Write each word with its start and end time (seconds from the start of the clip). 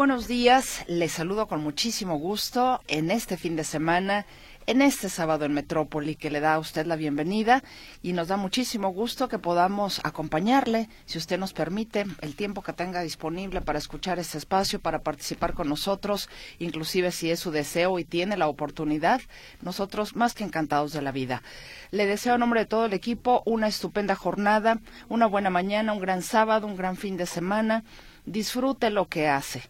Buenos 0.00 0.28
días. 0.28 0.82
Les 0.86 1.12
saludo 1.12 1.46
con 1.46 1.62
muchísimo 1.62 2.16
gusto 2.16 2.80
en 2.88 3.10
este 3.10 3.36
fin 3.36 3.54
de 3.54 3.64
semana, 3.64 4.24
en 4.66 4.80
este 4.80 5.10
sábado 5.10 5.44
en 5.44 5.52
Metrópoli, 5.52 6.16
que 6.16 6.30
le 6.30 6.40
da 6.40 6.54
a 6.54 6.58
usted 6.58 6.86
la 6.86 6.96
bienvenida 6.96 7.62
y 8.00 8.14
nos 8.14 8.28
da 8.28 8.38
muchísimo 8.38 8.88
gusto 8.88 9.28
que 9.28 9.38
podamos 9.38 10.00
acompañarle, 10.02 10.88
si 11.04 11.18
usted 11.18 11.38
nos 11.38 11.52
permite, 11.52 12.06
el 12.22 12.34
tiempo 12.34 12.62
que 12.62 12.72
tenga 12.72 13.02
disponible 13.02 13.60
para 13.60 13.78
escuchar 13.78 14.18
este 14.18 14.38
espacio, 14.38 14.80
para 14.80 15.00
participar 15.02 15.52
con 15.52 15.68
nosotros, 15.68 16.30
inclusive 16.58 17.12
si 17.12 17.30
es 17.30 17.38
su 17.38 17.50
deseo 17.50 17.98
y 17.98 18.06
tiene 18.06 18.38
la 18.38 18.48
oportunidad, 18.48 19.20
nosotros 19.60 20.16
más 20.16 20.32
que 20.32 20.44
encantados 20.44 20.94
de 20.94 21.02
la 21.02 21.12
vida. 21.12 21.42
Le 21.90 22.06
deseo 22.06 22.36
a 22.36 22.38
nombre 22.38 22.60
de 22.60 22.66
todo 22.66 22.86
el 22.86 22.94
equipo 22.94 23.42
una 23.44 23.68
estupenda 23.68 24.14
jornada, 24.14 24.80
una 25.10 25.26
buena 25.26 25.50
mañana, 25.50 25.92
un 25.92 26.00
gran 26.00 26.22
sábado, 26.22 26.66
un 26.66 26.76
gran 26.76 26.96
fin 26.96 27.18
de 27.18 27.26
semana 27.26 27.84
disfrute 28.24 28.90
lo 28.90 29.08
que 29.08 29.28
hace. 29.28 29.62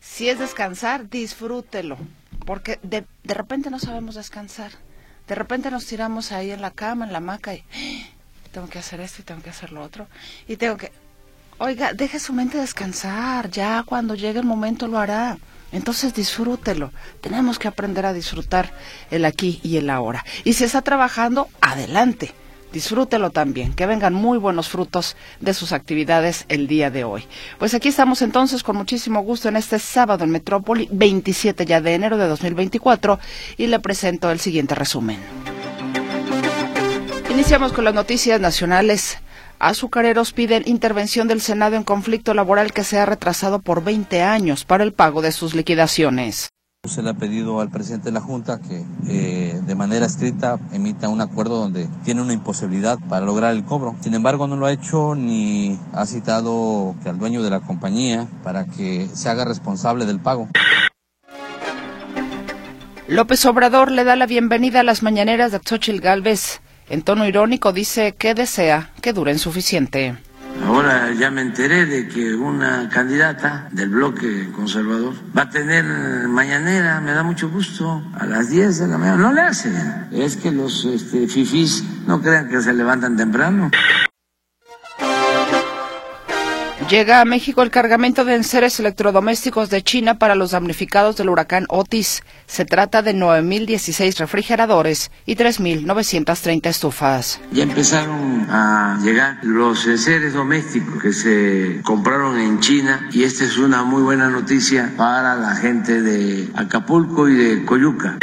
Si 0.00 0.28
es 0.28 0.38
descansar, 0.38 1.08
disfrútelo, 1.08 1.96
porque 2.46 2.78
de, 2.82 3.04
de 3.24 3.34
repente 3.34 3.70
no 3.70 3.78
sabemos 3.78 4.14
descansar. 4.14 4.72
De 5.26 5.34
repente 5.34 5.70
nos 5.70 5.86
tiramos 5.86 6.32
ahí 6.32 6.50
en 6.50 6.62
la 6.62 6.70
cama, 6.70 7.04
en 7.04 7.12
la 7.12 7.18
hamaca 7.18 7.54
y 7.54 7.64
¡Ah! 7.74 8.08
tengo 8.52 8.68
que 8.68 8.78
hacer 8.78 9.00
esto 9.00 9.20
y 9.20 9.24
tengo 9.24 9.42
que 9.42 9.50
hacer 9.50 9.72
lo 9.72 9.82
otro 9.82 10.06
y 10.48 10.56
tengo 10.56 10.78
que 10.78 10.90
Oiga, 11.60 11.92
deje 11.92 12.20
su 12.20 12.32
mente 12.32 12.56
descansar, 12.56 13.50
ya 13.50 13.82
cuando 13.84 14.14
llegue 14.14 14.38
el 14.38 14.46
momento 14.46 14.86
lo 14.86 14.96
hará. 14.96 15.38
Entonces 15.72 16.14
disfrútelo. 16.14 16.92
Tenemos 17.20 17.58
que 17.58 17.66
aprender 17.66 18.06
a 18.06 18.12
disfrutar 18.12 18.72
el 19.10 19.24
aquí 19.24 19.58
y 19.64 19.76
el 19.76 19.90
ahora. 19.90 20.24
Y 20.44 20.52
si 20.52 20.62
está 20.62 20.82
trabajando, 20.82 21.48
adelante 21.60 22.32
disfrútelo 22.72 23.30
también, 23.30 23.72
que 23.72 23.86
vengan 23.86 24.14
muy 24.14 24.38
buenos 24.38 24.68
frutos 24.68 25.16
de 25.40 25.54
sus 25.54 25.72
actividades 25.72 26.44
el 26.48 26.66
día 26.66 26.90
de 26.90 27.04
hoy. 27.04 27.24
Pues 27.58 27.74
aquí 27.74 27.88
estamos 27.88 28.22
entonces 28.22 28.62
con 28.62 28.76
muchísimo 28.76 29.20
gusto 29.22 29.48
en 29.48 29.56
este 29.56 29.78
sábado 29.78 30.24
en 30.24 30.30
Metrópoli, 30.30 30.88
27 30.90 31.66
ya 31.66 31.80
de 31.80 31.94
enero 31.94 32.18
de 32.18 32.28
2024, 32.28 33.18
y 33.56 33.66
le 33.66 33.80
presento 33.80 34.30
el 34.30 34.40
siguiente 34.40 34.74
resumen. 34.74 35.18
Iniciamos 37.30 37.72
con 37.72 37.84
las 37.84 37.94
noticias 37.94 38.40
nacionales. 38.40 39.18
Azucareros 39.60 40.32
piden 40.32 40.62
intervención 40.66 41.28
del 41.28 41.40
Senado 41.40 41.76
en 41.76 41.84
conflicto 41.84 42.34
laboral 42.34 42.72
que 42.72 42.84
se 42.84 42.98
ha 42.98 43.06
retrasado 43.06 43.60
por 43.60 43.82
20 43.82 44.22
años 44.22 44.64
para 44.64 44.84
el 44.84 44.92
pago 44.92 45.22
de 45.22 45.32
sus 45.32 45.54
liquidaciones. 45.54 46.50
Se 46.86 47.02
le 47.02 47.10
ha 47.10 47.14
pedido 47.14 47.60
al 47.60 47.70
presidente 47.70 48.06
de 48.06 48.12
la 48.12 48.20
Junta 48.20 48.60
que 48.60 48.84
eh, 49.08 49.60
de 49.60 49.74
manera 49.74 50.06
escrita 50.06 50.60
emita 50.72 51.08
un 51.08 51.20
acuerdo 51.20 51.56
donde 51.56 51.88
tiene 52.04 52.22
una 52.22 52.32
imposibilidad 52.32 53.00
para 53.08 53.26
lograr 53.26 53.52
el 53.52 53.64
cobro. 53.64 53.96
Sin 54.00 54.14
embargo, 54.14 54.46
no 54.46 54.56
lo 54.56 54.66
ha 54.66 54.72
hecho 54.72 55.16
ni 55.16 55.76
ha 55.92 56.06
citado 56.06 56.94
que 57.02 57.08
al 57.08 57.18
dueño 57.18 57.42
de 57.42 57.50
la 57.50 57.58
compañía 57.60 58.28
para 58.44 58.64
que 58.64 59.08
se 59.12 59.28
haga 59.28 59.44
responsable 59.44 60.06
del 60.06 60.20
pago. 60.20 60.48
López 63.08 63.44
Obrador 63.46 63.90
le 63.90 64.04
da 64.04 64.14
la 64.14 64.26
bienvenida 64.26 64.80
a 64.80 64.84
las 64.84 65.02
mañaneras 65.02 65.50
de 65.50 65.58
Xochitl 65.58 66.00
Galvez. 66.00 66.60
En 66.88 67.02
tono 67.02 67.26
irónico 67.26 67.72
dice 67.72 68.14
que 68.14 68.34
desea 68.34 68.92
que 69.02 69.12
duren 69.12 69.40
suficiente. 69.40 70.16
Ahora 70.66 71.12
ya 71.14 71.30
me 71.30 71.42
enteré 71.42 71.86
de 71.86 72.08
que 72.08 72.34
una 72.34 72.88
candidata 72.88 73.68
del 73.72 73.88
bloque 73.88 74.50
conservador 74.54 75.14
va 75.36 75.42
a 75.42 75.50
tener 75.50 75.84
mañanera, 76.28 77.00
me 77.00 77.12
da 77.12 77.22
mucho 77.22 77.48
gusto, 77.48 78.02
a 78.14 78.26
las 78.26 78.50
10 78.50 78.78
de 78.80 78.86
la 78.88 78.98
mañana. 78.98 79.16
No 79.16 79.32
le 79.32 79.40
hacen. 79.40 79.74
Es 80.12 80.36
que 80.36 80.50
los 80.50 80.84
este, 80.84 81.26
no 82.06 82.20
crean 82.20 82.48
que 82.48 82.60
se 82.60 82.72
levantan 82.72 83.16
temprano. 83.16 83.70
Llega 86.90 87.20
a 87.20 87.26
México 87.26 87.60
el 87.60 87.70
cargamento 87.70 88.24
de 88.24 88.34
enseres 88.34 88.80
electrodomésticos 88.80 89.68
de 89.68 89.82
China 89.82 90.18
para 90.18 90.34
los 90.34 90.52
damnificados 90.52 91.18
del 91.18 91.28
huracán 91.28 91.66
Otis. 91.68 92.22
Se 92.46 92.64
trata 92.64 93.02
de 93.02 93.14
9.016 93.14 94.16
refrigeradores 94.16 95.10
y 95.26 95.36
3.930 95.36 96.66
estufas. 96.66 97.42
Ya 97.52 97.64
empezaron 97.64 98.46
a 98.48 98.98
llegar 99.02 99.36
los 99.42 99.86
enseres 99.86 100.32
domésticos 100.32 101.02
que 101.02 101.12
se 101.12 101.82
compraron 101.82 102.38
en 102.38 102.58
China 102.60 103.06
y 103.12 103.24
esta 103.24 103.44
es 103.44 103.58
una 103.58 103.84
muy 103.84 104.00
buena 104.00 104.30
noticia 104.30 104.94
para 104.96 105.34
la 105.34 105.56
gente 105.56 106.00
de 106.00 106.48
Acapulco 106.54 107.28
y 107.28 107.34
de 107.34 107.66
Coyuca. 107.66 108.16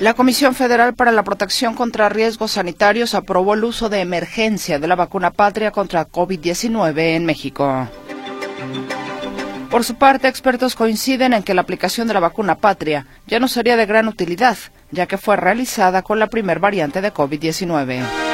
La 0.00 0.14
Comisión 0.14 0.54
Federal 0.54 0.94
para 0.94 1.12
la 1.12 1.22
Protección 1.24 1.74
contra 1.74 2.08
Riesgos 2.08 2.52
Sanitarios 2.52 3.14
aprobó 3.14 3.52
el 3.52 3.64
uso 3.64 3.90
de 3.90 4.00
emergencia 4.00 4.78
de 4.78 4.88
la 4.88 4.96
vacuna 4.96 5.30
patria 5.30 5.72
contra 5.72 6.08
COVID-19 6.08 6.98
en 7.16 7.26
México. 7.26 7.86
Por 9.70 9.84
su 9.84 9.96
parte, 9.96 10.26
expertos 10.26 10.74
coinciden 10.74 11.34
en 11.34 11.42
que 11.42 11.52
la 11.52 11.60
aplicación 11.60 12.08
de 12.08 12.14
la 12.14 12.20
vacuna 12.20 12.54
patria 12.54 13.06
ya 13.26 13.38
no 13.40 13.46
sería 13.46 13.76
de 13.76 13.84
gran 13.84 14.08
utilidad, 14.08 14.56
ya 14.90 15.04
que 15.04 15.18
fue 15.18 15.36
realizada 15.36 16.00
con 16.00 16.18
la 16.18 16.28
primer 16.28 16.60
variante 16.60 17.02
de 17.02 17.12
COVID-19. 17.12 18.29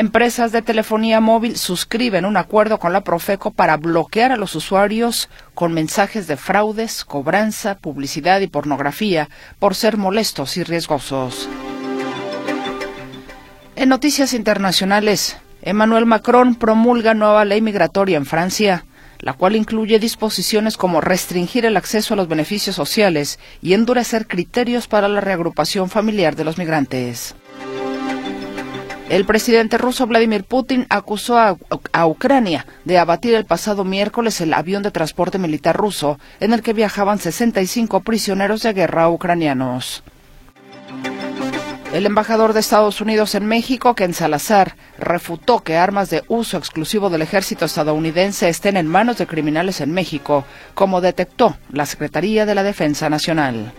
Empresas 0.00 0.50
de 0.50 0.62
telefonía 0.62 1.20
móvil 1.20 1.58
suscriben 1.58 2.24
un 2.24 2.38
acuerdo 2.38 2.78
con 2.78 2.94
la 2.94 3.02
Profeco 3.02 3.50
para 3.50 3.76
bloquear 3.76 4.32
a 4.32 4.38
los 4.38 4.54
usuarios 4.54 5.28
con 5.52 5.74
mensajes 5.74 6.26
de 6.26 6.38
fraudes, 6.38 7.04
cobranza, 7.04 7.74
publicidad 7.74 8.40
y 8.40 8.46
pornografía 8.46 9.28
por 9.58 9.74
ser 9.74 9.98
molestos 9.98 10.56
y 10.56 10.64
riesgosos. 10.64 11.50
En 13.76 13.90
noticias 13.90 14.32
internacionales, 14.32 15.36
Emmanuel 15.60 16.06
Macron 16.06 16.54
promulga 16.54 17.12
nueva 17.12 17.44
ley 17.44 17.60
migratoria 17.60 18.16
en 18.16 18.24
Francia, 18.24 18.86
la 19.18 19.34
cual 19.34 19.54
incluye 19.54 19.98
disposiciones 19.98 20.78
como 20.78 21.02
restringir 21.02 21.66
el 21.66 21.76
acceso 21.76 22.14
a 22.14 22.16
los 22.16 22.26
beneficios 22.26 22.74
sociales 22.74 23.38
y 23.60 23.74
endurecer 23.74 24.26
criterios 24.26 24.88
para 24.88 25.08
la 25.08 25.20
reagrupación 25.20 25.90
familiar 25.90 26.36
de 26.36 26.44
los 26.44 26.56
migrantes. 26.56 27.34
El 29.10 29.24
presidente 29.24 29.76
ruso 29.76 30.06
Vladimir 30.06 30.44
Putin 30.44 30.86
acusó 30.88 31.36
a, 31.36 32.06
Ucrania 32.06 32.64
de 32.84 32.96
abatir 32.96 33.34
el 33.34 33.44
pasado 33.44 33.82
miércoles 33.82 34.40
el 34.40 34.54
avión 34.54 34.84
de 34.84 34.92
transporte 34.92 35.36
militar 35.36 35.76
ruso 35.76 36.20
en 36.38 36.52
el 36.52 36.62
que 36.62 36.74
viajaban 36.74 37.18
65 37.18 38.02
prisioneros 38.02 38.62
de 38.62 38.72
guerra 38.72 39.08
ucranianos. 39.08 40.04
El 41.92 42.06
embajador 42.06 42.52
de 42.52 42.60
Estados 42.60 43.00
Unidos 43.00 43.34
en 43.34 43.46
México, 43.46 43.96
Ken 43.96 44.14
Salazar, 44.14 44.76
refutó 44.96 45.64
que 45.64 45.76
armas 45.76 46.08
de 46.08 46.22
uso 46.28 46.56
exclusivo 46.56 47.10
del 47.10 47.22
ejército 47.22 47.64
estadounidense 47.64 48.48
estén 48.48 48.76
en 48.76 48.86
manos 48.86 49.18
de 49.18 49.26
criminales 49.26 49.80
en 49.80 49.90
México, 49.90 50.44
como 50.74 51.00
detectó 51.00 51.56
la 51.72 51.84
Secretaría 51.84 52.46
de 52.46 52.54
la 52.54 52.62
Defensa 52.62 53.10
Nacional. 53.10 53.72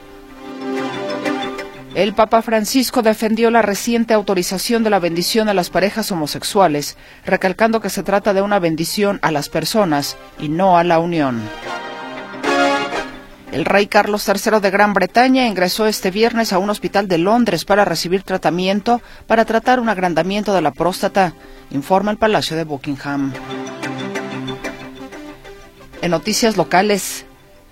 El 1.93 2.13
Papa 2.13 2.41
Francisco 2.41 3.01
defendió 3.01 3.51
la 3.51 3.61
reciente 3.61 4.13
autorización 4.13 4.81
de 4.81 4.89
la 4.89 4.99
bendición 4.99 5.49
a 5.49 5.53
las 5.53 5.69
parejas 5.69 6.09
homosexuales, 6.09 6.95
recalcando 7.25 7.81
que 7.81 7.89
se 7.89 8.01
trata 8.01 8.33
de 8.33 8.41
una 8.41 8.59
bendición 8.59 9.19
a 9.21 9.31
las 9.31 9.49
personas 9.49 10.15
y 10.39 10.47
no 10.47 10.77
a 10.77 10.85
la 10.85 10.99
unión. 10.99 11.41
El 13.51 13.65
rey 13.65 13.87
Carlos 13.87 14.25
III 14.25 14.61
de 14.61 14.71
Gran 14.71 14.93
Bretaña 14.93 15.45
ingresó 15.45 15.85
este 15.85 16.11
viernes 16.11 16.53
a 16.53 16.59
un 16.59 16.69
hospital 16.69 17.09
de 17.09 17.17
Londres 17.17 17.65
para 17.65 17.83
recibir 17.83 18.23
tratamiento 18.23 19.01
para 19.27 19.43
tratar 19.43 19.81
un 19.81 19.89
agrandamiento 19.89 20.53
de 20.53 20.61
la 20.61 20.71
próstata, 20.71 21.33
informa 21.71 22.11
el 22.11 22.17
Palacio 22.17 22.55
de 22.55 22.63
Buckingham. 22.63 23.33
En 26.01 26.11
noticias 26.11 26.55
locales, 26.55 27.25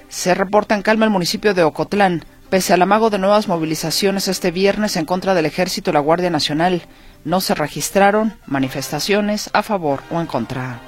se 0.09 0.33
reporta 0.33 0.75
en 0.75 0.81
calma 0.81 1.05
el 1.05 1.11
municipio 1.11 1.53
de 1.53 1.63
Ocotlán, 1.63 2.25
Pese 2.49 2.73
al 2.73 2.81
amago 2.81 3.11
de 3.11 3.19
nuevas 3.19 3.47
movilizaciones 3.47 4.27
este 4.27 4.49
viernes 4.49 4.95
en 4.95 5.05
contra 5.05 5.35
del 5.35 5.45
Ejército 5.45 5.91
y 5.91 5.93
la 5.93 5.99
Guardia 5.99 6.31
Nacional, 6.31 6.81
no 7.23 7.41
se 7.41 7.53
registraron 7.53 8.33
manifestaciones 8.47 9.51
a 9.53 9.61
favor 9.61 10.01
o 10.09 10.19
en 10.19 10.25
contra. 10.25 10.79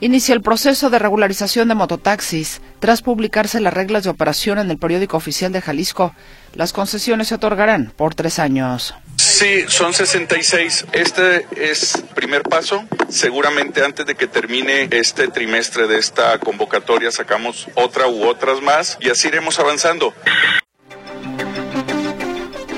Inicia 0.00 0.32
el 0.32 0.42
proceso 0.42 0.90
de 0.90 1.00
regularización 1.00 1.66
de 1.66 1.74
mototaxis 1.74 2.60
tras 2.78 3.02
publicarse 3.02 3.58
las 3.58 3.74
reglas 3.74 4.04
de 4.04 4.10
operación 4.10 4.60
en 4.60 4.70
el 4.70 4.78
periódico 4.78 5.16
oficial 5.16 5.50
de 5.50 5.60
Jalisco. 5.60 6.14
Las 6.54 6.72
concesiones 6.72 7.26
se 7.26 7.34
otorgarán 7.34 7.92
por 7.96 8.14
tres 8.14 8.38
años. 8.38 8.94
Sí, 9.18 9.64
son 9.66 9.92
66. 9.92 10.86
Este 10.92 11.46
es 11.56 12.04
primer 12.14 12.42
paso. 12.42 12.84
Seguramente 13.08 13.84
antes 13.84 14.06
de 14.06 14.14
que 14.14 14.28
termine 14.28 14.88
este 14.92 15.26
trimestre 15.28 15.88
de 15.88 15.98
esta 15.98 16.38
convocatoria 16.38 17.10
sacamos 17.10 17.66
otra 17.74 18.06
u 18.06 18.24
otras 18.24 18.62
más 18.62 18.96
y 19.00 19.10
así 19.10 19.28
iremos 19.28 19.58
avanzando. 19.58 20.14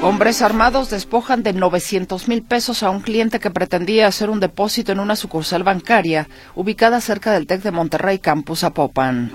Hombres 0.03 0.41
armados 0.41 0.89
despojan 0.89 1.43
de 1.43 1.53
900 1.53 2.27
mil 2.27 2.43
pesos 2.43 2.83
a 2.83 2.89
un 2.89 3.01
cliente 3.01 3.39
que 3.39 3.51
pretendía 3.51 4.07
hacer 4.07 4.31
un 4.31 4.41
depósito 4.41 4.93
en 4.93 5.01
una 5.01 5.15
sucursal 5.15 5.63
bancaria 5.63 6.27
ubicada 6.55 7.03
cerca 7.03 7.33
del 7.33 7.47
TEC 7.47 7.61
de 7.63 7.71
Monterrey 7.71 8.19
Campus 8.19 8.65
Apopan. 8.65 9.31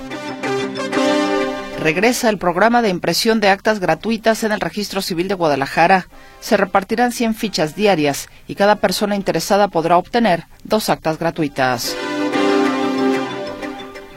Regresa 1.85 2.31
el 2.31 2.39
programa 2.39 2.81
de 2.81 2.89
impresión 2.89 3.39
de 3.39 3.49
actas 3.49 3.79
gratuitas 3.79 4.43
en 4.43 4.51
el 4.51 4.59
Registro 4.59 5.03
Civil 5.03 5.27
de 5.27 5.35
Guadalajara. 5.35 6.07
Se 6.39 6.57
repartirán 6.57 7.11
100 7.11 7.35
fichas 7.35 7.75
diarias 7.75 8.27
y 8.47 8.55
cada 8.55 8.77
persona 8.77 9.15
interesada 9.15 9.67
podrá 9.67 9.99
obtener 9.99 10.45
dos 10.63 10.89
actas 10.89 11.19
gratuitas. 11.19 11.95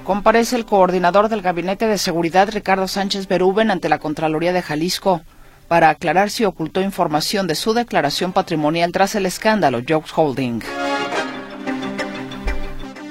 Comparece 0.03 0.56
el 0.56 0.65
coordinador 0.65 1.29
del 1.29 1.43
Gabinete 1.43 1.87
de 1.87 1.99
Seguridad, 1.99 2.49
Ricardo 2.50 2.88
Sánchez 2.88 3.29
Berúben, 3.29 3.71
ante 3.71 3.91
la 3.91 3.99
Contraloría 3.99 4.55
de 4.55 4.62
Jalisco 4.62 5.21
para 5.69 5.91
aclarar 5.91 6.31
si 6.31 6.47
ocultó 6.47 6.81
información 6.81 7.47
de 7.47 7.55
su 7.55 7.75
declaración 7.75 8.32
patrimonial 8.32 8.93
tras 8.93 9.14
el 9.14 9.26
escándalo 9.26 9.82
Jokes 9.87 10.12
Holding. 10.17 10.62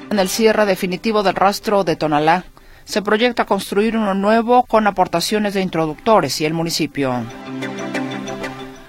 En 0.10 0.18
el 0.18 0.30
cierre 0.30 0.66
definitivo 0.66 1.22
del 1.22 1.36
rastro 1.36 1.84
de 1.84 1.96
Tonalá, 1.96 2.46
se 2.88 3.02
proyecta 3.02 3.46
construir 3.46 3.98
uno 3.98 4.14
nuevo 4.14 4.64
con 4.64 4.88
aportaciones 4.88 5.54
de 5.54 5.62
introductores 5.62 6.40
y 6.40 6.46
el 6.46 6.54
municipio. 6.54 7.14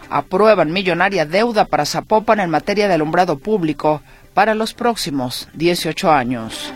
Aprueban 0.09 0.73
millonaria 0.73 1.27
deuda 1.27 1.65
para 1.65 1.85
Zapopan 1.85 2.39
en 2.39 2.49
materia 2.49 2.87
de 2.87 2.95
alumbrado 2.95 3.39
público 3.39 4.01
para 4.35 4.55
los 4.55 4.73
próximos 4.73 5.49
18 5.55 6.13
años. 6.13 6.73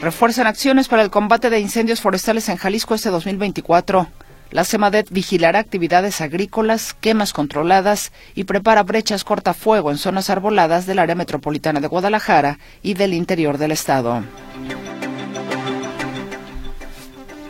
Refuerzan 0.00 0.46
acciones 0.46 0.88
para 0.88 1.02
el 1.02 1.10
combate 1.10 1.48
de 1.48 1.58
incendios 1.58 2.02
forestales 2.02 2.50
en 2.50 2.58
Jalisco 2.58 2.94
este 2.94 3.08
2024. 3.08 4.06
La 4.50 4.64
CEMADET 4.64 5.08
vigilará 5.10 5.58
actividades 5.58 6.20
agrícolas, 6.20 6.92
quemas 6.92 7.32
controladas 7.32 8.12
y 8.34 8.44
prepara 8.44 8.82
brechas 8.82 9.24
cortafuego 9.24 9.90
en 9.90 9.96
zonas 9.96 10.28
arboladas 10.28 10.84
del 10.84 10.98
área 10.98 11.14
metropolitana 11.14 11.80
de 11.80 11.88
Guadalajara 11.88 12.58
y 12.82 12.92
del 12.94 13.14
interior 13.14 13.56
del 13.56 13.72
estado. 13.72 14.22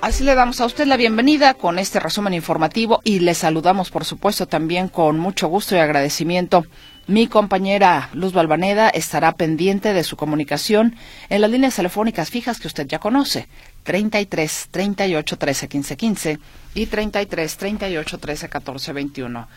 Así 0.06 0.22
le 0.22 0.36
damos 0.36 0.60
a 0.60 0.66
usted 0.66 0.86
la 0.86 0.96
bienvenida 0.96 1.54
con 1.54 1.80
este 1.80 1.98
resumen 1.98 2.32
informativo 2.32 3.00
y 3.02 3.18
le 3.18 3.34
saludamos, 3.34 3.90
por 3.90 4.04
supuesto, 4.04 4.46
también 4.46 4.86
con 4.86 5.18
mucho 5.18 5.48
gusto 5.48 5.74
y 5.74 5.80
agradecimiento. 5.80 6.64
Mi 7.08 7.26
compañera 7.26 8.08
Luz 8.12 8.32
Balvaneda 8.32 8.88
estará 8.88 9.32
pendiente 9.32 9.94
de 9.94 10.04
su 10.04 10.16
comunicación 10.16 10.94
en 11.28 11.40
las 11.40 11.50
líneas 11.50 11.74
telefónicas 11.74 12.30
fijas 12.30 12.60
que 12.60 12.68
usted 12.68 12.86
ya 12.86 13.00
conoce, 13.00 13.48
33 13.82 14.68
38 14.70 15.38
13 15.38 15.68
15 15.68 15.96
15 15.96 16.38
y 16.74 16.86
33 16.86 17.56
38 17.56 18.18
13 18.18 18.48
14 18.48 18.92
21. 18.92 19.48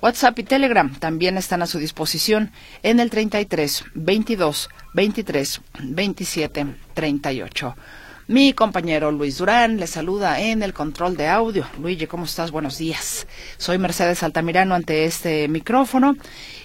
WhatsApp 0.00 0.38
y 0.38 0.44
Telegram 0.44 0.94
también 0.94 1.36
están 1.36 1.60
a 1.60 1.66
su 1.66 1.78
disposición 1.78 2.52
en 2.82 3.00
el 3.00 3.10
33 3.10 3.84
22 3.94 4.70
23 4.94 5.60
27 5.82 6.66
38. 6.94 7.76
Mi 8.30 8.52
compañero 8.52 9.10
Luis 9.10 9.38
Durán 9.38 9.78
le 9.78 9.88
saluda 9.88 10.38
en 10.38 10.62
el 10.62 10.72
control 10.72 11.16
de 11.16 11.26
audio. 11.26 11.66
Luigi, 11.80 12.06
¿cómo 12.06 12.26
estás? 12.26 12.52
Buenos 12.52 12.78
días. 12.78 13.26
Soy 13.58 13.76
Mercedes 13.76 14.22
Altamirano 14.22 14.76
ante 14.76 15.04
este 15.04 15.48
micrófono. 15.48 16.14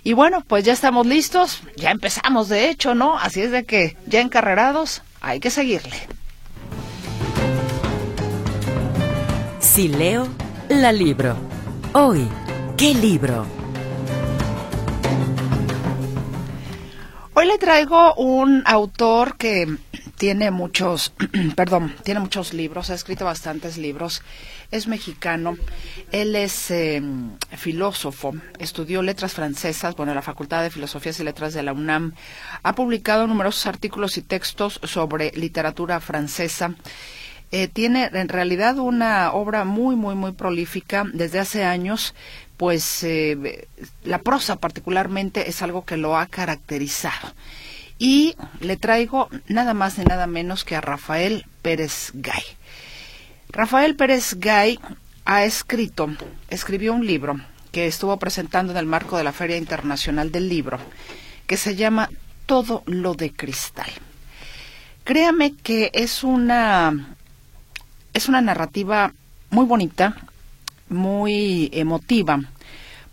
Y 0.03 0.13
bueno, 0.13 0.43
pues 0.47 0.63
ya 0.63 0.73
estamos 0.73 1.07
listos. 1.07 1.63
Ya 1.75 1.89
empezamos, 1.89 2.49
de 2.49 2.69
hecho, 2.69 2.93
¿no? 2.93 3.17
Así 3.17 3.41
es 3.41 3.49
de 3.49 3.63
que 3.63 3.97
ya 4.05 4.21
encarrerados, 4.21 5.01
hay 5.21 5.39
que 5.39 5.49
seguirle. 5.49 5.97
Si 9.57 9.87
leo, 9.87 10.27
la 10.69 10.91
libro. 10.91 11.35
Hoy, 11.93 12.27
¿qué 12.77 12.93
libro? 12.93 13.47
Hoy 17.33 17.47
le 17.47 17.57
traigo 17.57 18.13
un 18.13 18.61
autor 18.67 19.35
que 19.35 19.79
tiene 20.17 20.51
muchos, 20.51 21.13
perdón, 21.55 21.93
tiene 22.03 22.19
muchos 22.19 22.53
libros, 22.53 22.89
ha 22.89 22.95
escrito 22.95 23.25
bastantes 23.25 23.77
libros, 23.77 24.21
es 24.71 24.87
mexicano, 24.87 25.57
él 26.11 26.35
es 26.35 26.71
em, 26.71 27.37
filósofo, 27.55 28.33
estudió 28.59 29.01
letras 29.01 29.33
francesas, 29.33 29.95
bueno, 29.95 30.11
en 30.11 30.15
la 30.15 30.21
Facultad 30.21 30.63
de 30.63 30.71
Filosofías 30.71 31.19
y 31.19 31.23
Letras 31.23 31.53
de 31.53 31.63
la 31.63 31.73
UNAM, 31.73 32.13
ha 32.63 32.73
publicado 32.73 33.27
numerosos 33.27 33.65
artículos 33.65 34.17
y 34.17 34.21
textos 34.21 34.79
sobre 34.83 35.31
literatura 35.31 35.99
francesa. 35.99 36.75
Eh, 37.51 37.67
tiene 37.67 38.09
en 38.11 38.27
realidad 38.27 38.79
una 38.79 39.31
obra 39.31 39.65
muy, 39.65 39.95
muy, 39.95 40.15
muy 40.15 40.31
prolífica 40.31 41.05
desde 41.13 41.39
hace 41.39 41.63
años, 41.63 42.15
pues 42.57 43.03
eh, 43.03 43.67
la 44.03 44.19
prosa 44.19 44.55
particularmente 44.55 45.49
es 45.49 45.61
algo 45.61 45.85
que 45.85 45.97
lo 45.97 46.17
ha 46.17 46.25
caracterizado. 46.25 47.33
Y 47.97 48.35
le 48.59 48.77
traigo 48.77 49.29
nada 49.47 49.73
más 49.73 49.97
ni 49.97 50.03
nada 50.03 50.27
menos 50.27 50.65
que 50.65 50.75
a 50.75 50.81
Rafael 50.81 51.45
Pérez 51.61 52.11
Gay. 52.13 52.43
Rafael 53.49 53.95
Pérez 53.95 54.35
Gay 54.37 54.79
ha 55.23 55.45
escrito, 55.45 56.09
escribió 56.49 56.93
un 56.93 57.05
libro 57.05 57.39
que 57.71 57.87
estuvo 57.87 58.17
presentando 58.17 58.71
en 58.71 58.77
el 58.77 58.85
marco 58.85 59.17
de 59.17 59.23
la 59.23 59.31
Feria 59.31 59.57
Internacional 59.57 60.31
del 60.31 60.49
Libro, 60.49 60.77
que 61.47 61.57
se 61.57 61.75
llama 61.75 62.09
Todo 62.45 62.83
lo 62.85 63.13
de 63.13 63.31
Cristal. 63.31 63.89
Créame 65.03 65.55
que 65.55 65.91
es 65.93 66.23
una 66.23 67.15
es 68.13 68.29
una 68.29 68.41
narrativa 68.41 69.13
muy 69.49 69.65
bonita, 69.65 70.15
muy 70.89 71.69
emotiva, 71.73 72.39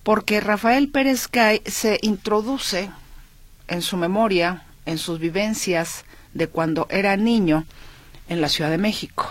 porque 0.03 0.41
Rafael 0.41 0.89
Pérez 0.91 1.29
Gay 1.31 1.61
se 1.67 1.99
introduce 2.03 2.91
en 3.69 3.83
su 3.83 3.97
memoria 3.97 4.65
en 4.87 4.99
sus 4.99 5.19
vivencias 5.19 6.05
de 6.35 6.49
cuando 6.49 6.87
era 6.91 7.17
niño 7.17 7.65
en 8.29 8.41
la 8.41 8.49
Ciudad 8.49 8.71
de 8.71 8.79
México. 8.79 9.29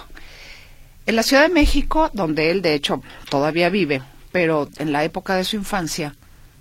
En 1.05 1.15
la 1.15 1.23
Ciudad 1.23 1.43
de 1.43 1.53
México, 1.53 2.09
donde 2.13 2.51
él 2.51 2.61
de 2.61 2.73
hecho 2.73 3.01
todavía 3.29 3.69
vive, 3.69 4.01
pero 4.31 4.69
en 4.77 4.91
la 4.91 5.03
época 5.03 5.35
de 5.35 5.43
su 5.43 5.55
infancia, 5.55 6.15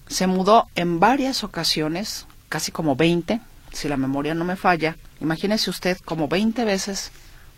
se 0.09 0.27
mudó 0.27 0.69
en 0.75 0.99
varias 0.99 1.45
ocasiones, 1.45 2.27
casi 2.49 2.73
como 2.73 2.97
20, 2.97 3.41
si 3.73 3.89
la 3.89 3.97
memoria 3.97 4.35
no 4.35 4.45
me 4.45 4.57
falla. 4.57 4.97
Imagínese 5.21 5.71
usted 5.71 5.99
como 6.05 6.27
20 6.27 6.65
veces 6.65 7.13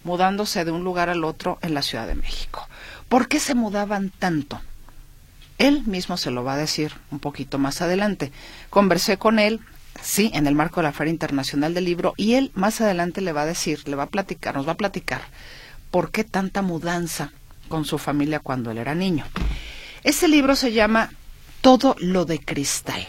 mudándose 0.05 0.65
de 0.65 0.71
un 0.71 0.85
lugar 0.85 1.09
al 1.09 1.25
otro 1.25 1.59
en 1.63 1.75
la 1.75 1.83
Ciudad 1.83 2.07
de 2.07 2.15
México. 2.15 2.69
¿Por 3.09 3.29
qué 3.29 3.41
se 3.41 3.55
mudaban 3.55 4.11
tanto? 4.11 4.61
Él 5.59 5.85
mismo 5.87 6.17
se 6.17 6.31
lo 6.31 6.45
va 6.45 6.55
a 6.55 6.59
decir 6.59 6.93
un 7.11 7.21
poquito 7.21 7.59
más 7.59 7.83
adelante. 7.83 8.33
Conversé 8.69 9.17
con 9.17 9.39
él 9.39 9.61
sí, 10.01 10.31
en 10.35 10.47
el 10.47 10.55
marco 10.55 10.81
de 10.81 10.85
la 10.85 10.93
Feria 10.93 11.13
Internacional 11.13 11.75
del 11.75 11.85
Libro, 11.85 12.15
y 12.17 12.35
él 12.35 12.51
más 12.55 12.81
adelante 12.81 13.21
le 13.21 13.33
va 13.33 13.43
a 13.43 13.47
decir, 13.47 13.87
le 13.89 13.97
va 13.97 14.05
a 14.05 14.11
platicar, 14.11 14.55
nos 14.55 14.67
va 14.67 14.73
a 14.73 14.77
platicar 14.77 15.23
por 15.91 16.11
qué 16.11 16.25
tanta 16.25 16.63
mudanza 16.63 17.33
con 17.69 17.85
su 17.85 17.99
familia 17.99 18.41
cuando 18.41 18.71
él 18.71 18.79
era 18.79 18.95
niño. 18.95 19.25
Este 20.05 20.29
libro 20.29 20.57
se 20.57 20.73
llama 20.73 21.11
Todo 21.61 21.97
lo 21.99 22.25
de 22.25 22.39
cristal. 22.39 23.07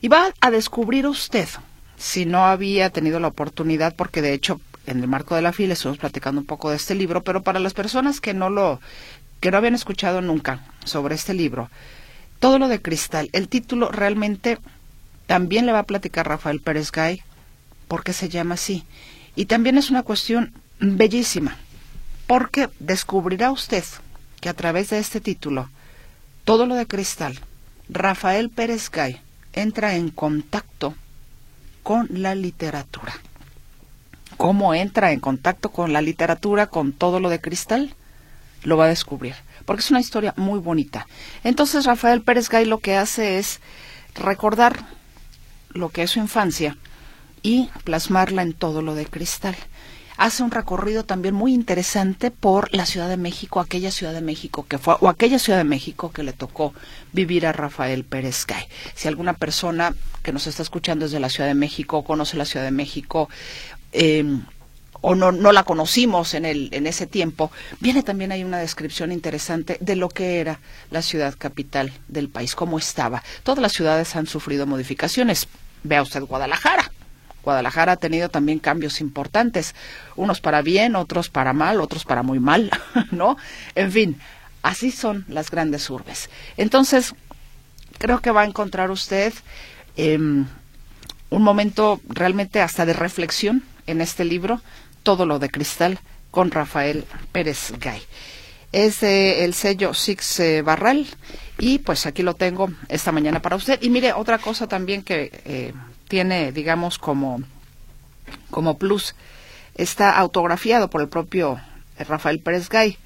Y 0.00 0.08
va 0.08 0.32
a 0.40 0.50
descubrir 0.50 1.06
usted, 1.06 1.48
si 1.96 2.26
no 2.26 2.46
había 2.46 2.90
tenido 2.90 3.18
la 3.18 3.28
oportunidad, 3.28 3.94
porque 3.96 4.20
de 4.22 4.34
hecho 4.34 4.60
en 4.86 5.00
el 5.00 5.08
marco 5.08 5.34
de 5.34 5.42
la 5.42 5.52
fila 5.52 5.72
estamos 5.72 5.98
platicando 5.98 6.40
un 6.40 6.46
poco 6.46 6.70
de 6.70 6.76
este 6.76 6.94
libro, 6.94 7.22
pero 7.22 7.42
para 7.42 7.58
las 7.58 7.74
personas 7.74 8.20
que 8.20 8.34
no 8.34 8.50
lo, 8.50 8.80
que 9.40 9.50
no 9.50 9.56
habían 9.56 9.74
escuchado 9.74 10.20
nunca 10.20 10.64
sobre 10.84 11.14
este 11.14 11.34
libro, 11.34 11.70
todo 12.38 12.58
lo 12.58 12.68
de 12.68 12.82
cristal, 12.82 13.28
el 13.32 13.48
título 13.48 13.90
realmente 13.90 14.58
también 15.26 15.66
le 15.66 15.72
va 15.72 15.80
a 15.80 15.86
platicar 15.86 16.28
Rafael 16.28 16.60
Pérez 16.60 16.90
Gay 16.92 17.22
por 17.88 18.04
qué 18.04 18.12
se 18.12 18.28
llama 18.28 18.54
así. 18.54 18.84
Y 19.34 19.46
también 19.46 19.76
es 19.76 19.90
una 19.90 20.02
cuestión 20.02 20.52
bellísima, 20.80 21.56
porque 22.26 22.68
descubrirá 22.78 23.50
usted 23.50 23.84
que 24.40 24.48
a 24.48 24.54
través 24.54 24.90
de 24.90 24.98
este 24.98 25.20
título, 25.20 25.68
todo 26.44 26.66
lo 26.66 26.74
de 26.74 26.86
cristal, 26.86 27.38
Rafael 27.88 28.50
Pérez 28.50 28.90
Gay 28.90 29.20
entra 29.52 29.96
en 29.96 30.10
contacto 30.10 30.94
con 31.82 32.08
la 32.10 32.34
literatura. 32.34 33.14
¿Cómo 34.36 34.74
entra 34.74 35.12
en 35.12 35.20
contacto 35.20 35.70
con 35.70 35.92
la 35.92 36.02
literatura, 36.02 36.66
con 36.66 36.92
todo 36.92 37.20
lo 37.20 37.30
de 37.30 37.40
cristal? 37.40 37.94
Lo 38.64 38.76
va 38.76 38.84
a 38.84 38.88
descubrir, 38.88 39.34
porque 39.64 39.80
es 39.80 39.90
una 39.90 40.00
historia 40.00 40.34
muy 40.36 40.58
bonita. 40.58 41.06
Entonces 41.44 41.84
Rafael 41.84 42.22
Pérez 42.22 42.48
Gay 42.48 42.64
lo 42.64 42.78
que 42.78 42.96
hace 42.96 43.38
es 43.38 43.60
recordar 44.14 44.84
lo 45.76 45.90
que 45.90 46.02
es 46.02 46.10
su 46.10 46.18
infancia 46.18 46.76
y 47.42 47.70
plasmarla 47.84 48.42
en 48.42 48.52
todo 48.52 48.82
lo 48.82 48.94
de 48.94 49.06
cristal 49.06 49.56
hace 50.16 50.42
un 50.42 50.50
recorrido 50.50 51.04
también 51.04 51.34
muy 51.34 51.52
interesante 51.52 52.30
por 52.30 52.74
la 52.74 52.86
Ciudad 52.86 53.08
de 53.08 53.16
México, 53.16 53.60
aquella 53.60 53.90
Ciudad 53.90 54.12
de 54.12 54.20
México 54.20 54.66
que 54.68 54.78
fue, 54.78 54.96
o 55.00 55.08
aquella 55.08 55.38
Ciudad 55.38 55.58
de 55.58 55.64
México 55.64 56.10
que 56.10 56.22
le 56.22 56.32
tocó 56.32 56.74
vivir 57.12 57.46
a 57.46 57.52
Rafael 57.52 58.04
Pérez 58.04 58.46
Gay. 58.46 58.64
Si 58.94 59.08
alguna 59.08 59.34
persona 59.34 59.94
que 60.22 60.32
nos 60.32 60.46
está 60.46 60.62
escuchando 60.62 61.04
desde 61.04 61.20
la 61.20 61.28
Ciudad 61.28 61.48
de 61.48 61.54
México, 61.54 62.04
conoce 62.04 62.36
la 62.36 62.44
Ciudad 62.44 62.64
de 62.64 62.72
México, 62.72 63.28
em, 63.92 64.42
o 65.02 65.14
no, 65.14 65.30
no 65.30 65.52
la 65.52 65.62
conocimos 65.62 66.34
en, 66.34 66.46
el, 66.46 66.70
en 66.72 66.86
ese 66.86 67.06
tiempo, 67.06 67.52
viene 67.80 68.02
también 68.02 68.32
ahí 68.32 68.42
una 68.42 68.58
descripción 68.58 69.12
interesante 69.12 69.76
de 69.80 69.94
lo 69.94 70.08
que 70.08 70.40
era 70.40 70.58
la 70.90 71.02
ciudad 71.02 71.34
capital 71.36 71.92
del 72.08 72.28
país, 72.28 72.54
cómo 72.54 72.78
estaba. 72.78 73.22
Todas 73.42 73.60
las 73.60 73.72
ciudades 73.72 74.16
han 74.16 74.26
sufrido 74.26 74.66
modificaciones. 74.66 75.46
Vea 75.86 76.02
usted 76.02 76.22
Guadalajara, 76.22 76.90
Guadalajara 77.46 77.92
ha 77.92 77.96
tenido 77.96 78.28
también 78.28 78.58
cambios 78.58 79.00
importantes, 79.00 79.76
unos 80.16 80.40
para 80.40 80.62
bien, 80.62 80.96
otros 80.96 81.30
para 81.30 81.52
mal, 81.52 81.80
otros 81.80 82.04
para 82.04 82.24
muy 82.24 82.40
mal, 82.40 82.70
¿no? 83.12 83.36
En 83.76 83.92
fin, 83.92 84.20
así 84.62 84.90
son 84.90 85.24
las 85.28 85.48
grandes 85.48 85.88
urbes. 85.88 86.28
Entonces, 86.56 87.14
creo 87.98 88.20
que 88.20 88.32
va 88.32 88.42
a 88.42 88.46
encontrar 88.46 88.90
usted 88.90 89.32
em, 89.96 90.44
un 91.30 91.42
momento 91.42 92.00
realmente 92.08 92.60
hasta 92.60 92.84
de 92.84 92.94
reflexión 92.94 93.62
en 93.86 94.00
este 94.00 94.24
libro, 94.24 94.60
Todo 95.04 95.24
lo 95.24 95.38
de 95.38 95.48
Cristal, 95.48 96.00
con 96.32 96.50
Rafael 96.50 97.04
Pérez 97.30 97.72
Gay. 97.78 98.02
Es 98.72 99.04
el 99.04 99.54
sello 99.54 99.94
Six 99.94 100.40
eh, 100.40 100.62
Barral 100.62 101.06
y 101.58 101.78
pues 101.78 102.06
aquí 102.06 102.22
lo 102.22 102.34
tengo 102.34 102.70
esta 102.88 103.12
mañana 103.12 103.40
para 103.40 103.56
usted. 103.56 103.78
Y 103.82 103.90
mire, 103.90 104.12
otra 104.12 104.38
cosa 104.38 104.66
también 104.66 105.02
que 105.02 105.30
eh, 105.44 105.72
tiene, 106.08 106.52
digamos, 106.52 106.98
como, 106.98 107.40
como 108.50 108.76
plus. 108.76 109.14
Está 109.74 110.16
autografiado 110.18 110.90
por 110.90 111.00
el 111.00 111.08
propio 111.08 111.60
Rafael 111.98 112.40
Pérez 112.40 112.68
Gay. 112.68 112.98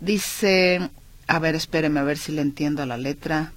Dice, 0.00 0.88
a 1.26 1.38
ver, 1.38 1.54
espéreme 1.54 2.00
a 2.00 2.04
ver 2.04 2.18
si 2.18 2.32
le 2.32 2.42
entiendo 2.42 2.84
la 2.86 2.96
letra. 2.96 3.52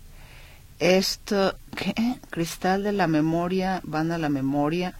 Esto, 0.79 1.55
¿qué? 1.75 1.93
Cristal 2.29 2.83
de 2.83 2.91
la 2.91 3.07
memoria, 3.07 3.81
van 3.83 4.11
a 4.11 4.17
la 4.17 4.29
memoria. 4.29 4.93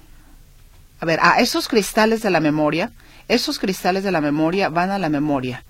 A 1.00 1.06
ver, 1.06 1.20
a 1.22 1.40
esos 1.40 1.68
cristales 1.68 2.22
de 2.22 2.32
la 2.32 2.40
memoria, 2.40 2.92
esos 3.28 3.60
cristales 3.60 4.04
de 4.04 4.12
la 4.12 4.22
memoria 4.22 4.70
van 4.70 4.90
a 4.90 4.98
la 4.98 5.10
memoria, 5.10 5.64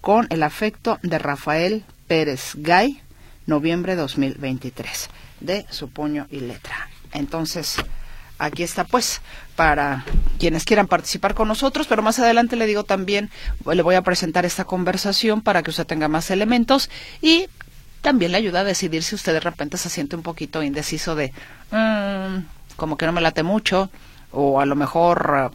con 0.00 0.26
el 0.30 0.42
afecto 0.42 0.98
de 1.02 1.18
Rafael 1.18 1.84
Pérez 2.14 2.52
Gay, 2.54 3.02
noviembre 3.44 3.96
2023, 3.96 5.10
de 5.40 5.66
su 5.70 5.90
puño 5.90 6.28
y 6.30 6.38
letra. 6.38 6.88
Entonces, 7.12 7.74
aquí 8.38 8.62
está 8.62 8.84
pues 8.84 9.20
para 9.56 10.04
quienes 10.38 10.64
quieran 10.64 10.86
participar 10.86 11.34
con 11.34 11.48
nosotros, 11.48 11.88
pero 11.88 12.02
más 12.02 12.20
adelante 12.20 12.54
le 12.54 12.66
digo 12.66 12.84
también, 12.84 13.30
le 13.66 13.82
voy 13.82 13.96
a 13.96 14.02
presentar 14.02 14.46
esta 14.46 14.64
conversación 14.64 15.40
para 15.40 15.64
que 15.64 15.70
usted 15.70 15.88
tenga 15.88 16.06
más 16.06 16.30
elementos 16.30 16.88
y 17.20 17.48
también 18.00 18.30
le 18.30 18.38
ayuda 18.38 18.60
a 18.60 18.64
decidir 18.64 19.02
si 19.02 19.16
usted 19.16 19.32
de 19.32 19.40
repente 19.40 19.76
se 19.76 19.90
siente 19.90 20.14
un 20.14 20.22
poquito 20.22 20.62
indeciso 20.62 21.16
de, 21.16 21.32
mm, 21.72 22.76
como 22.76 22.96
que 22.96 23.06
no 23.06 23.12
me 23.12 23.22
late 23.22 23.42
mucho, 23.42 23.90
o 24.30 24.60
a 24.60 24.66
lo 24.66 24.76
mejor, 24.76 25.50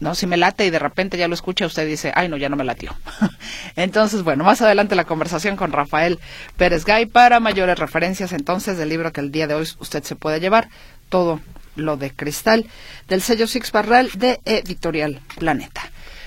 no, 0.00 0.14
si 0.14 0.26
me 0.26 0.36
late 0.36 0.64
y 0.64 0.70
de 0.70 0.78
repente 0.78 1.18
ya 1.18 1.28
lo 1.28 1.34
escucha, 1.34 1.66
usted 1.66 1.86
dice, 1.86 2.12
ay 2.14 2.28
no, 2.28 2.36
ya 2.36 2.48
no 2.48 2.56
me 2.56 2.64
latió. 2.64 2.94
entonces, 3.76 4.22
bueno, 4.22 4.44
más 4.44 4.62
adelante 4.62 4.94
la 4.94 5.04
conversación 5.04 5.56
con 5.56 5.72
Rafael 5.72 6.18
Pérez 6.56 6.84
Gay 6.84 7.06
para 7.06 7.40
mayores 7.40 7.78
referencias 7.78 8.32
entonces 8.32 8.78
del 8.78 8.88
libro 8.88 9.12
que 9.12 9.20
el 9.20 9.32
día 9.32 9.46
de 9.46 9.54
hoy 9.54 9.68
usted 9.78 10.02
se 10.04 10.16
puede 10.16 10.40
llevar, 10.40 10.68
todo 11.08 11.40
lo 11.74 11.96
de 11.96 12.12
cristal, 12.12 12.66
del 13.08 13.22
sello 13.22 13.46
Six 13.46 13.72
Barral 13.72 14.10
de 14.14 14.40
Editorial 14.44 15.20
Planeta. 15.38 15.82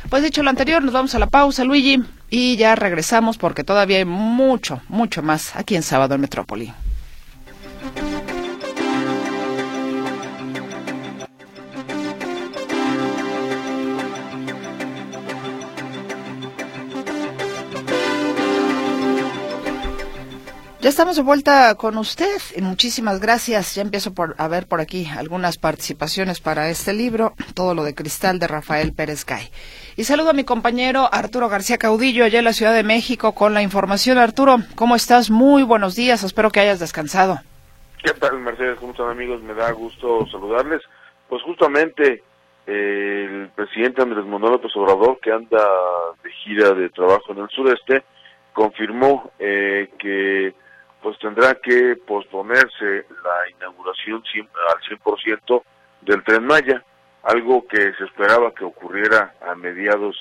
Pues 0.09 0.23
dicho 0.23 0.43
lo 0.43 0.49
anterior, 0.49 0.83
nos 0.83 0.93
vamos 0.93 1.13
a 1.13 1.19
la 1.19 1.27
pausa, 1.27 1.63
Luigi, 1.63 2.03
y 2.29 2.57
ya 2.57 2.75
regresamos 2.75 3.37
porque 3.37 3.63
todavía 3.63 3.97
hay 3.97 4.05
mucho, 4.05 4.81
mucho 4.87 5.21
más 5.21 5.55
aquí 5.55 5.75
en 5.75 5.83
Sábado 5.83 6.15
en 6.15 6.21
Metrópoli. 6.21 6.73
Ya 20.81 20.89
estamos 20.89 21.15
de 21.15 21.21
vuelta 21.21 21.75
con 21.75 21.95
usted 21.99 22.41
y 22.55 22.61
muchísimas 22.63 23.19
gracias. 23.19 23.75
Ya 23.75 23.83
empiezo 23.83 24.15
por, 24.15 24.33
a 24.39 24.47
ver 24.47 24.65
por 24.65 24.81
aquí 24.81 25.05
algunas 25.15 25.59
participaciones 25.59 26.41
para 26.41 26.69
este 26.69 26.91
libro, 26.91 27.33
Todo 27.53 27.75
lo 27.75 27.83
de 27.83 27.93
Cristal 27.93 28.39
de 28.39 28.47
Rafael 28.47 28.91
Pérez 28.91 29.23
Gay. 29.23 29.51
Y 29.95 30.05
saludo 30.05 30.31
a 30.31 30.33
mi 30.33 30.43
compañero 30.43 31.07
Arturo 31.11 31.49
García 31.49 31.77
Caudillo 31.77 32.25
allá 32.25 32.39
en 32.39 32.45
la 32.45 32.53
Ciudad 32.53 32.73
de 32.73 32.81
México 32.81 33.35
con 33.35 33.53
la 33.53 33.61
información. 33.61 34.17
Arturo, 34.17 34.57
¿cómo 34.73 34.95
estás? 34.95 35.29
Muy 35.29 35.61
buenos 35.61 35.95
días, 35.95 36.23
espero 36.23 36.49
que 36.49 36.61
hayas 36.61 36.79
descansado. 36.79 37.37
¿Qué 38.03 38.13
tal, 38.13 38.39
Mercedes? 38.39 38.79
¿Cómo 38.79 38.93
están, 38.93 39.11
amigos? 39.11 39.39
Me 39.43 39.53
da 39.53 39.71
gusto 39.73 40.25
saludarles. 40.31 40.81
Pues 41.29 41.43
justamente 41.43 42.23
eh, 42.65 43.27
el 43.29 43.49
presidente 43.49 44.01
Andrés 44.01 44.25
Manuel 44.25 44.53
López 44.53 44.71
que 45.21 45.31
anda 45.31 45.63
de 46.23 46.31
gira 46.43 46.73
de 46.73 46.89
trabajo 46.89 47.33
en 47.33 47.37
el 47.37 47.49
sureste, 47.49 48.01
confirmó 48.53 49.29
eh, 49.37 49.87
que 49.99 50.55
pues 51.01 51.17
tendrá 51.19 51.55
que 51.55 51.95
posponerse 52.07 53.05
la 53.23 53.49
inauguración 53.57 54.23
al 54.69 54.99
100% 54.99 55.63
del 56.01 56.23
Tren 56.23 56.45
Maya, 56.45 56.83
algo 57.23 57.65
que 57.67 57.93
se 57.93 58.03
esperaba 58.05 58.53
que 58.53 58.65
ocurriera 58.65 59.35
a 59.47 59.55
mediados 59.55 60.15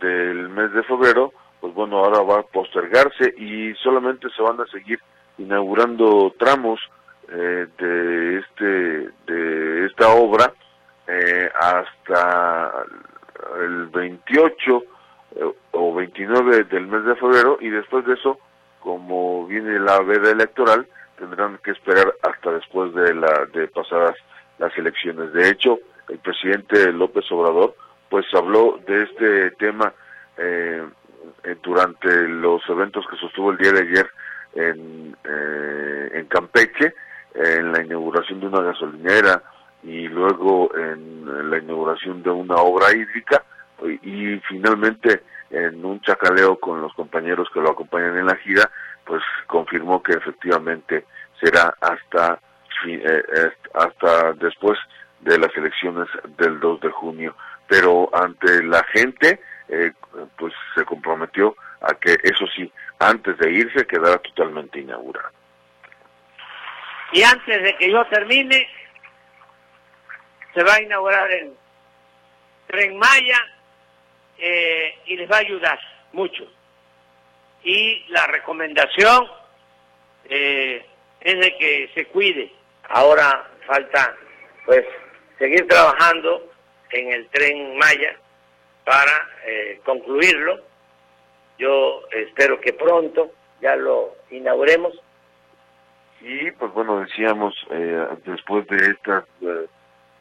del 0.00 0.48
mes 0.48 0.72
de 0.72 0.82
febrero, 0.82 1.32
pues 1.60 1.74
bueno, 1.74 1.98
ahora 1.98 2.20
va 2.22 2.40
a 2.40 2.42
postergarse 2.42 3.34
y 3.38 3.74
solamente 3.76 4.28
se 4.36 4.42
van 4.42 4.60
a 4.60 4.66
seguir 4.66 4.98
inaugurando 5.38 6.34
tramos 6.38 6.80
eh, 7.28 7.66
de 7.78 8.38
este 8.38 9.10
de 9.26 9.86
esta 9.86 10.10
obra 10.10 10.52
eh, 11.06 11.50
hasta 11.54 12.84
el 13.62 13.86
28 13.86 14.84
eh, 15.36 15.52
o 15.72 15.94
29 15.94 16.64
del 16.64 16.86
mes 16.86 17.04
de 17.04 17.16
febrero 17.16 17.56
y 17.60 17.70
después 17.70 18.04
de 18.04 18.14
eso 18.14 18.38
como 18.84 19.46
viene 19.46 19.80
la 19.80 19.98
veda 20.00 20.30
electoral, 20.30 20.86
tendrán 21.18 21.58
que 21.64 21.70
esperar 21.70 22.14
hasta 22.22 22.52
después 22.52 22.94
de, 22.94 23.14
la, 23.14 23.46
de 23.52 23.66
pasadas 23.68 24.14
las 24.58 24.76
elecciones. 24.76 25.32
De 25.32 25.48
hecho, 25.48 25.78
el 26.10 26.18
presidente 26.18 26.92
López 26.92 27.24
Obrador 27.32 27.74
pues 28.10 28.26
habló 28.34 28.78
de 28.86 29.04
este 29.04 29.50
tema 29.52 29.92
eh, 30.36 30.84
durante 31.62 32.28
los 32.28 32.62
eventos 32.68 33.06
que 33.10 33.16
sostuvo 33.16 33.50
el 33.50 33.56
día 33.56 33.72
de 33.72 33.80
ayer 33.80 34.10
en, 34.54 35.16
eh, 35.24 36.10
en 36.12 36.26
Campeche, 36.26 36.94
en 37.34 37.72
la 37.72 37.82
inauguración 37.82 38.40
de 38.40 38.46
una 38.46 38.60
gasolinera 38.60 39.42
y 39.82 40.08
luego 40.08 40.70
en 40.76 41.50
la 41.50 41.58
inauguración 41.58 42.22
de 42.22 42.30
una 42.30 42.56
obra 42.56 42.92
hídrica 42.92 43.42
y 44.02 44.38
finalmente 44.48 45.22
en 45.54 45.84
un 45.84 46.00
chacaleo 46.00 46.58
con 46.58 46.80
los 46.80 46.92
compañeros 46.94 47.48
que 47.52 47.60
lo 47.60 47.70
acompañan 47.70 48.18
en 48.18 48.26
la 48.26 48.36
gira, 48.36 48.70
pues 49.04 49.22
confirmó 49.46 50.02
que 50.02 50.12
efectivamente 50.12 51.04
será 51.40 51.74
hasta 51.80 52.40
eh, 52.86 53.22
hasta 53.72 54.32
después 54.34 54.78
de 55.20 55.38
las 55.38 55.54
elecciones 55.56 56.08
del 56.36 56.60
2 56.60 56.80
de 56.80 56.90
junio. 56.90 57.36
Pero 57.66 58.10
ante 58.12 58.62
la 58.62 58.84
gente, 58.92 59.40
eh, 59.68 59.92
pues 60.36 60.52
se 60.74 60.84
comprometió 60.84 61.56
a 61.80 61.94
que 61.94 62.16
eso 62.22 62.46
sí, 62.54 62.70
antes 62.98 63.38
de 63.38 63.50
irse 63.50 63.86
quedara 63.86 64.18
totalmente 64.18 64.80
inaugurado. 64.80 65.30
Y 67.12 67.22
antes 67.22 67.62
de 67.62 67.76
que 67.76 67.90
yo 67.90 68.04
termine, 68.06 68.68
se 70.52 70.62
va 70.62 70.74
a 70.74 70.82
inaugurar 70.82 71.30
el 71.30 71.52
Tren 72.66 72.98
Maya 72.98 73.38
eh, 74.38 74.94
y 75.06 75.16
les 75.16 75.30
va 75.30 75.36
a 75.36 75.40
ayudar 75.40 75.78
mucho. 76.12 76.46
Y 77.62 78.04
la 78.08 78.26
recomendación 78.26 79.26
eh, 80.26 80.84
es 81.20 81.40
de 81.40 81.56
que 81.56 81.90
se 81.94 82.06
cuide. 82.06 82.52
Ahora 82.88 83.50
falta 83.66 84.16
pues 84.66 84.84
seguir 85.38 85.66
trabajando 85.66 86.50
en 86.90 87.12
el 87.12 87.28
tren 87.28 87.76
Maya 87.78 88.16
para 88.84 89.28
eh, 89.46 89.80
concluirlo. 89.84 90.60
Yo 91.58 92.02
espero 92.10 92.60
que 92.60 92.72
pronto 92.72 93.30
ya 93.60 93.76
lo 93.76 94.16
inauguremos. 94.30 94.92
Y 96.20 96.50
pues 96.52 96.72
bueno, 96.72 97.00
decíamos, 97.00 97.54
después 98.24 98.66
de, 98.68 98.76
estas, 98.92 99.24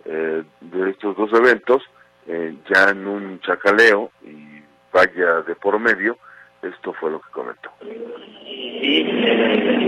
de 0.03 0.89
estos 0.89 1.15
dos 1.15 1.31
eventos, 1.31 1.81
eh, 2.27 2.55
ya 2.69 2.89
en 2.89 3.07
un 3.07 3.39
chacaleo 3.41 4.11
y 4.21 4.61
vaya 4.91 5.41
de 5.41 5.55
por 5.55 5.79
medio, 5.79 6.17
esto 6.61 6.93
fue 6.93 7.11
lo 7.11 7.19
que 7.21 7.29
comentó. 7.31 7.71
Y 7.81 9.05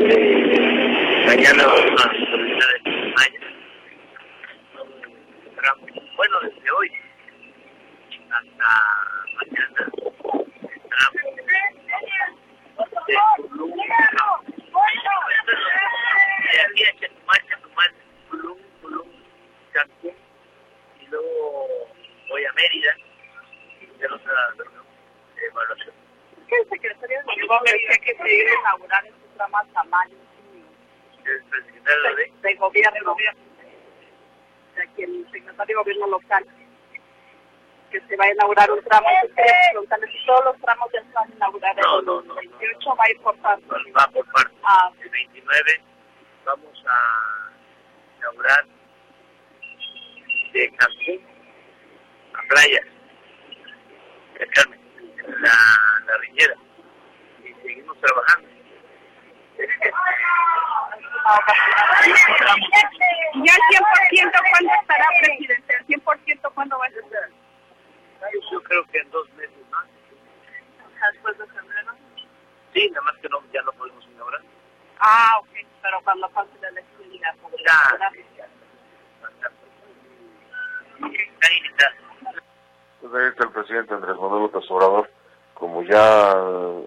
eh, 0.10 0.36
mañana 1.26 1.66
vamos 1.66 2.06
a. 2.06 2.12
Bueno, 6.18 6.40
desde 6.42 6.72
hoy 6.72 6.92
hasta 8.30 8.70
mañana 9.36 9.80
entramos 10.84 11.22
de 13.08 13.14
Tulum, 13.50 13.72
de 16.52 16.62
aquí 16.62 16.84
a 16.84 16.86
Chetumal, 17.00 17.42
Chetumal, 17.48 17.92
Tulum, 18.30 18.60
Tulum, 18.82 19.10
Cancún, 19.74 20.16
y 21.02 21.04
luego 21.08 21.95
voy 22.30 22.46
a 22.46 22.54
Mérida 22.54 22.96
y 23.82 23.86
hacer 23.96 24.12
otra 24.12 24.34
evaluación. 25.38 25.94
¿Qué 26.48 26.56
el 26.58 26.70
secretario 26.70 27.20
de 27.20 27.26
Salud 27.26 27.50
decía 27.66 27.98
que 28.04 28.16
se 28.16 28.36
iba 28.36 28.52
a 28.52 28.60
inaugurar 28.62 29.06
este 29.06 29.28
tramo 29.36 29.58
hasta 29.58 29.84
mayo? 29.86 30.16
El 31.26 31.44
secretario 31.66 32.16
de... 32.16 32.32
de 32.42 32.56
gobierno, 32.56 33.16
de 34.76 34.82
aquí 34.84 35.04
el 35.04 35.28
secretario 35.32 35.76
de 35.78 35.82
gobierno 35.84 36.08
local, 36.08 36.46
que 37.92 38.02
se 38.02 38.16
va 38.18 38.26
a 38.26 38.32
inaugurar 38.32 38.72
un 38.72 38.84
tramo, 38.84 39.08
quería 39.36 39.54
preguntarle 39.72 40.08
si 40.08 40.26
todos 40.26 40.46
los 40.46 40.62
tramos 40.62 40.92
ya 40.94 41.02
se 41.02 41.12
van 41.14 41.32
a 41.32 41.36
inaugurar 41.36 41.76
No, 41.78 42.00
el 42.00 42.06
no, 42.06 42.22
no, 42.22 42.28
no. 42.28 42.36
28, 42.36 42.96
va 42.96 43.04
a 43.04 43.10
ir 43.10 43.22
por 43.22 43.38
partes. 43.40 43.68
Va 43.70 44.08
por 44.14 44.32
partes. 44.32 44.58
Ah, 44.64 44.92
El 45.02 45.10
29 45.10 45.82
vamos 46.46 46.84
a 46.88 47.52
inaugurar 48.18 48.66
de 50.54 50.72
Cancún 50.78 51.35
a 52.38 52.42
playas 52.48 52.86
de 54.40 54.48
Carmen, 54.48 54.80
la, 55.40 55.54
la 56.06 56.18
riñera. 56.18 56.56
Y 57.44 57.54
seguimos 57.62 58.00
trabajando. 58.00 58.50
Y 63.34 63.50
al 63.50 63.60
100% 63.60 64.32
¿cuándo 64.52 64.72
estará 64.82 65.06
presidente? 65.20 65.76
¿Al 65.76 65.86
100% 65.88 66.54
cuándo 66.54 66.78
va 66.78 66.86
a 66.86 66.90
estar? 66.90 67.30
Yo 68.52 68.62
creo 68.64 68.86
que 68.86 69.00
en 69.00 69.10
dos 69.12 69.30
meses 69.34 69.70
más. 69.70 69.86
Después 71.12 71.38
de 71.38 71.48
febrero. 71.48 71.92
Sí, 72.74 72.90
nada 72.90 73.02
más 73.04 73.18
que 73.22 73.30
no, 73.30 73.42
ya 73.52 73.62
no 73.62 73.72
podemos 73.74 74.04
inaugurar. 74.06 74.42
Ah, 75.00 75.38
ok, 75.40 75.50
pero 75.82 76.02
cuando 76.04 76.30
pase 76.30 76.52
la 76.62 76.70
elección 76.70 77.12
ya 77.12 77.34
podrá 77.42 77.58
Ya, 77.66 78.12
ya. 78.38 78.48
Está 81.08 81.54
invitado. 81.54 82.05
Pues 83.06 83.22
ahí 83.22 83.30
está 83.30 83.44
el 83.44 83.52
presidente 83.52 83.94
Andrés 83.94 84.16
Manuel 84.20 84.44
López 84.44 84.64
Obrador. 84.72 85.08
Como 85.54 85.84
ya 85.84 86.34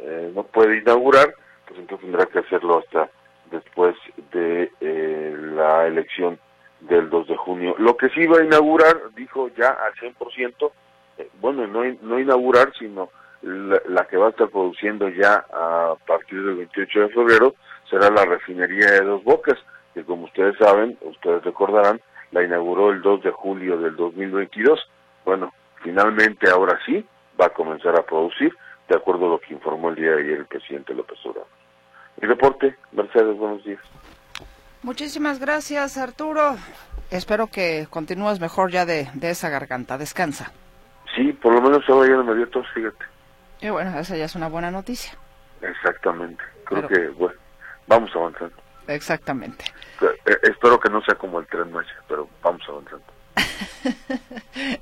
eh, 0.03 0.33
no 0.35 0.43
puede 0.43 0.79
inaugurar, 0.79 1.33
pues 1.67 1.79
entonces 1.79 2.05
tendrá 2.05 2.27
que 2.27 2.41
hacerlo 2.41 2.79
hasta 2.79 3.09
después 3.53 3.95
de 4.33 4.73
eh, 4.81 5.37
la 5.55 5.87
elección 5.87 6.41
del 6.81 7.09
2 7.09 7.29
de 7.29 7.37
junio. 7.37 7.77
Lo 7.79 7.97
que 7.97 8.09
sí 8.09 8.27
va 8.27 8.39
a 8.39 8.45
inaugurar, 8.45 8.97
dijo 9.15 9.49
ya 9.57 9.69
al 9.69 9.95
100%, 9.95 10.73
eh, 11.19 11.31
bueno, 11.41 11.69
no, 11.69 11.85
no 12.03 12.19
inaugurar, 12.19 12.73
sino 12.77 13.11
la, 13.43 13.81
la 13.87 14.05
que 14.09 14.17
va 14.17 14.27
a 14.27 14.31
estar 14.31 14.49
produciendo 14.49 15.09
ya 15.11 15.47
a 15.53 15.95
partir 16.05 16.43
del 16.43 16.57
28 16.57 17.01
de 17.01 17.09
febrero, 17.11 17.55
será 17.89 18.11
la 18.11 18.25
refinería 18.25 18.91
de 18.91 19.03
Dos 19.03 19.23
Bocas, 19.23 19.59
que 19.95 20.03
como 20.05 20.25
ustedes 20.25 20.57
saben, 20.59 20.99
ustedes 21.03 21.45
recordarán, 21.45 22.01
la 22.33 22.43
inauguró 22.43 22.91
el 22.91 23.03
2 23.03 23.23
de 23.23 23.31
julio 23.31 23.79
del 23.79 23.95
2022. 23.95 24.81
Bueno, 25.25 25.53
finalmente 25.83 26.49
ahora 26.51 26.79
sí 26.85 27.07
va 27.41 27.47
a 27.47 27.51
comenzar 27.51 27.97
a 27.99 28.03
producir, 28.05 28.53
de 28.89 28.97
acuerdo 28.97 29.27
a 29.27 29.31
lo 29.31 29.41
que 29.41 29.55
informó 29.55 29.91
el 29.91 29.97
día 29.97 30.11
de 30.13 30.23
ayer 30.23 30.39
el 30.39 30.47
presidente 30.47 30.95
López 30.95 31.19
Obrador. 31.25 31.47
Mi 32.21 32.27
reporte, 32.29 32.77
Mercedes, 32.93 33.37
buenos 33.37 33.63
días. 33.65 33.81
Muchísimas 34.83 35.39
gracias, 35.39 35.97
Arturo. 35.99 36.57
Espero 37.11 37.47
que 37.49 37.87
continúes 37.91 38.41
mejor 38.41 38.71
ya 38.71 38.87
de, 38.87 39.09
de 39.15 39.31
esa 39.31 39.49
garganta. 39.49 39.99
Descansa. 39.99 40.53
Sí, 41.17 41.33
por 41.33 41.53
lo 41.55 41.61
menos 41.63 41.83
ahora 41.89 42.09
ya 42.09 42.17
no 42.17 42.25
me 42.25 42.35
dio 42.35 42.49
tos, 42.49 42.67
fíjate. 42.75 43.05
Y 43.61 43.71
bueno, 43.71 43.99
esa 43.99 44.17
ya 44.17 44.25
es 44.27 44.35
una 44.37 44.49
buena 44.49 44.71
noticia. 44.71 45.13
Exactamente. 45.63 46.43
Creo 46.65 46.87
Pero- 46.87 46.89
que, 46.89 47.09
bueno, 47.09 47.39
vamos 47.87 48.11
avanzando. 48.15 48.55
Exactamente. 48.87 49.65
Eh, 50.01 50.37
espero 50.45 50.79
que 50.81 50.89
no 50.91 51.03
sea 51.03 51.15
como 51.17 51.41
el 51.41 51.47
tren 51.47 51.71
Maya, 51.73 51.93
pero 52.09 52.29
vamos 52.43 52.63
avanzando. 52.69 53.05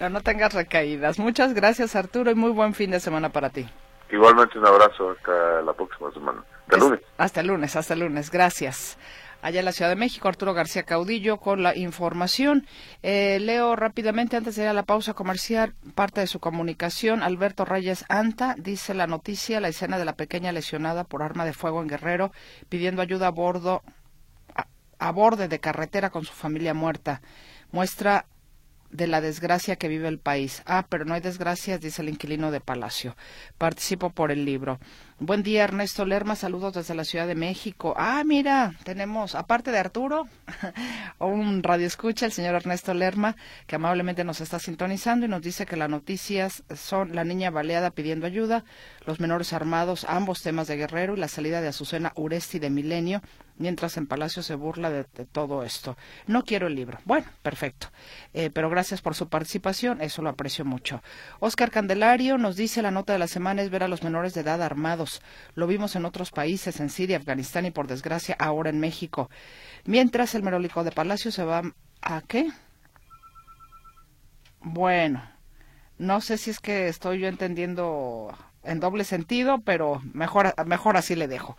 No, 0.00 0.08
no 0.08 0.20
tengas 0.22 0.52
recaídas. 0.52 1.18
Muchas 1.18 1.54
gracias, 1.54 1.94
Arturo, 1.94 2.30
y 2.30 2.34
muy 2.34 2.50
buen 2.50 2.74
fin 2.74 2.90
de 2.90 3.00
semana 3.00 3.28
para 3.28 3.50
ti. 3.50 3.66
Igualmente 4.10 4.58
un 4.58 4.66
abrazo 4.66 5.10
hasta 5.10 5.62
la 5.62 5.72
próxima 5.72 6.10
semana. 6.12 6.42
Hasta 6.62 6.76
el 6.76 6.80
lunes. 6.80 7.00
Hasta 7.18 7.40
el 7.40 7.46
lunes, 7.46 7.76
hasta 7.76 7.94
el 7.94 8.00
lunes. 8.00 8.30
Gracias. 8.30 8.98
Allá 9.42 9.58
en 9.58 9.66
la 9.66 9.72
Ciudad 9.72 9.90
de 9.90 9.96
México, 9.96 10.26
Arturo 10.26 10.54
García 10.54 10.84
Caudillo 10.84 11.36
con 11.36 11.62
la 11.62 11.76
información. 11.76 12.66
Eh, 13.02 13.38
leo 13.40 13.76
rápidamente, 13.76 14.36
antes 14.36 14.56
de 14.56 14.62
ir 14.62 14.68
a 14.68 14.72
la 14.72 14.84
pausa 14.84 15.12
comercial, 15.12 15.74
parte 15.94 16.22
de 16.22 16.26
su 16.26 16.40
comunicación. 16.40 17.22
Alberto 17.22 17.66
Reyes 17.66 18.06
Anta 18.08 18.54
dice 18.56 18.94
la 18.94 19.06
noticia, 19.06 19.60
la 19.60 19.68
escena 19.68 19.98
de 19.98 20.06
la 20.06 20.14
pequeña 20.14 20.52
lesionada 20.52 21.04
por 21.04 21.22
arma 21.22 21.44
de 21.44 21.52
fuego 21.52 21.82
en 21.82 21.88
Guerrero, 21.88 22.32
pidiendo 22.70 23.02
ayuda 23.02 23.26
a 23.26 23.30
bordo, 23.30 23.82
a, 25.04 25.12
borde 25.12 25.48
de 25.48 25.60
carretera 25.60 26.10
con 26.10 26.24
su 26.24 26.32
familia 26.32 26.74
muerta. 26.74 27.20
Muestra 27.72 28.26
de 28.94 29.08
la 29.08 29.20
desgracia 29.20 29.74
que 29.74 29.88
vive 29.88 30.06
el 30.06 30.20
país. 30.20 30.62
Ah, 30.66 30.86
pero 30.88 31.04
no 31.04 31.14
hay 31.14 31.20
desgracias, 31.20 31.80
dice 31.80 32.00
el 32.00 32.08
inquilino 32.08 32.52
de 32.52 32.60
Palacio. 32.60 33.16
Participo 33.58 34.10
por 34.10 34.30
el 34.30 34.44
libro. 34.44 34.78
Buen 35.18 35.42
día, 35.42 35.64
Ernesto 35.64 36.04
Lerma. 36.04 36.36
Saludos 36.36 36.74
desde 36.74 36.94
la 36.94 37.04
Ciudad 37.04 37.26
de 37.26 37.34
México. 37.34 37.94
Ah, 37.96 38.22
mira, 38.24 38.74
tenemos, 38.84 39.34
aparte 39.34 39.72
de 39.72 39.78
Arturo, 39.78 40.28
un 41.18 41.64
radio 41.64 41.88
escucha, 41.88 42.26
el 42.26 42.32
señor 42.32 42.54
Ernesto 42.54 42.94
Lerma, 42.94 43.34
que 43.66 43.74
amablemente 43.74 44.22
nos 44.22 44.40
está 44.40 44.60
sintonizando 44.60 45.26
y 45.26 45.28
nos 45.28 45.42
dice 45.42 45.66
que 45.66 45.76
las 45.76 45.90
noticias 45.90 46.62
son 46.76 47.16
la 47.16 47.24
niña 47.24 47.50
baleada 47.50 47.90
pidiendo 47.90 48.26
ayuda, 48.26 48.64
los 49.06 49.18
menores 49.18 49.52
armados, 49.52 50.06
ambos 50.08 50.42
temas 50.42 50.68
de 50.68 50.76
Guerrero 50.76 51.16
y 51.16 51.20
la 51.20 51.28
salida 51.28 51.60
de 51.60 51.68
Azucena 51.68 52.12
Uresti 52.14 52.60
de 52.60 52.70
Milenio, 52.70 53.22
mientras 53.56 53.96
en 53.96 54.06
Palacio 54.06 54.42
se 54.42 54.54
burla 54.54 54.90
de, 54.90 55.04
todo 55.04 55.62
esto. 55.62 55.96
No 56.26 56.44
quiero 56.44 56.66
el 56.66 56.74
libro. 56.74 56.98
Bueno, 57.04 57.26
perfecto. 57.42 57.88
Eh, 58.32 58.50
pero 58.52 58.70
gracias 58.70 59.00
por 59.00 59.14
su 59.14 59.28
participación, 59.28 60.00
eso 60.00 60.22
lo 60.22 60.30
aprecio 60.30 60.64
mucho. 60.64 61.02
Oscar 61.40 61.70
Candelario 61.70 62.38
nos 62.38 62.56
dice 62.56 62.82
la 62.82 62.90
nota 62.90 63.12
de 63.12 63.18
la 63.18 63.26
semana 63.26 63.62
es 63.62 63.70
ver 63.70 63.82
a 63.82 63.88
los 63.88 64.02
menores 64.02 64.34
de 64.34 64.42
edad 64.42 64.62
armados. 64.62 65.22
Lo 65.54 65.66
vimos 65.66 65.96
en 65.96 66.04
otros 66.04 66.30
países, 66.30 66.80
en 66.80 66.90
Siria, 66.90 67.16
Afganistán 67.16 67.66
y 67.66 67.70
por 67.70 67.86
desgracia 67.86 68.36
ahora 68.38 68.70
en 68.70 68.80
México. 68.80 69.30
Mientras 69.84 70.34
el 70.34 70.42
merólico 70.42 70.84
de 70.84 70.92
Palacio 70.92 71.30
se 71.30 71.44
va 71.44 71.62
a 72.02 72.20
qué? 72.22 72.50
Bueno, 74.60 75.22
no 75.98 76.20
sé 76.20 76.38
si 76.38 76.50
es 76.50 76.58
que 76.58 76.88
estoy 76.88 77.20
yo 77.20 77.28
entendiendo 77.28 78.34
en 78.64 78.80
doble 78.80 79.04
sentido, 79.04 79.60
pero 79.60 80.00
mejor, 80.12 80.54
mejor 80.66 80.96
así 80.96 81.14
le 81.14 81.28
dejo. 81.28 81.56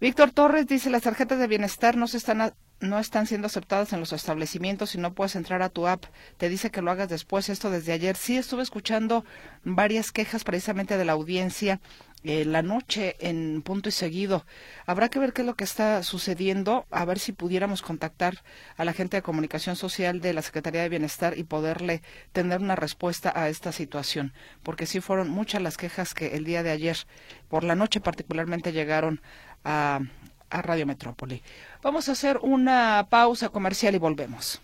Víctor 0.00 0.32
Torres 0.32 0.66
dice 0.66 0.90
las 0.90 1.02
tarjetas 1.02 1.38
de 1.38 1.46
bienestar 1.46 1.96
no 1.96 2.06
se 2.06 2.16
están 2.16 2.52
no 2.80 2.98
están 2.98 3.26
siendo 3.26 3.46
aceptadas 3.46 3.92
en 3.92 4.00
los 4.00 4.12
establecimientos 4.12 4.94
y 4.94 4.98
no 4.98 5.14
puedes 5.14 5.36
entrar 5.36 5.62
a 5.62 5.70
tu 5.70 5.86
app. 5.86 6.04
Te 6.36 6.48
dice 6.48 6.70
que 6.70 6.82
lo 6.82 6.90
hagas 6.90 7.08
después. 7.08 7.48
Esto 7.48 7.70
desde 7.70 7.92
ayer. 7.92 8.16
Sí 8.16 8.36
estuve 8.36 8.62
escuchando 8.62 9.24
varias 9.62 10.12
quejas 10.12 10.44
precisamente 10.44 10.98
de 10.98 11.04
la 11.04 11.12
audiencia 11.12 11.80
eh, 12.26 12.46
la 12.46 12.62
noche 12.62 13.16
en 13.20 13.60
punto 13.60 13.90
y 13.90 13.92
seguido. 13.92 14.46
Habrá 14.86 15.10
que 15.10 15.18
ver 15.18 15.34
qué 15.34 15.42
es 15.42 15.46
lo 15.46 15.56
que 15.56 15.64
está 15.64 16.02
sucediendo, 16.02 16.86
a 16.90 17.04
ver 17.04 17.18
si 17.18 17.32
pudiéramos 17.32 17.82
contactar 17.82 18.42
a 18.78 18.84
la 18.86 18.94
gente 18.94 19.18
de 19.18 19.22
comunicación 19.22 19.76
social 19.76 20.22
de 20.22 20.32
la 20.32 20.40
Secretaría 20.40 20.80
de 20.80 20.88
Bienestar 20.88 21.36
y 21.36 21.44
poderle 21.44 22.00
tener 22.32 22.62
una 22.62 22.76
respuesta 22.76 23.30
a 23.34 23.50
esta 23.50 23.72
situación, 23.72 24.32
porque 24.62 24.86
sí 24.86 25.00
fueron 25.00 25.28
muchas 25.28 25.60
las 25.60 25.76
quejas 25.76 26.14
que 26.14 26.34
el 26.34 26.44
día 26.44 26.62
de 26.62 26.70
ayer, 26.70 26.96
por 27.50 27.62
la 27.62 27.74
noche 27.74 28.00
particularmente, 28.00 28.72
llegaron 28.72 29.20
a, 29.64 30.00
Radio 30.50 30.86
Metrópoli. 30.86 31.42
Vamos 31.82 32.08
a 32.08 32.12
hacer 32.12 32.38
una 32.42 33.08
pausa 33.10 33.48
comercial 33.48 33.94
y 33.94 33.98
volvemos. 33.98 34.60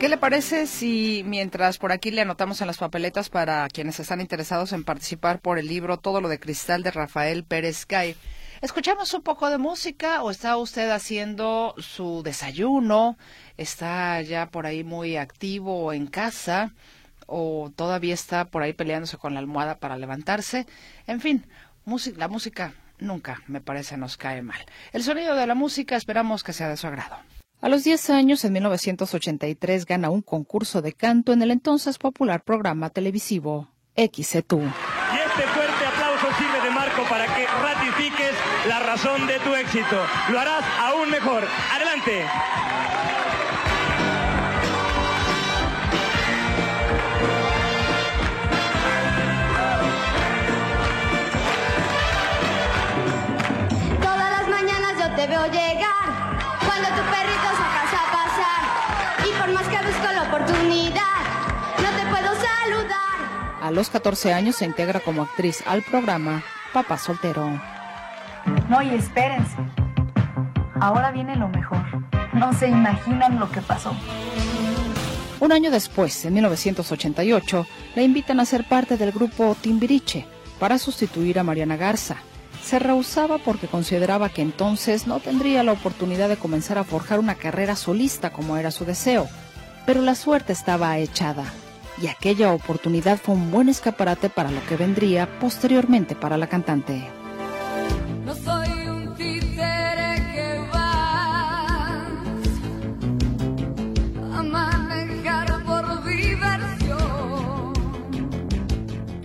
¿Qué 0.00 0.08
le 0.08 0.16
parece 0.16 0.66
si 0.66 1.22
mientras 1.26 1.78
por 1.78 1.92
aquí 1.92 2.10
le 2.10 2.22
anotamos 2.22 2.60
en 2.60 2.66
las 2.66 2.78
papeletas 2.78 3.30
para 3.30 3.68
quienes 3.68 4.00
están 4.00 4.20
interesados 4.20 4.72
en 4.72 4.84
participar 4.84 5.40
por 5.40 5.58
el 5.58 5.66
libro 5.66 5.98
Todo 5.98 6.20
lo 6.20 6.28
de 6.28 6.40
Cristal 6.40 6.82
de 6.82 6.90
Rafael 6.90 7.44
Pérez 7.44 7.86
Gay? 7.86 8.16
Escuchamos 8.60 9.14
un 9.14 9.22
poco 9.22 9.50
de 9.50 9.58
música 9.58 10.22
o 10.24 10.32
está 10.32 10.56
usted 10.56 10.90
haciendo 10.90 11.74
su 11.78 12.22
desayuno, 12.24 13.16
está 13.56 14.20
ya 14.22 14.50
por 14.50 14.66
ahí 14.66 14.82
muy 14.82 15.16
activo 15.16 15.92
en 15.92 16.08
casa 16.08 16.74
o 17.26 17.70
todavía 17.76 18.14
está 18.14 18.46
por 18.46 18.62
ahí 18.62 18.72
peleándose 18.72 19.16
con 19.16 19.34
la 19.34 19.40
almohada 19.40 19.78
para 19.78 19.96
levantarse. 19.96 20.66
En 21.06 21.20
fin, 21.20 21.46
música, 21.84 22.18
la 22.18 22.26
música 22.26 22.74
nunca 22.98 23.42
me 23.46 23.60
parece 23.60 23.96
nos 23.96 24.16
cae 24.16 24.42
mal. 24.42 24.58
El 24.92 25.04
sonido 25.04 25.36
de 25.36 25.46
la 25.46 25.54
música 25.54 25.94
esperamos 25.94 26.42
que 26.42 26.52
sea 26.52 26.68
de 26.68 26.76
su 26.76 26.88
agrado. 26.88 27.16
A 27.60 27.68
los 27.68 27.84
10 27.84 28.10
años, 28.10 28.44
en 28.44 28.52
1983, 28.54 29.84
gana 29.84 30.10
un 30.10 30.22
concurso 30.22 30.82
de 30.82 30.92
canto 30.92 31.32
en 31.32 31.42
el 31.42 31.50
entonces 31.50 31.98
popular 31.98 32.42
programa 32.42 32.90
televisivo 32.90 33.68
XETU. 33.96 34.60
Y 34.60 34.64
este 34.64 35.42
fuerte 35.48 35.86
aplauso 35.86 36.26
sirve 36.38 36.60
de 36.62 36.70
marco 36.70 37.02
para 37.08 37.26
que 37.34 37.46
la 38.68 38.78
razón 38.80 39.26
de 39.26 39.38
tu 39.40 39.54
éxito. 39.54 39.96
Lo 40.30 40.38
harás 40.38 40.64
aún 40.78 41.10
mejor. 41.10 41.48
Adelante. 41.74 42.26
Todas 54.02 54.30
las 54.30 54.48
mañanas 54.48 54.92
yo 54.98 55.16
te 55.16 55.26
veo 55.26 55.46
llegar 55.46 56.04
cuando 56.66 56.88
tu 56.88 57.02
perrito 57.10 57.48
sacas 57.56 57.94
a 57.94 58.04
pasar 58.12 59.26
y 59.26 59.32
por 59.40 59.50
más 59.52 59.66
que 59.68 59.78
busco 59.78 60.12
la 60.12 60.22
oportunidad 60.24 61.02
no 61.78 61.90
te 61.96 62.06
puedo 62.10 62.34
saludar. 62.34 63.62
A 63.62 63.70
los 63.70 63.88
14 63.88 64.34
años 64.34 64.56
se 64.56 64.66
integra 64.66 65.00
como 65.00 65.22
actriz 65.22 65.62
al 65.66 65.82
programa 65.82 66.42
Papá 66.74 66.98
Soltero. 66.98 67.77
No, 68.68 68.82
y 68.82 68.90
espérense. 68.90 69.56
Ahora 70.80 71.10
viene 71.10 71.36
lo 71.36 71.48
mejor. 71.48 71.78
No 72.32 72.52
se 72.52 72.68
imaginan 72.68 73.40
lo 73.40 73.50
que 73.50 73.60
pasó. 73.62 73.92
Un 75.40 75.52
año 75.52 75.70
después, 75.70 76.24
en 76.24 76.34
1988, 76.34 77.66
la 77.94 78.02
invitan 78.02 78.40
a 78.40 78.44
ser 78.44 78.66
parte 78.68 78.96
del 78.96 79.12
grupo 79.12 79.56
Timbiriche 79.60 80.26
para 80.58 80.78
sustituir 80.78 81.38
a 81.38 81.44
Mariana 81.44 81.76
Garza. 81.76 82.16
Se 82.62 82.78
rehusaba 82.78 83.38
porque 83.38 83.68
consideraba 83.68 84.28
que 84.28 84.42
entonces 84.42 85.06
no 85.06 85.20
tendría 85.20 85.62
la 85.62 85.72
oportunidad 85.72 86.28
de 86.28 86.36
comenzar 86.36 86.76
a 86.76 86.84
forjar 86.84 87.20
una 87.20 87.36
carrera 87.36 87.76
solista 87.76 88.30
como 88.30 88.56
era 88.56 88.70
su 88.70 88.84
deseo. 88.84 89.28
Pero 89.86 90.02
la 90.02 90.14
suerte 90.14 90.52
estaba 90.52 90.98
echada 90.98 91.44
y 92.02 92.08
aquella 92.08 92.52
oportunidad 92.52 93.18
fue 93.18 93.34
un 93.34 93.50
buen 93.50 93.68
escaparate 93.68 94.28
para 94.28 94.50
lo 94.50 94.64
que 94.66 94.76
vendría 94.76 95.38
posteriormente 95.38 96.14
para 96.14 96.36
la 96.36 96.48
cantante. 96.48 97.08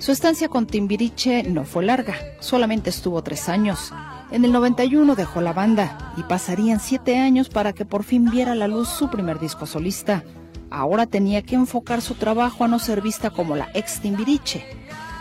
Su 0.03 0.11
estancia 0.11 0.49
con 0.49 0.67
Timbiriche 0.67 1.43
no 1.43 1.63
fue 1.63 1.85
larga, 1.85 2.15
solamente 2.41 2.89
estuvo 2.89 3.23
tres 3.23 3.47
años. 3.47 3.93
En 4.31 4.43
el 4.43 4.51
91 4.51 5.15
dejó 5.15 5.39
la 5.39 5.53
banda 5.53 6.13
y 6.17 6.23
pasarían 6.23 6.81
siete 6.81 7.17
años 7.17 7.47
para 7.47 7.71
que 7.71 7.85
por 7.85 8.03
fin 8.03 8.29
viera 8.29 8.53
la 8.53 8.67
luz 8.67 8.89
su 8.89 9.09
primer 9.09 9.39
disco 9.39 9.65
solista. 9.65 10.25
Ahora 10.69 11.05
tenía 11.05 11.41
que 11.41 11.55
enfocar 11.55 12.01
su 12.01 12.15
trabajo 12.15 12.65
a 12.65 12.67
no 12.67 12.79
ser 12.79 13.01
vista 13.01 13.29
como 13.29 13.55
la 13.55 13.69
ex 13.73 14.01
Timbiriche. 14.01 14.65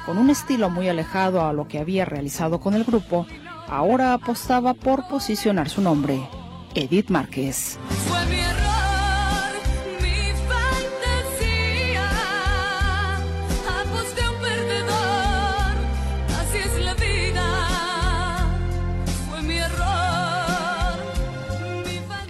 Con 0.04 0.18
un 0.18 0.30
estilo 0.30 0.68
muy 0.68 0.88
alejado 0.88 1.46
a 1.46 1.52
lo 1.52 1.68
que 1.68 1.78
había 1.78 2.04
realizado 2.04 2.58
con 2.58 2.74
el 2.74 2.82
grupo, 2.82 3.24
ahora 3.68 4.14
apostaba 4.14 4.74
por 4.74 5.06
posicionar 5.06 5.68
su 5.68 5.80
nombre, 5.80 6.28
Edith 6.74 7.08
Márquez. 7.08 7.78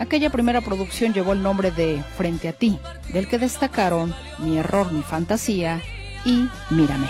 Aquella 0.02 0.30
primera 0.30 0.60
producción 0.60 1.14
llevó 1.14 1.32
el 1.32 1.44
nombre 1.44 1.70
de 1.70 2.02
Frente 2.16 2.48
a 2.48 2.52
ti, 2.52 2.76
del 3.12 3.28
que 3.28 3.38
destacaron 3.38 4.12
Mi 4.40 4.58
error, 4.58 4.90
mi 4.90 5.00
fantasía 5.00 5.80
y 6.24 6.48
Mírame. 6.70 7.06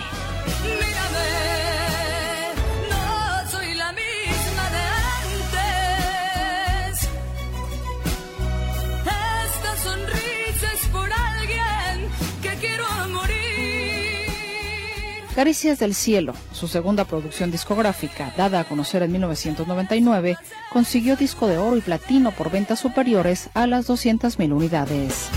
Caricias 15.35 15.79
del 15.79 15.95
Cielo, 15.95 16.35
su 16.51 16.67
segunda 16.67 17.05
producción 17.05 17.49
discográfica, 17.49 18.31
dada 18.37 18.59
a 18.59 18.63
conocer 18.65 19.01
en 19.01 19.13
1999, 19.13 20.37
consiguió 20.71 21.15
disco 21.15 21.47
de 21.47 21.57
oro 21.57 21.75
y 21.75 21.81
platino 21.81 22.31
por 22.31 22.51
ventas 22.51 22.79
superiores 22.79 23.49
a 23.55 23.65
las 23.65 23.89
200.000 23.89 24.53
unidades. 24.53 25.29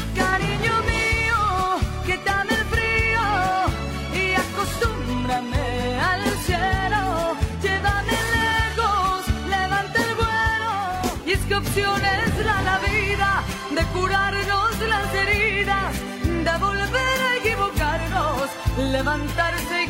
Levantarse 18.78 19.85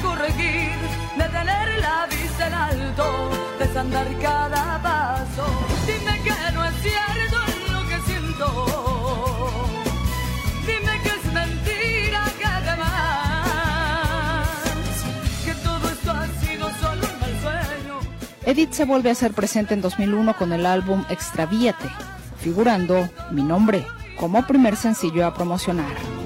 vista 2.96 3.02
en 3.02 3.08
alto, 3.10 3.30
desandar 3.58 4.08
cada 4.20 4.82
paso. 4.82 5.44
Dime 5.86 6.20
que 6.22 6.30
no 6.54 6.64
es 6.64 6.74
cierto 6.82 7.36
lo 7.72 7.88
que 7.88 8.00
siento. 8.06 8.46
Dime 10.66 11.00
que 11.02 11.08
es 11.08 11.24
mentira 11.32 12.24
que 12.38 12.44
además 12.44 12.88
que 15.44 15.54
todo 15.54 15.88
esto 15.90 16.10
ha 16.10 16.26
sido 16.40 16.70
solo 16.80 17.02
un 17.12 17.20
mal 17.20 17.34
sueño. 17.42 18.00
Edith 18.44 18.72
se 18.72 18.84
vuelve 18.84 19.10
a 19.10 19.14
ser 19.14 19.32
presente 19.32 19.74
en 19.74 19.80
2001 19.80 20.36
con 20.36 20.52
el 20.52 20.66
álbum 20.66 21.04
Extravíate, 21.10 21.88
figurando 22.38 23.08
Mi 23.30 23.42
Nombre 23.42 23.86
como 24.18 24.46
primer 24.46 24.76
sencillo 24.76 25.26
a 25.26 25.34
promocionar. 25.34 26.25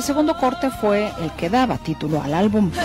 El 0.00 0.06
segundo 0.06 0.34
corte 0.34 0.70
fue 0.70 1.12
el 1.20 1.30
que 1.32 1.50
daba 1.50 1.76
título 1.76 2.22
al 2.22 2.32
álbum. 2.32 2.70
No. 2.74 2.80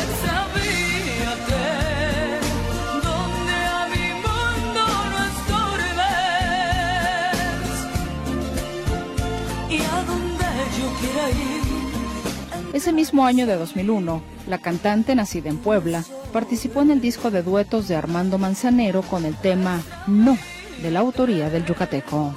Ese 12.73 12.91
mismo 12.91 13.25
año 13.25 13.47
de 13.47 13.55
2001, 13.55 14.21
la 14.49 14.57
cantante 14.57 15.15
nacida 15.15 15.49
en 15.49 15.57
Puebla 15.59 16.03
participó 16.33 16.81
en 16.81 16.91
el 16.91 16.99
disco 16.99 17.31
de 17.31 17.43
duetos 17.43 17.87
de 17.87 17.95
Armando 17.95 18.37
Manzanero 18.37 19.03
con 19.03 19.23
el 19.23 19.35
tema 19.37 19.81
No, 20.05 20.37
de 20.81 20.91
la 20.91 20.99
autoría 20.99 21.49
del 21.49 21.63
yucateco. 21.65 22.33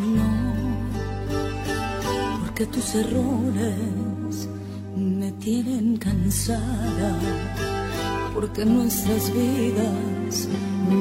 Porque 2.46 2.66
tus 2.66 2.94
errores 2.94 4.07
tienen 5.48 5.96
cansada, 5.96 7.18
porque 8.34 8.60
en 8.62 8.76
nuestras 8.76 9.32
vidas 9.32 10.46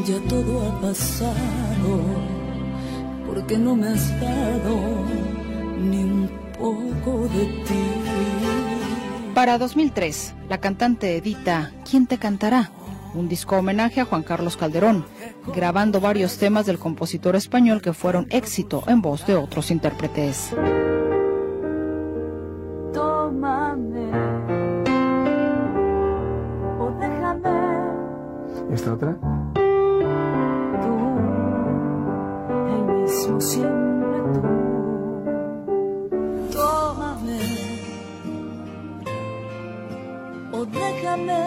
ya 0.07 0.29
todo 0.29 0.65
ha 0.65 0.79
pasado, 0.79 1.99
porque 3.27 3.57
no 3.57 3.75
me 3.75 3.89
has 3.89 4.09
dado 4.21 4.77
ni 5.81 5.97
un 5.97 6.29
poco 6.57 7.27
de 7.27 7.45
ti. 7.65 9.33
Para 9.35 9.57
2003, 9.57 10.33
la 10.47 10.59
cantante 10.59 11.17
edita 11.17 11.73
¿Quién 11.83 12.07
te 12.07 12.17
cantará? 12.17 12.71
Un 13.15 13.27
disco 13.27 13.57
homenaje 13.57 13.99
a 13.99 14.05
Juan 14.05 14.23
Carlos 14.23 14.55
Calderón, 14.55 15.05
grabando 15.53 15.99
varios 15.99 16.37
temas 16.37 16.65
del 16.65 16.79
compositor 16.79 17.35
español 17.35 17.81
que 17.81 17.91
fueron 17.91 18.27
éxito 18.29 18.85
en 18.87 19.01
voz 19.01 19.27
de 19.27 19.35
otros 19.35 19.71
intérpretes. 19.71 20.53
¿Esta 28.77 28.93
otra? 28.93 29.17
tú, 30.83 30.93
el 32.75 32.81
mismo 32.93 33.41
siempre 33.41 34.19
tú. 34.35 34.41
Tómame 36.53 37.39
o 40.53 40.63
déjame, 40.65 41.45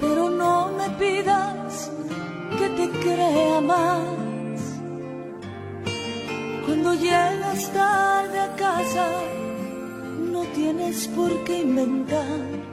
pero 0.00 0.30
no 0.30 0.72
me 0.78 0.88
pidas 0.98 1.92
que 2.58 2.68
te 2.70 2.90
crea 2.98 3.60
más. 3.60 4.80
Cuando 6.66 6.92
llegas 6.94 7.72
tarde 7.72 8.40
a 8.40 8.56
casa 8.56 9.06
tienes 10.54 11.06
por 11.08 11.44
qué 11.44 11.60
inventar. 11.60 12.63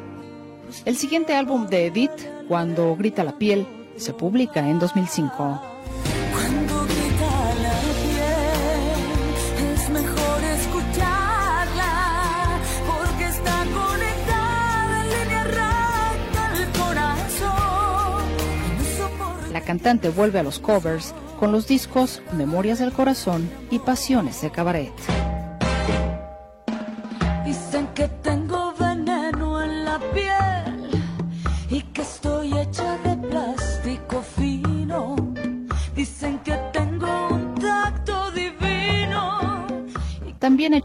El 0.85 0.97
siguiente 0.97 1.35
álbum 1.35 1.67
de 1.67 1.87
Edith, 1.87 2.11
Cuando 2.47 2.95
grita 2.95 3.23
la 3.23 3.37
piel, 3.37 3.65
se 3.97 4.13
publica 4.13 4.67
en 4.67 4.79
2005. 4.79 5.61
Cuando 6.31 6.85
grita 6.85 7.55
la 7.61 7.77
piel, 8.01 9.73
es 9.73 9.89
mejor 9.89 10.43
escucharla, 10.57 11.93
porque 12.87 13.25
está 13.25 13.63
conectada 13.73 15.03
en 15.03 15.09
línea 15.09 15.43
recta 15.43 16.43
al 16.51 16.65
corazón. 16.81 18.23
Eso 18.81 19.09
por 19.17 19.51
La 19.51 19.61
cantante 19.61 20.09
vuelve 20.09 20.39
a 20.39 20.43
los 20.43 20.59
covers 20.59 21.13
con 21.39 21.51
los 21.51 21.67
discos 21.67 22.21
Memorias 22.33 22.79
del 22.79 22.91
Corazón 22.91 23.49
y 23.69 23.79
Pasiones 23.79 24.41
de 24.41 24.51
Cabaret. 24.51 25.20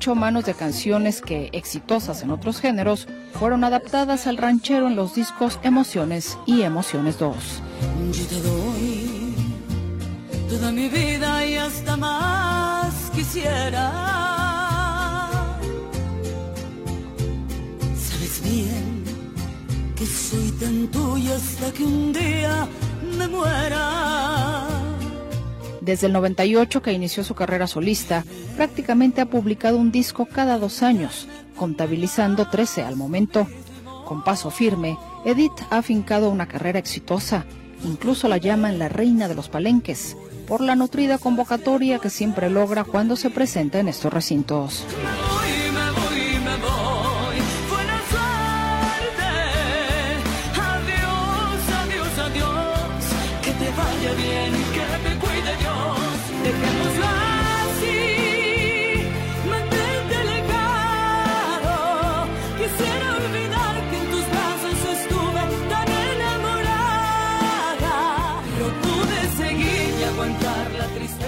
Echó 0.06 0.14
manos 0.14 0.44
de 0.44 0.54
canciones 0.54 1.20
que, 1.20 1.50
exitosas 1.50 2.22
en 2.22 2.30
otros 2.30 2.60
géneros, 2.60 3.08
fueron 3.40 3.64
adaptadas 3.64 4.28
al 4.28 4.36
ranchero 4.36 4.86
en 4.86 4.94
los 4.94 5.16
discos 5.16 5.58
Emociones 5.64 6.38
y 6.46 6.62
Emociones 6.62 7.18
2. 7.18 7.34
Yo 8.12 8.26
te 8.26 8.40
doy 8.40 9.34
toda 10.48 10.70
mi 10.70 10.88
vida 10.88 11.44
y 11.44 11.56
hasta 11.56 11.96
más 11.96 13.10
quisiera. 13.16 13.90
Sabes 17.98 18.40
bien 18.44 19.02
que 19.96 20.06
soy 20.06 20.52
tan 20.52 20.86
tuya 20.86 21.34
hasta 21.34 21.72
que 21.72 21.82
un 21.82 22.12
día 22.12 22.68
me 23.18 23.26
muera. 23.26 24.75
Desde 25.86 26.08
el 26.08 26.14
98 26.14 26.82
que 26.82 26.92
inició 26.92 27.22
su 27.22 27.36
carrera 27.36 27.68
solista, 27.68 28.24
prácticamente 28.56 29.20
ha 29.20 29.26
publicado 29.26 29.78
un 29.78 29.92
disco 29.92 30.26
cada 30.26 30.58
dos 30.58 30.82
años, 30.82 31.28
contabilizando 31.54 32.48
13 32.48 32.82
al 32.82 32.96
momento. 32.96 33.46
Con 34.04 34.24
paso 34.24 34.50
firme, 34.50 34.98
Edith 35.24 35.52
ha 35.70 35.78
afincado 35.78 36.30
una 36.30 36.48
carrera 36.48 36.80
exitosa. 36.80 37.44
Incluso 37.84 38.26
la 38.26 38.38
llaman 38.38 38.80
la 38.80 38.88
reina 38.88 39.28
de 39.28 39.36
los 39.36 39.48
palenques, 39.48 40.16
por 40.48 40.60
la 40.60 40.74
nutrida 40.74 41.18
convocatoria 41.18 42.00
que 42.00 42.10
siempre 42.10 42.50
logra 42.50 42.82
cuando 42.82 43.14
se 43.14 43.30
presenta 43.30 43.78
en 43.78 43.86
estos 43.86 44.12
recintos. 44.12 44.84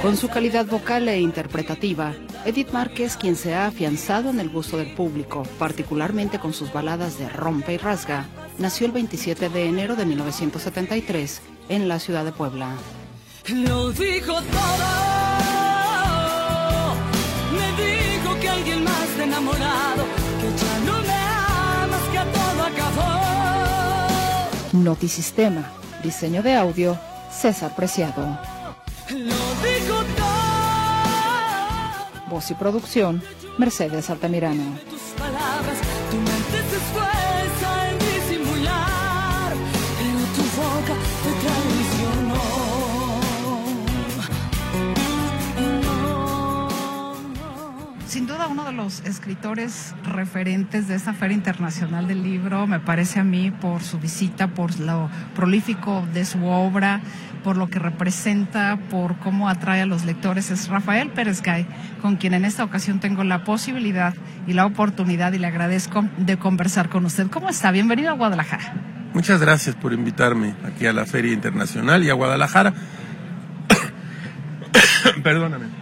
Con 0.09 0.17
su 0.17 0.29
calidad 0.31 0.65
vocal 0.65 1.07
e 1.07 1.21
interpretativa, 1.21 2.15
Edith 2.47 2.71
Márquez, 2.71 3.19
quien 3.19 3.37
se 3.37 3.55
ha 3.55 3.67
afianzado 3.67 4.31
en 4.31 4.41
el 4.41 4.49
gusto 4.49 4.79
del 4.79 4.95
público, 4.95 5.43
particularmente 5.59 6.39
con 6.39 6.55
sus 6.55 6.73
baladas 6.73 7.19
de 7.19 7.29
rompe 7.29 7.75
y 7.75 7.77
rasga, 7.77 8.25
nació 8.57 8.87
el 8.87 8.93
27 8.93 9.51
de 9.51 9.67
enero 9.67 9.97
de 9.97 10.07
1973 10.07 11.43
en 11.69 11.89
la 11.89 11.99
ciudad 11.99 12.25
de 12.25 12.33
Puebla. 12.33 12.71
Lo 13.49 13.93
dijo 13.93 14.33
todo. 14.33 14.87
Me 17.53 17.71
dijo 17.85 18.41
que 18.41 18.49
alguien 18.49 18.85
más 18.85 19.09
te 19.15 19.21
ha 19.21 19.25
enamorado, 19.27 20.07
que 20.41 20.49
ya 20.57 20.79
no 20.87 21.03
me 21.03 21.13
amas, 21.83 22.01
que 22.11 22.19
a 22.19 22.25
todo 22.33 22.63
acabó. 22.65 23.13
Notisistema, 24.73 25.71
diseño 26.03 26.43
de 26.43 26.55
audio, 26.55 26.99
César 27.31 27.77
Preciado. 27.77 28.39
Lo 29.11 29.38
Voz 32.39 32.53
y 32.53 32.55
producción, 32.55 33.21
Mercedes 33.59 34.11
Altamirano. 34.11 34.79
Uno 48.49 48.65
de 48.65 48.73
los 48.73 49.01
escritores 49.05 49.95
referentes 50.03 50.89
de 50.89 50.95
esta 50.95 51.13
Feria 51.13 51.37
Internacional 51.37 52.09
del 52.09 52.23
Libro, 52.23 52.67
me 52.67 52.81
parece 52.81 53.21
a 53.21 53.25
mí, 53.25 53.51
por 53.51 53.83
su 53.83 53.99
visita, 53.99 54.49
por 54.49 54.79
lo 54.81 55.11
prolífico 55.35 56.07
de 56.15 56.25
su 56.25 56.45
obra, 56.47 57.01
por 57.45 57.57
lo 57.57 57.69
que 57.69 57.79
representa, 57.79 58.79
por 58.91 59.17
cómo 59.19 59.49
atrae 59.49 59.83
a 59.83 59.87
los 59.87 60.05
lectores, 60.05 60.51
es 60.51 60.69
Rafael 60.69 61.11
Pérez 61.11 61.43
Gay, 61.43 61.67
con 62.01 62.17
quien 62.17 62.35
en 62.35 62.45
esta 62.45 62.65
ocasión 62.65 63.01
tengo 63.01 63.23
la 63.23 63.45
posibilidad 63.45 64.15
y 64.47 64.55
la 64.55 64.67
oportunidad 64.67 65.33
y 65.33 65.39
le 65.39 65.47
agradezco 65.47 66.05
de 66.17 66.39
conversar 66.39 66.89
con 66.89 67.05
usted. 67.05 67.29
¿Cómo 67.29 67.51
está? 67.51 67.71
Bienvenido 67.71 68.11
a 68.11 68.15
Guadalajara. 68.15 68.73
Muchas 69.13 69.41
gracias 69.41 69.77
por 69.77 69.93
invitarme 69.93 70.55
aquí 70.65 70.87
a 70.87 70.93
la 70.93 71.07
Feria 71.07 71.33
Internacional 71.33 72.03
y 72.03 72.11
a 72.11 72.15
Guadalajara. 72.15 72.73
Perdóname. 75.23 75.78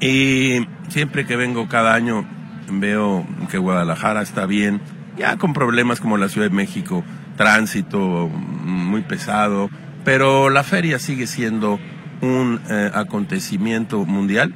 Y 0.00 0.66
siempre 0.88 1.26
que 1.26 1.36
vengo 1.36 1.68
cada 1.68 1.94
año 1.94 2.26
veo 2.70 3.26
que 3.50 3.58
Guadalajara 3.58 4.22
está 4.22 4.46
bien, 4.46 4.80
ya 5.16 5.36
con 5.36 5.52
problemas 5.52 6.00
como 6.00 6.16
la 6.16 6.28
Ciudad 6.28 6.48
de 6.48 6.54
México, 6.54 7.04
tránsito 7.36 8.28
muy 8.28 9.02
pesado, 9.02 9.70
pero 10.04 10.50
la 10.50 10.62
feria 10.62 10.98
sigue 10.98 11.26
siendo 11.26 11.78
un 12.22 12.60
eh, 12.70 12.90
acontecimiento 12.94 14.04
mundial 14.04 14.54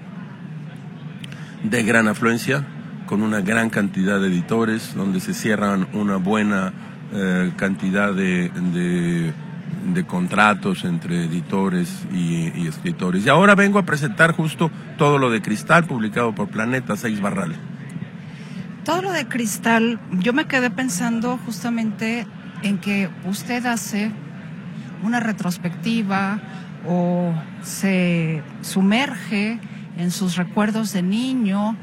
de 1.62 1.82
gran 1.82 2.08
afluencia, 2.08 2.64
con 3.06 3.22
una 3.22 3.40
gran 3.40 3.70
cantidad 3.70 4.20
de 4.20 4.28
editores, 4.28 4.94
donde 4.94 5.20
se 5.20 5.34
cierran 5.34 5.88
una 5.92 6.16
buena 6.16 6.72
eh, 7.12 7.52
cantidad 7.56 8.12
de, 8.12 8.48
de, 8.48 9.32
de 9.86 10.04
contratos 10.04 10.84
entre 10.84 11.24
editores 11.24 12.06
y, 12.12 12.66
escritores. 12.66 13.26
Y 13.26 13.28
ahora 13.28 13.54
vengo 13.54 13.78
a 13.78 13.84
presentar 13.84 14.32
justo 14.32 14.70
todo 14.98 15.18
lo 15.18 15.30
de 15.30 15.42
Cristal, 15.42 15.84
publicado 15.84 16.34
por 16.34 16.48
Planeta 16.48 16.96
6 16.96 17.20
Barral. 17.20 17.54
Todo 18.84 19.00
lo 19.00 19.12
de 19.12 19.26
cristal, 19.26 19.98
yo 20.20 20.34
me 20.34 20.44
quedé 20.44 20.68
pensando 20.68 21.38
justamente 21.38 22.26
en 22.62 22.76
que 22.76 23.08
usted 23.24 23.64
hace 23.64 24.10
una 25.02 25.20
retrospectiva 25.20 26.38
o 26.86 27.32
se 27.62 28.42
sumerge 28.60 29.58
en 29.96 30.10
sus 30.10 30.36
recuerdos 30.36 30.92
de 30.92 31.02
niño 31.02 31.76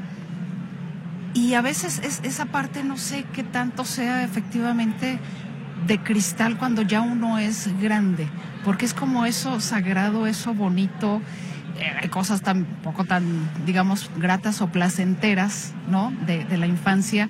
y 1.34 1.54
a 1.54 1.62
veces 1.62 2.00
es, 2.04 2.20
esa 2.24 2.46
parte 2.46 2.84
no 2.84 2.96
sé 2.96 3.24
qué 3.32 3.42
tanto 3.42 3.84
sea 3.84 4.22
efectivamente 4.22 5.18
de 5.86 5.98
cristal 5.98 6.56
cuando 6.56 6.82
ya 6.82 7.00
uno 7.00 7.38
es 7.38 7.68
grande, 7.80 8.28
porque 8.64 8.84
es 8.84 8.94
como 8.94 9.26
eso 9.26 9.60
sagrado, 9.60 10.26
eso 10.26 10.54
bonito, 10.54 11.20
eh, 11.78 11.92
hay 12.02 12.08
cosas 12.08 12.42
tan 12.42 12.64
poco 12.64 13.04
tan, 13.04 13.50
digamos, 13.66 14.10
gratas 14.16 14.60
o 14.60 14.68
placenteras, 14.68 15.72
¿no? 15.88 16.12
De, 16.26 16.44
de 16.44 16.56
la 16.56 16.66
infancia, 16.66 17.28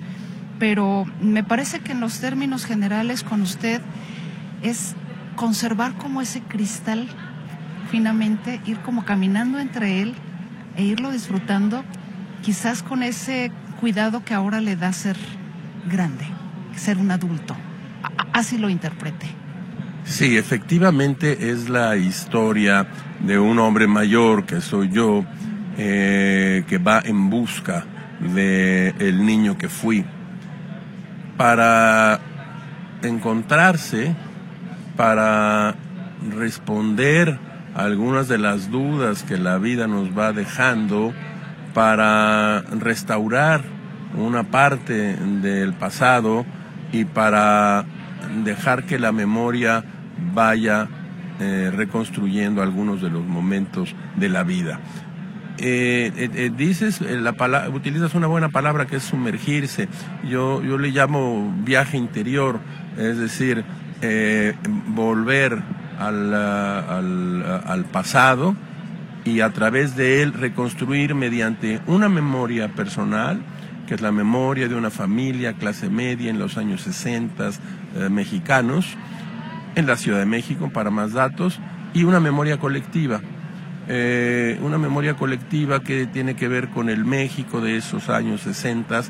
pero 0.59 1.05
me 1.21 1.43
parece 1.43 1.79
que 1.79 1.93
en 1.93 1.99
los 1.99 2.19
términos 2.19 2.65
generales 2.65 3.23
con 3.23 3.41
usted 3.41 3.81
es 4.61 4.95
conservar 5.35 5.93
como 5.93 6.21
ese 6.21 6.41
cristal 6.41 7.07
finamente, 7.89 8.61
ir 8.65 8.79
como 8.79 9.05
caminando 9.05 9.59
entre 9.59 10.01
él 10.01 10.15
e 10.75 10.83
irlo 10.83 11.11
disfrutando, 11.11 11.83
quizás 12.41 12.81
con 12.81 13.03
ese 13.03 13.51
cuidado 13.79 14.23
que 14.23 14.33
ahora 14.33 14.61
le 14.61 14.75
da 14.75 14.93
ser 14.93 15.17
grande, 15.89 16.25
ser 16.75 16.97
un 16.97 17.11
adulto. 17.11 17.55
Así 18.33 18.57
lo 18.57 18.69
interprete. 18.69 19.27
Sí, 20.05 20.37
efectivamente 20.37 21.51
es 21.51 21.69
la 21.69 21.95
historia 21.95 22.87
de 23.21 23.39
un 23.39 23.59
hombre 23.59 23.87
mayor 23.87 24.45
que 24.45 24.59
soy 24.59 24.89
yo, 24.89 25.23
eh, 25.77 26.63
que 26.67 26.77
va 26.77 27.01
en 27.03 27.29
busca 27.29 27.85
de 28.19 28.89
el 28.99 29.25
niño 29.25 29.57
que 29.57 29.69
fui 29.69 30.05
para 31.37 32.19
encontrarse, 33.01 34.15
para 34.95 35.75
responder 36.37 37.39
algunas 37.75 38.27
de 38.27 38.37
las 38.37 38.69
dudas 38.69 39.23
que 39.23 39.37
la 39.37 39.57
vida 39.57 39.87
nos 39.87 40.17
va 40.17 40.31
dejando, 40.31 41.13
para 41.73 42.61
restaurar 42.61 43.63
una 44.15 44.43
parte 44.43 45.15
del 45.15 45.73
pasado 45.73 46.45
y 46.91 47.05
para 47.05 47.85
dejar 48.43 48.83
que 48.83 48.99
la 48.99 49.11
memoria 49.11 49.83
vaya 50.33 50.87
eh, 51.39 51.71
reconstruyendo 51.75 52.61
algunos 52.61 53.01
de 53.01 53.09
los 53.09 53.23
momentos 53.25 53.95
de 54.15 54.29
la 54.29 54.43
vida. 54.43 54.79
Eh, 55.57 56.11
eh, 56.17 56.51
dices, 56.55 57.01
la 57.01 57.33
pala- 57.33 57.69
utilizas 57.69 58.15
una 58.15 58.27
buena 58.27 58.49
palabra 58.49 58.85
que 58.87 58.97
es 58.97 59.03
sumergirse. 59.03 59.87
Yo, 60.27 60.63
yo 60.63 60.77
le 60.77 60.89
llamo 60.89 61.53
viaje 61.63 61.97
interior, 61.97 62.59
es 62.97 63.17
decir, 63.17 63.63
volver 64.87 65.61
al, 65.99 66.33
al 67.65 67.85
pasado 67.85 68.55
y 69.25 69.39
a 69.39 69.49
través 69.51 69.95
de 69.95 70.21
él 70.21 70.33
reconstruir 70.33 71.15
mediante 71.15 71.79
una 71.87 72.09
memoria 72.09 72.67
personal, 72.69 73.41
que 73.87 73.95
es 73.95 74.01
la 74.01 74.11
memoria 74.11 74.67
de 74.67 74.75
una 74.75 74.89
familia 74.89 75.53
clase 75.53 75.89
media 75.89 76.29
en 76.29 76.39
los 76.39 76.57
años 76.57 76.81
60 76.81 77.49
eh, 77.95 78.09
mexicanos, 78.09 78.95
en 79.75 79.87
la 79.87 79.95
Ciudad 79.97 80.19
de 80.19 80.25
México, 80.25 80.69
para 80.71 80.91
más 80.91 81.13
datos, 81.13 81.59
y 81.93 82.03
una 82.03 82.19
memoria 82.19 82.57
colectiva. 82.59 83.21
Eh, 83.87 84.57
una 84.61 84.77
memoria 84.77 85.15
colectiva 85.15 85.81
que 85.81 86.05
tiene 86.07 86.35
que 86.35 86.47
ver 86.47 86.69
con 86.69 86.89
el 86.89 87.03
México 87.03 87.59
de 87.59 87.75
esos 87.77 88.07
años 88.09 88.41
60 88.41 89.01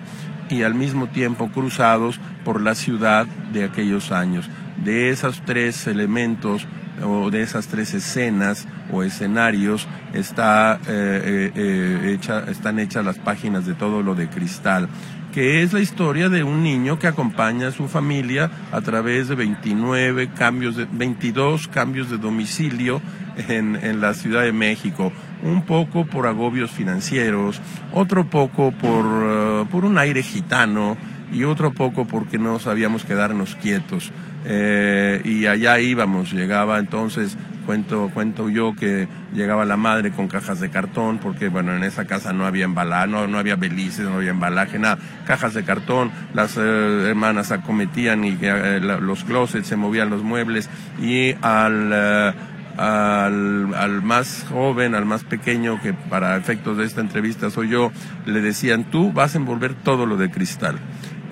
y 0.49 0.63
al 0.63 0.73
mismo 0.73 1.07
tiempo 1.07 1.49
cruzados 1.49 2.19
por 2.43 2.59
la 2.59 2.73
ciudad 2.73 3.27
de 3.51 3.65
aquellos 3.65 4.11
años. 4.11 4.49
De 4.83 5.09
esos 5.11 5.41
tres 5.45 5.85
elementos 5.85 6.65
o 7.05 7.29
de 7.29 7.43
esas 7.43 7.67
tres 7.67 7.93
escenas 7.93 8.67
o 8.91 9.03
escenarios 9.03 9.87
está, 10.13 10.79
eh, 10.87 11.51
eh, 11.55 12.11
hecha- 12.15 12.45
están 12.49 12.79
hechas 12.79 13.05
las 13.05 13.19
páginas 13.19 13.65
de 13.67 13.75
todo 13.75 14.01
lo 14.01 14.15
de 14.15 14.27
cristal 14.29 14.87
que 15.33 15.63
es 15.63 15.73
la 15.73 15.79
historia 15.79 16.29
de 16.29 16.43
un 16.43 16.61
niño 16.61 16.99
que 16.99 17.07
acompaña 17.07 17.69
a 17.69 17.71
su 17.71 17.87
familia 17.87 18.51
a 18.71 18.81
través 18.81 19.27
de 19.27 19.35
29 19.35 20.29
cambios, 20.33 20.75
de, 20.75 20.87
22 20.91 21.67
cambios 21.67 22.09
de 22.09 22.17
domicilio 22.17 23.01
en, 23.47 23.75
en 23.75 23.99
la 23.99 24.13
Ciudad 24.13 24.43
de 24.43 24.53
México. 24.53 25.11
Un 25.41 25.63
poco 25.63 26.05
por 26.05 26.27
agobios 26.27 26.71
financieros, 26.71 27.59
otro 27.91 28.29
poco 28.29 28.71
por, 28.71 29.05
eh, 29.05 29.65
por 29.71 29.85
un 29.85 29.97
aire 29.97 30.21
gitano 30.21 30.95
y 31.33 31.43
otro 31.43 31.73
poco 31.73 32.05
porque 32.05 32.37
no 32.37 32.59
sabíamos 32.59 33.03
quedarnos 33.03 33.55
quietos. 33.55 34.11
Eh, 34.45 35.21
y 35.23 35.47
allá 35.47 35.79
íbamos, 35.79 36.31
llegaba 36.31 36.77
entonces, 36.77 37.37
cuento, 37.65 38.09
cuento 38.13 38.49
yo 38.49 38.73
que 38.75 39.07
llegaba 39.33 39.65
la 39.65 39.77
madre 39.77 40.11
con 40.11 40.27
cajas 40.27 40.59
de 40.59 40.69
cartón, 40.69 41.17
porque 41.19 41.49
bueno, 41.49 41.75
en 41.75 41.83
esa 41.83 42.05
casa 42.05 42.33
no 42.33 42.45
había 42.45 42.65
embalaje, 42.65 43.07
no, 43.07 43.27
no 43.27 43.37
había 43.39 43.55
belices, 43.55 44.05
no 44.05 44.15
había 44.17 44.31
embalaje, 44.31 44.79
nada, 44.79 44.97
cajas 45.25 45.53
de 45.53 45.63
cartón, 45.63 46.11
las 46.33 46.57
eh, 46.57 46.61
hermanas 47.09 47.51
acometían 47.51 48.23
y 48.25 48.37
eh, 48.41 48.79
la- 48.81 48.99
los 48.99 49.23
closets, 49.23 49.67
se 49.67 49.75
movían 49.75 50.09
los 50.09 50.23
muebles 50.23 50.69
y 51.01 51.33
al... 51.41 51.89
eh, 51.93 52.33
al, 52.75 53.71
al 53.75 54.01
más 54.01 54.47
joven, 54.49 54.95
al 54.95 55.05
más 55.05 55.23
pequeño, 55.23 55.79
que 55.79 55.93
para 55.93 56.35
efectos 56.37 56.75
de 56.75 56.85
esta 56.85 57.01
entrevista 57.01 57.51
soy 57.51 57.69
yo, 57.69 57.91
le 58.25 58.41
decían, 58.41 58.85
tú 58.85 59.11
vas 59.13 59.35
a 59.35 59.37
envolver 59.37 59.75
todo 59.75 60.07
lo 60.07 60.17
de 60.17 60.31
cristal 60.31 60.79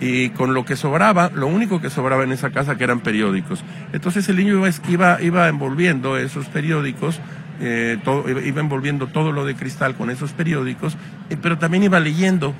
y 0.02 0.32
con 0.32 0.54
lo 0.54 0.66
que 0.66 0.76
sobraba, 0.76 1.30
lo 1.34 1.48
único 1.48 1.80
que 1.80 1.90
sobraba 1.90 2.24
en 2.24 2.32
esa 2.34 2.50
casa 2.50 2.76
que 2.76 2.84
eran 2.84 3.00
periódicos. 3.02 3.64
Entonces 3.94 4.28
el 4.30 4.36
niño 4.38 4.62
iba, 4.90 5.22
iba, 5.22 5.48
envolviendo 5.48 6.18
esos 6.18 6.48
periódicos, 6.48 7.22
eh, 7.62 8.00
iba 8.44 8.60
envolviendo 8.62 9.08
todo 9.08 9.32
lo 9.32 9.46
de 9.46 9.54
cristal 9.56 9.96
con 9.96 10.10
esos 10.10 10.32
periódicos, 10.34 10.98
eh, 11.30 11.38
pero 11.40 11.58
también 11.60 11.84
iba 11.84 12.00
leyendo 12.00 12.54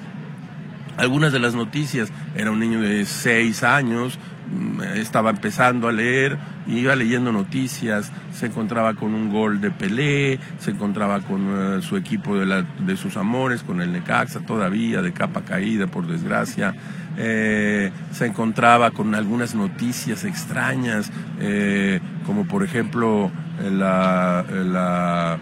algunas 0.98 1.34
de 1.34 1.40
las 1.40 1.56
noticias. 1.56 2.12
Era 2.36 2.52
un 2.52 2.60
niño 2.60 2.80
de 2.80 3.06
seis 3.06 3.64
años, 3.64 4.20
mm, 4.52 4.82
estaba 4.98 5.32
empezando 5.32 5.88
a 5.88 5.92
leer, 5.92 6.38
iba 6.68 6.96
leyendo 6.96 7.32
noticias, 7.32 8.12
se 8.34 8.46
encontraba 8.48 8.94
con 8.94 9.16
un 9.16 9.32
gol 9.32 9.62
de 9.62 9.72
Pelé, 9.72 10.40
se 10.60 10.72
encontraba 10.72 11.22
con 11.22 11.48
eh, 11.50 11.82
su 11.82 11.98
equipo 11.98 12.38
de, 12.38 12.46
la- 12.46 12.62
de 12.62 12.98
sus 12.98 13.18
amores, 13.18 13.64
con 13.64 13.82
el 13.82 13.92
Necaxa 13.92 14.42
todavía, 14.42 15.02
de 15.02 15.12
capa 15.12 15.42
caída, 15.42 15.88
por 15.88 16.06
desgracia. 16.06 16.76
Eh, 17.18 17.92
se 18.12 18.26
encontraba 18.26 18.92
con 18.92 19.16
algunas 19.16 19.54
noticias 19.54 20.24
extrañas, 20.24 21.12
eh, 21.40 22.00
como 22.26 22.46
por 22.46 22.64
ejemplo 22.64 23.30
eh, 23.62 23.70
la, 23.70 24.46
eh, 24.50 24.64
la 24.64 25.38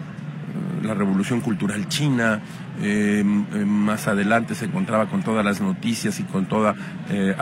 la 0.82 0.94
revolución 0.94 1.40
cultural 1.40 1.88
china. 1.88 2.40
Eh, 2.80 3.22
eh, 3.22 3.64
más 3.66 4.08
adelante 4.08 4.54
se 4.54 4.64
encontraba 4.66 5.06
con 5.06 5.22
todas 5.22 5.44
las 5.44 5.60
noticias 5.60 6.18
y 6.20 6.22
con 6.24 6.46
toda... 6.46 6.74
eh, 7.10 7.34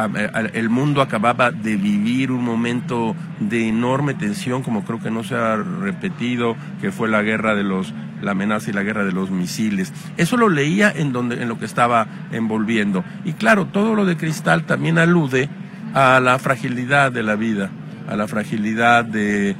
el 0.54 0.68
mundo 0.68 1.00
acababa 1.00 1.50
de 1.50 1.76
vivir 1.76 2.32
un 2.32 2.44
momento 2.44 3.14
de 3.40 3.68
enorme 3.68 4.14
tensión, 4.14 4.62
como 4.62 4.84
creo 4.84 5.00
que 5.00 5.10
no 5.10 5.22
se 5.24 5.34
ha 5.36 5.56
repetido, 5.56 6.56
que 6.80 6.90
fue 6.90 7.08
la 7.08 7.22
guerra 7.22 7.54
de 7.54 7.64
los 7.64 7.92
la 8.20 8.32
amenaza 8.32 8.70
y 8.70 8.72
la 8.72 8.82
guerra 8.82 9.04
de 9.04 9.12
los 9.12 9.30
misiles. 9.30 9.92
Eso 10.16 10.36
lo 10.36 10.48
leía 10.48 10.90
en 10.90 11.12
donde 11.12 11.40
en 11.40 11.48
lo 11.48 11.56
que 11.60 11.66
estaba 11.66 12.08
envolviendo. 12.32 13.04
Y 13.24 13.34
claro, 13.34 13.66
todo 13.66 13.94
lo 13.94 14.04
de 14.06 14.16
cristal 14.16 14.64
también 14.64 14.98
alude 14.98 15.48
a 15.94 16.18
la 16.18 16.36
fragilidad 16.40 17.12
de 17.12 17.22
la 17.22 17.36
vida, 17.36 17.70
a 18.08 18.16
la 18.16 18.26
fragilidad 18.26 19.04
de- 19.04 19.54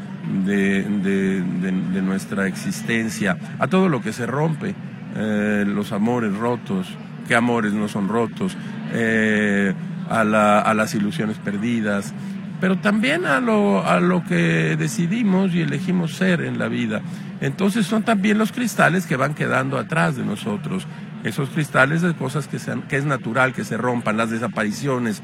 de 0.44 2.02
nuestra 2.02 2.48
existencia, 2.48 3.38
a 3.61 3.68
todo 3.68 3.88
lo 3.88 4.02
que 4.02 4.12
se 4.12 4.26
rompe, 4.26 4.74
eh, 5.18 5.64
los 5.66 5.92
amores 5.92 6.35
rotos, 6.37 6.87
qué 7.26 7.35
amores 7.35 7.72
no 7.72 7.88
son 7.88 8.09
rotos, 8.09 8.57
eh, 8.92 9.74
a, 10.09 10.24
la- 10.24 10.61
a 10.61 10.72
las 10.74 10.94
ilusiones 10.94 11.37
perdidas, 11.38 12.14
pero 12.61 12.78
también 12.78 13.26
a 13.26 13.40
lo, 13.40 13.87
a 13.87 14.00
lo 14.00 14.24
que 14.24 14.76
decidimos 14.78 15.54
y 15.54 15.61
elegimos 15.61 16.14
ser 16.14 16.40
en 16.40 16.59
la 16.59 16.68
vida. 16.68 17.02
Entonces 17.40 17.87
son 17.87 18.02
también 18.02 18.38
los 18.38 18.50
cristales 18.52 19.07
que 19.07 19.16
van 19.16 19.35
quedando 19.35 19.78
atrás 19.78 20.16
de 20.16 20.24
nosotros, 20.24 20.87
esos 21.24 21.50
cristales 21.50 22.00
de 22.02 22.14
cosas 22.14 22.48
que, 22.48 22.59
que 22.88 22.96
es 22.96 23.04
natural 23.04 23.52
que 23.52 23.64
se 23.64 23.76
rompan, 23.76 24.16
las 24.16 24.31
desapariciones 24.31 25.22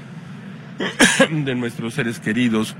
de 1.30 1.54
nuestros 1.54 1.94
seres 1.94 2.20
queridos 2.20 2.76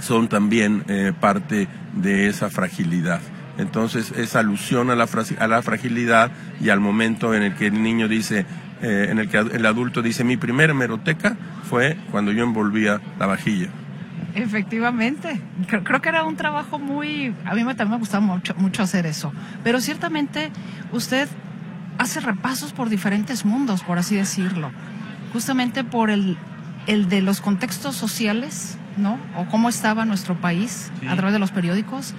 son 0.00 0.28
también 0.28 0.84
eh, 0.88 1.12
parte 1.18 1.68
de 1.92 2.28
esa 2.28 2.50
fragilidad. 2.50 3.20
Entonces 3.58 4.12
es 4.16 4.34
alusión 4.36 4.90
a 4.90 4.96
la, 4.96 5.06
a 5.38 5.46
la 5.46 5.62
fragilidad 5.62 6.30
y 6.60 6.70
al 6.70 6.80
momento 6.80 7.34
en 7.34 7.42
el 7.44 7.54
que 7.54 7.66
el 7.68 7.82
niño 7.82 8.08
dice, 8.08 8.46
eh, 8.82 9.06
en 9.10 9.18
el 9.18 9.28
que 9.28 9.38
el 9.38 9.64
adulto 9.66 10.02
dice, 10.02 10.24
mi 10.24 10.36
primera 10.36 10.72
hemeroteca 10.72 11.36
fue 11.68 11.96
cuando 12.10 12.32
yo 12.32 12.42
envolvía 12.42 13.00
la 13.18 13.26
vajilla. 13.26 13.68
Efectivamente, 14.34 15.40
creo, 15.68 15.84
creo 15.84 16.02
que 16.02 16.08
era 16.08 16.24
un 16.24 16.34
trabajo 16.36 16.80
muy, 16.80 17.32
a 17.44 17.54
mí 17.54 17.62
me, 17.62 17.74
también 17.76 17.92
me 17.92 17.98
gustaba 17.98 18.24
mucho, 18.26 18.52
mucho 18.56 18.82
hacer 18.82 19.06
eso, 19.06 19.32
pero 19.62 19.80
ciertamente 19.80 20.50
usted 20.90 21.28
hace 21.98 22.18
repasos 22.18 22.72
por 22.72 22.88
diferentes 22.88 23.44
mundos, 23.44 23.84
por 23.84 23.98
así 23.98 24.16
decirlo, 24.16 24.72
justamente 25.32 25.84
por 25.84 26.10
el, 26.10 26.36
el 26.88 27.08
de 27.08 27.22
los 27.22 27.40
contextos 27.40 27.94
sociales, 27.94 28.76
¿no? 28.96 29.18
O 29.36 29.44
cómo 29.46 29.68
estaba 29.68 30.04
nuestro 30.04 30.34
país 30.34 30.90
Sí. 31.00 31.06
a 31.06 31.14
través 31.14 31.32
de 31.32 31.38
los 31.38 31.52
periódicos, 31.52 32.14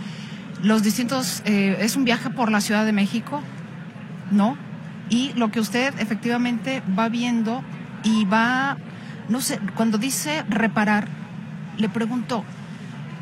los 0.66 0.82
distintos, 0.84 1.42
eh, 1.46 1.78
es 1.80 1.96
un 1.96 2.06
viaje 2.06 2.30
por 2.32 2.52
la 2.52 2.60
Ciudad 2.60 2.86
de 2.86 2.92
México, 2.92 3.42
¿no? 4.32 4.58
Y 5.10 5.32
lo 5.36 5.52
que 5.52 5.60
usted 5.60 5.94
efectivamente 6.00 6.82
va 6.98 7.08
viendo 7.10 7.62
y 8.04 8.26
va, 8.26 8.78
no 9.30 9.42
sé, 9.42 9.60
cuando 9.76 9.98
dice 10.00 10.44
reparar, 10.50 11.08
le 11.78 11.88
pregunto, 11.88 12.44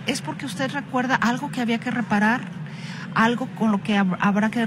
¿es 0.07 0.21
porque 0.21 0.45
usted 0.45 0.71
recuerda 0.71 1.15
algo 1.15 1.51
que 1.51 1.59
había 1.59 1.79
que 1.79 1.91
reparar? 1.91 2.41
¿Algo 3.15 3.47
con 3.47 3.71
lo 3.71 3.83
que 3.83 3.99
hab- 3.99 4.17
habrá 4.21 4.49
que 4.49 4.65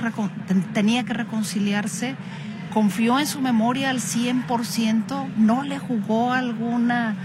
tenía 0.75 1.05
que 1.05 1.15
reconciliarse? 1.15 2.15
¿Confió 2.75 3.19
en 3.19 3.27
su 3.27 3.41
memoria 3.41 3.89
al 3.91 4.01
100%? 4.01 5.29
¿No 5.39 5.63
le 5.63 5.79
jugó 5.79 6.33
alguna 6.35 7.17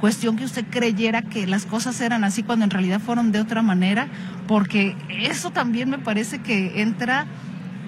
cuestión 0.00 0.36
que 0.36 0.44
usted 0.44 0.64
creyera 0.70 1.22
que 1.22 1.46
las 1.46 1.66
cosas 1.66 2.00
eran 2.00 2.24
así 2.24 2.42
cuando 2.42 2.64
en 2.64 2.70
realidad 2.70 3.00
fueron 3.00 3.32
de 3.32 3.40
otra 3.40 3.62
manera? 3.62 4.08
Porque 4.46 4.96
eso 5.08 5.50
también 5.50 5.90
me 5.90 5.98
parece 5.98 6.38
que 6.40 6.80
entra 6.82 7.26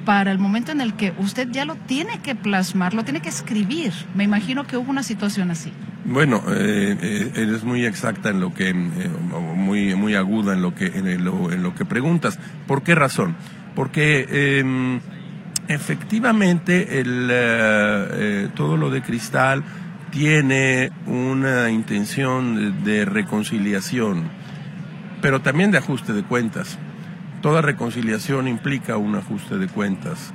para 0.05 0.33
el 0.33 0.39
momento 0.39 0.73
en 0.73 0.81
el 0.81 0.95
que 0.95 1.13
usted 1.19 1.49
ya 1.51 1.67
lo 1.67 1.75
tiene 1.75 2.21
que 2.21 2.35
plasmar, 2.35 2.95
lo 2.95 3.05
tiene 3.05 3.21
que 3.21 3.29
escribir. 3.29 3.93
Me 4.15 4.25
imagino 4.25 4.67
que 4.67 4.79
hubo 4.79 4.91
una 4.91 5.03
situación 5.03 5.51
así. 5.51 5.71
Bueno, 6.07 6.43
eh, 6.49 6.97
eh, 7.03 7.33
eres 7.35 7.65
muy 7.65 7.85
exacta 7.85 8.31
en 8.31 8.41
lo 8.41 8.55
que, 8.55 8.71
eh, 8.71 8.75
muy, 8.75 9.95
muy 9.95 10.15
aguda 10.15 10.55
en 10.55 10.63
lo 10.63 10.75
que, 10.75 10.87
en 10.87 11.23
lo, 11.23 11.53
en 11.53 11.63
lo 11.63 11.75
que 11.75 11.85
preguntas. 11.85 12.39
¿Por 12.67 12.83
qué 12.83 12.95
razón? 12.95 13.37
Porque 13.75 14.27
eh, 14.31 15.01
efectivamente 15.69 17.01
el, 17.01 18.51
todo 18.55 18.79
lo 18.79 18.89
de 18.89 19.03
cristal 19.03 19.63
tiene 20.11 20.91
una 21.07 21.71
intención 21.71 22.85
de, 22.85 23.05
reconciliación, 23.05 24.25
pero 25.21 25.41
también 25.41 25.71
de 25.71 25.79
ajuste 25.79 26.13
de 26.13 26.23
cuentas. 26.23 26.79
Toda 27.43 27.63
reconciliación 27.63 28.49
implica 28.49 28.97
un 28.97 29.15
ajuste 29.17 29.59
de 29.59 29.69
cuentas. 29.69 30.33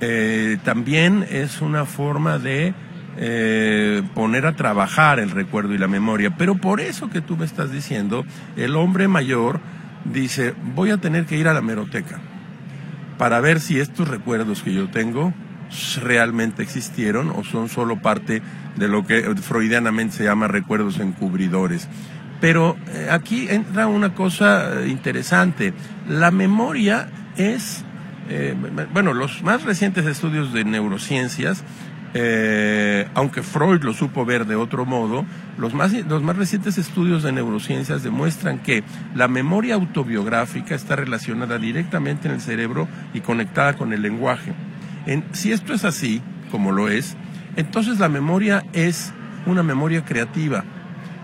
eh, 0.00 0.58
también 0.64 1.24
es 1.30 1.62
una 1.62 1.86
forma 1.86 2.38
de 2.38 2.74
eh, 3.16 4.02
poner 4.12 4.44
a 4.44 4.56
trabajar 4.56 5.20
el 5.20 5.30
recuerdo 5.30 5.72
y 5.72 5.78
la 5.78 5.86
memoria. 5.86 6.34
Pero 6.36 6.56
por 6.56 6.80
eso 6.80 7.10
que 7.10 7.20
tú 7.20 7.36
me 7.36 7.44
estás 7.44 7.70
diciendo, 7.70 8.24
el 8.56 8.74
hombre 8.74 9.06
mayor 9.06 9.60
dice, 10.04 10.54
voy 10.74 10.90
a 10.90 10.98
tener 10.98 11.24
que 11.24 11.36
ir 11.36 11.46
a 11.46 11.54
la 11.54 11.62
meroteca 11.62 12.18
para 13.16 13.40
ver 13.40 13.60
si 13.60 13.78
estos 13.78 14.08
recuerdos 14.08 14.62
que 14.62 14.74
yo 14.74 14.88
tengo 14.88 15.32
realmente 16.02 16.62
existieron 16.62 17.30
o 17.30 17.44
son 17.44 17.68
solo 17.68 18.00
parte 18.00 18.42
de 18.76 18.88
lo 18.88 19.06
que 19.06 19.22
freudianamente 19.36 20.16
se 20.16 20.24
llama 20.24 20.48
recuerdos 20.48 20.98
encubridores. 21.00 21.88
Pero 22.40 22.76
eh, 22.92 23.08
aquí 23.10 23.46
entra 23.48 23.86
una 23.86 24.14
cosa 24.14 24.82
eh, 24.82 24.88
interesante. 24.88 25.72
La 26.08 26.30
memoria 26.30 27.08
es, 27.36 27.84
eh, 28.28 28.54
bueno, 28.92 29.14
los 29.14 29.42
más 29.42 29.62
recientes 29.62 30.04
estudios 30.06 30.52
de 30.52 30.64
neurociencias, 30.64 31.64
aunque 33.14 33.42
Freud 33.42 33.82
lo 33.82 33.92
supo 33.92 34.24
ver 34.24 34.46
de 34.46 34.54
otro 34.54 34.84
modo, 34.84 35.24
los 35.58 35.74
más, 35.74 35.92
los 35.92 36.22
más 36.22 36.36
recientes 36.36 36.78
estudios 36.78 37.24
de 37.24 37.32
neurociencias 37.32 38.04
demuestran 38.04 38.60
que 38.60 38.84
la 39.16 39.26
memoria 39.26 39.74
autobiográfica 39.74 40.76
está 40.76 40.94
relacionada 40.94 41.58
directamente 41.58 42.28
en 42.28 42.34
el 42.34 42.40
cerebro 42.40 42.86
y 43.14 43.20
conectada 43.20 43.72
con 43.72 43.92
el 43.92 44.02
lenguaje. 44.02 44.52
En, 45.06 45.24
si 45.32 45.52
esto 45.52 45.74
es 45.74 45.84
así, 45.84 46.22
como 46.50 46.72
lo 46.72 46.88
es, 46.88 47.16
entonces 47.56 47.98
la 47.98 48.08
memoria 48.08 48.64
es 48.72 49.12
una 49.46 49.62
memoria 49.62 50.04
creativa, 50.04 50.64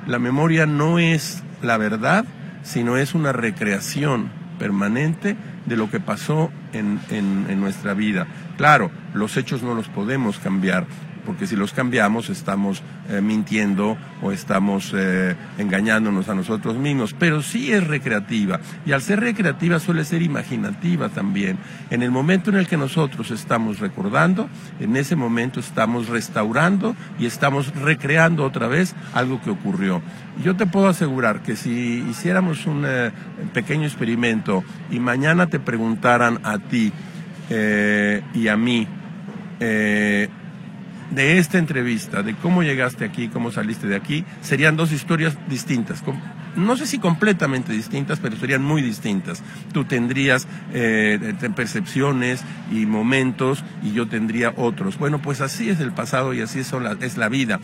la 0.06 0.18
memoria 0.18 0.66
no 0.66 0.98
es 0.98 1.42
la 1.62 1.76
verdad, 1.76 2.24
sino 2.62 2.96
es 2.96 3.14
una 3.14 3.32
recreación 3.32 4.30
permanente 4.58 5.36
de 5.66 5.76
lo 5.76 5.90
que 5.90 6.00
pasó 6.00 6.50
en, 6.72 7.00
en, 7.10 7.60
nuestra 7.60 7.94
vida. 7.94 8.26
Claro, 8.56 8.90
los 9.14 9.36
hechos 9.36 9.62
no 9.62 9.74
los 9.74 9.88
podemos 9.88 10.38
cambiar, 10.38 10.86
porque 11.30 11.46
si 11.46 11.54
los 11.54 11.72
cambiamos 11.72 12.28
estamos 12.28 12.82
eh, 13.08 13.20
mintiendo 13.20 13.96
o 14.20 14.32
estamos 14.32 14.92
eh, 14.96 15.36
engañándonos 15.58 16.28
a 16.28 16.34
nosotros 16.34 16.76
mismos, 16.76 17.14
pero 17.16 17.40
sí 17.40 17.70
es 17.70 17.86
recreativa 17.86 18.58
y 18.84 18.90
al 18.90 19.00
ser 19.00 19.20
recreativa 19.20 19.78
suele 19.78 20.04
ser 20.04 20.22
imaginativa 20.22 21.08
también. 21.08 21.56
En 21.90 22.02
el 22.02 22.10
momento 22.10 22.50
en 22.50 22.56
el 22.56 22.66
que 22.66 22.76
nosotros 22.76 23.30
estamos 23.30 23.78
recordando, 23.78 24.48
en 24.80 24.96
ese 24.96 25.14
momento 25.14 25.60
estamos 25.60 26.08
restaurando 26.08 26.96
y 27.16 27.26
estamos 27.26 27.72
recreando 27.76 28.42
otra 28.44 28.66
vez 28.66 28.96
algo 29.14 29.40
que 29.40 29.50
ocurrió. 29.50 30.02
Yo 30.42 30.56
te 30.56 30.66
puedo 30.66 30.88
asegurar 30.88 31.42
que 31.42 31.54
si 31.54 32.04
hiciéramos 32.10 32.66
un 32.66 32.82
eh, 32.84 33.12
pequeño 33.54 33.84
experimento 33.84 34.64
y 34.90 34.98
mañana 34.98 35.46
te 35.46 35.60
preguntaran 35.60 36.40
a 36.42 36.58
ti 36.58 36.92
y 37.52 38.46
a 38.46 38.56
mí, 38.56 38.86
de 41.10 41.38
esta 41.38 41.58
entrevista, 41.58 42.22
de 42.22 42.34
cómo 42.34 42.62
llegaste 42.62 43.04
aquí, 43.04 43.28
cómo 43.28 43.50
saliste 43.50 43.86
de 43.86 43.96
aquí, 43.96 44.24
serían 44.40 44.76
dos 44.76 44.92
historias 44.92 45.36
distintas. 45.48 46.02
No 46.56 46.76
sé 46.76 46.86
si 46.86 46.98
completamente 46.98 47.72
distintas, 47.72 48.18
pero 48.18 48.36
serían 48.36 48.62
muy 48.62 48.82
distintas. 48.82 49.42
Tú 49.72 49.84
tendrías 49.84 50.48
eh, 50.72 51.34
percepciones 51.54 52.42
y 52.72 52.86
momentos 52.86 53.64
y 53.82 53.92
yo 53.92 54.08
tendría 54.08 54.52
otros. 54.56 54.98
Bueno, 54.98 55.22
pues 55.22 55.40
así 55.40 55.70
es 55.70 55.80
el 55.80 55.92
pasado 55.92 56.34
y 56.34 56.40
así 56.40 56.60
es 56.60 57.16
la 57.16 57.28
vida. 57.28 57.60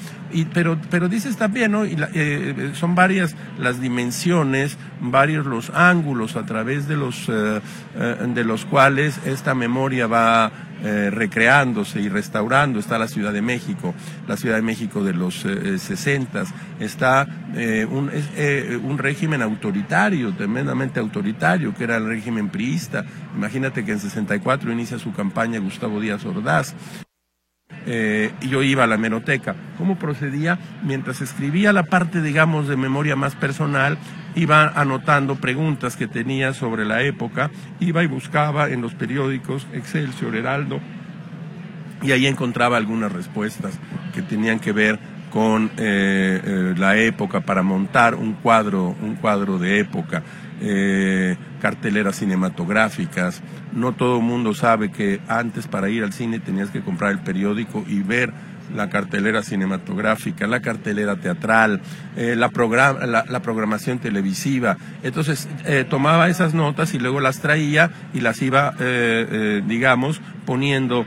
Pero, 0.53 0.79
pero 0.91 1.09
dices 1.09 1.37
también, 1.37 1.73
¿no? 1.73 1.85
Eh, 1.85 2.71
son 2.75 2.95
varias 2.95 3.35
las 3.59 3.81
dimensiones, 3.81 4.79
varios 5.01 5.47
los 5.47 5.71
ángulos 5.71 6.37
a 6.37 6.47
través 6.47 6.87
de 6.87 6.97
los, 6.97 7.29
eh, 7.29 7.61
de 7.97 8.45
los 8.45 8.65
cuales 8.67 9.19
esta 9.27 9.55
memoria 9.55 10.07
va 10.07 10.53
eh, 10.85 11.11
recreándose 11.11 12.01
y 12.01 12.09
restaurando. 12.09 12.79
Está 12.79 12.99
la 12.99 13.09
Ciudad 13.09 13.33
de 13.33 13.43
México, 13.43 13.95
la 14.29 14.37
Ciudad 14.37 14.57
de 14.57 14.63
México 14.63 15.03
de 15.03 15.15
los 15.15 15.45
eh, 15.45 15.79
60, 15.79 16.45
está 16.81 17.27
eh, 17.55 17.87
un, 17.91 18.11
eh, 18.13 18.79
un, 18.83 18.99
régimen 18.99 19.43
autoritario, 19.43 20.35
tremendamente 20.35 21.01
autoritario, 21.01 21.75
que 21.75 21.85
era 21.85 21.97
el 21.97 22.07
régimen 22.07 22.49
priista. 22.49 23.05
Imagínate 23.35 23.85
que 23.85 23.93
en 23.93 24.01
64 24.01 24.73
inicia 24.73 24.99
su 24.99 25.13
campaña 25.13 25.59
Gustavo 25.59 26.01
Díaz 26.01 26.25
Ordaz. 26.25 26.75
Eh, 27.87 28.33
yo 28.41 28.63
iba 28.63 28.85
a 28.85 28.87
la 28.87 28.99
meroteca. 28.99 29.55
¿Cómo 29.79 29.97
procedía? 29.97 30.59
Mientras 30.83 31.21
escribía 31.21 31.73
la 31.73 31.85
parte, 31.85 32.21
digamos, 32.21 32.67
de 32.69 32.77
memoria 32.77 33.15
más 33.15 33.37
personal, 33.37 33.97
iba 34.37 34.69
anotando 34.69 35.37
preguntas 35.37 35.97
que 35.97 36.07
tenía 36.07 36.53
sobre 36.53 36.85
la 36.85 37.03
época, 37.03 37.51
iba 37.81 38.05
y 38.05 38.07
buscaba 38.07 38.69
en 38.69 38.83
los 38.83 38.95
periódicos 38.95 39.67
Excelsior, 39.73 40.37
Heraldo, 40.37 40.79
y 42.03 42.13
ahí 42.13 42.27
encontraba 42.27 42.77
algunas 42.77 43.11
respuestas 43.11 43.79
que 44.15 44.23
tenían 44.23 44.61
que 44.61 44.73
ver 44.73 44.99
con 45.31 45.71
eh, 45.77 46.41
eh, 46.45 46.75
la 46.77 46.97
época 46.97 47.41
para 47.41 47.63
montar 47.63 48.15
un 48.15 48.35
cuadro, 48.35 48.95
un 49.03 49.17
cuadro 49.17 49.59
de 49.59 49.81
época, 49.81 50.23
eh, 50.61 51.37
carteleras 51.61 52.17
cinematográficas. 52.17 53.43
No 53.73 53.93
todo 53.93 54.19
el 54.19 54.23
mundo 54.23 54.55
sabe 54.55 54.91
que 54.91 55.21
antes 55.29 55.67
para 55.67 55.89
ir 55.89 56.05
al 56.05 56.13
cine 56.13 56.39
tenías 56.41 56.71
que 56.71 56.83
comprar 56.83 57.13
el 57.13 57.19
periódico 57.21 57.85
y 57.89 58.01
ver 58.01 58.33
la 58.75 58.89
cartelera 58.89 59.43
cinematográfica, 59.43 60.47
la 60.47 60.61
cartelera 60.61 61.17
teatral, 61.17 61.81
eh, 62.17 62.37
la, 62.37 62.51
la, 63.29 63.43
programación 63.43 63.99
televisiva. 63.99 64.77
Entonces 65.03 65.49
eh, 65.65 65.85
tomaba 65.89 66.29
esas 66.29 66.55
notas 66.55 66.95
y 66.95 66.99
luego 66.99 67.21
las 67.21 67.41
traía 67.41 67.91
y 68.15 68.21
las 68.21 68.41
iba, 68.43 68.75
eh, 68.81 69.63
digamos, 69.67 70.21
poniendo 70.45 71.07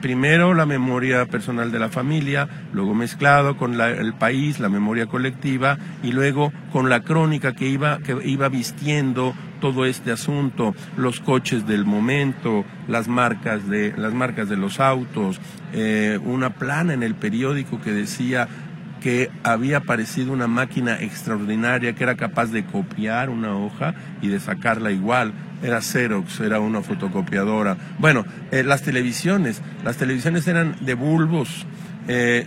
primero 0.00 0.54
la 0.54 0.66
memoria 0.66 1.26
personal 1.26 1.72
de 1.72 1.78
la 1.78 1.88
familia, 1.88 2.48
luego 2.72 2.94
mezclado 2.94 3.56
con 3.56 3.80
el 3.80 4.14
país, 4.14 4.60
la 4.60 4.68
memoria 4.68 5.06
colectiva 5.06 5.78
y 6.02 6.12
luego 6.12 6.52
con 6.72 6.88
la 6.88 7.00
crónica 7.00 7.54
que 7.54 7.66
iba, 7.66 7.98
que 7.98 8.16
iba 8.24 8.48
vistiendo 8.48 9.34
todo 9.60 9.86
este 9.86 10.12
asunto, 10.12 10.74
los 10.96 11.20
coches 11.20 11.66
del 11.66 11.84
momento, 11.84 12.64
las 12.88 13.08
marcas 13.08 13.68
de, 13.68 13.92
las 13.96 14.14
marcas 14.14 14.48
de 14.48 14.56
los 14.56 14.80
autos, 14.80 15.40
eh, 15.72 16.18
una 16.24 16.50
plana 16.50 16.94
en 16.94 17.02
el 17.02 17.14
periódico 17.14 17.80
que 17.80 17.92
decía 17.92 18.48
que 19.00 19.30
había 19.42 19.78
aparecido 19.78 20.32
una 20.32 20.48
máquina 20.48 21.00
extraordinaria 21.00 21.94
que 21.94 22.02
era 22.02 22.16
capaz 22.16 22.46
de 22.46 22.64
copiar 22.64 23.30
una 23.30 23.56
hoja 23.56 23.94
y 24.22 24.28
de 24.28 24.40
sacarla 24.40 24.90
igual. 24.90 25.32
Era 25.62 25.80
Xerox, 25.80 26.40
era 26.40 26.60
una 26.60 26.82
fotocopiadora. 26.82 27.76
Bueno, 27.98 28.24
eh, 28.50 28.62
las 28.62 28.82
televisiones, 28.82 29.62
las 29.84 29.96
televisiones 29.96 30.46
eran 30.48 30.76
de 30.80 30.94
bulbos 30.94 31.66
eh, 32.08 32.46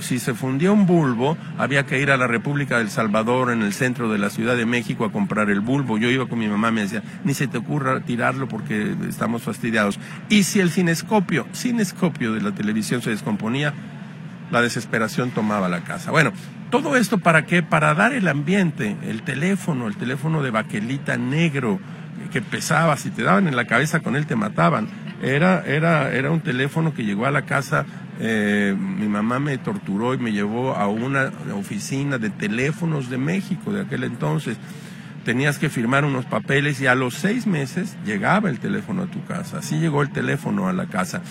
si, 0.00 0.18
se 0.18 0.34
fundía 0.34 0.72
un 0.72 0.86
bulbo, 0.86 1.36
había 1.58 1.86
que 1.86 2.00
ir 2.00 2.10
a 2.10 2.16
la 2.16 2.26
República 2.26 2.78
del 2.78 2.90
Salvador, 2.90 3.52
en 3.52 3.62
el 3.62 3.72
centro 3.72 4.10
de 4.10 4.18
la 4.18 4.30
Ciudad 4.30 4.56
de 4.56 4.66
México, 4.66 5.04
a 5.04 5.12
comprar 5.12 5.50
el 5.50 5.60
bulbo. 5.60 5.98
Yo 5.98 6.10
iba 6.10 6.26
con 6.26 6.38
mi 6.38 6.48
mamá, 6.48 6.70
me 6.70 6.82
decía, 6.82 7.02
ni 7.24 7.34
se 7.34 7.46
te 7.46 7.58
ocurra 7.58 8.00
tirarlo 8.00 8.48
porque 8.48 8.94
estamos 9.08 9.42
fastidiados. 9.42 9.98
Y 10.28 10.42
si 10.42 10.60
el 10.60 10.70
cinescopio, 10.70 11.46
cinescopio 11.54 12.32
de 12.32 12.42
la 12.42 12.52
televisión 12.52 13.02
se 13.02 13.10
descomponía, 13.10 13.72
la 14.50 14.62
desesperación 14.62 15.30
tomaba 15.30 15.68
la 15.68 15.82
casa. 15.82 16.10
Bueno, 16.10 16.32
todo 16.70 16.96
esto 16.96 17.18
para 17.18 17.46
qué? 17.46 17.62
Para 17.62 17.94
dar 17.94 18.12
el 18.12 18.26
ambiente, 18.28 18.96
el 19.02 19.22
teléfono, 19.22 19.86
el 19.86 19.96
teléfono 19.96 20.42
de 20.42 20.50
baquelita 20.50 21.16
negro 21.16 21.78
que 22.32 22.42
pesaba, 22.42 22.96
si 22.96 23.10
te 23.10 23.22
daban 23.22 23.48
en 23.48 23.56
la 23.56 23.66
cabeza 23.66 24.00
con 24.00 24.16
él 24.16 24.26
te 24.26 24.36
mataban. 24.36 24.88
Era, 25.22 25.62
era, 25.66 26.12
era 26.12 26.30
un 26.30 26.40
teléfono 26.40 26.94
que 26.94 27.04
llegó 27.04 27.26
a 27.26 27.30
la 27.30 27.42
casa 27.42 27.86
eh, 28.22 28.76
mi 28.78 29.08
mamá 29.08 29.38
me 29.40 29.56
torturó 29.56 30.12
y 30.12 30.18
me 30.18 30.30
llevó 30.30 30.74
a 30.76 30.88
una 30.88 31.32
oficina 31.54 32.18
de 32.18 32.28
teléfonos 32.28 33.08
de 33.08 33.16
México 33.16 33.72
de 33.72 33.80
aquel 33.80 34.04
entonces. 34.04 34.58
Tenías 35.24 35.58
que 35.58 35.70
firmar 35.70 36.04
unos 36.04 36.26
papeles 36.26 36.80
y 36.82 36.86
a 36.86 36.94
los 36.94 37.14
seis 37.14 37.46
meses 37.46 37.96
llegaba 38.04 38.50
el 38.50 38.58
teléfono 38.58 39.02
a 39.02 39.06
tu 39.06 39.24
casa. 39.24 39.58
Así 39.58 39.78
llegó 39.78 40.02
el 40.02 40.10
teléfono 40.10 40.68
a 40.68 40.74
la 40.74 40.86
casa. 40.86 41.22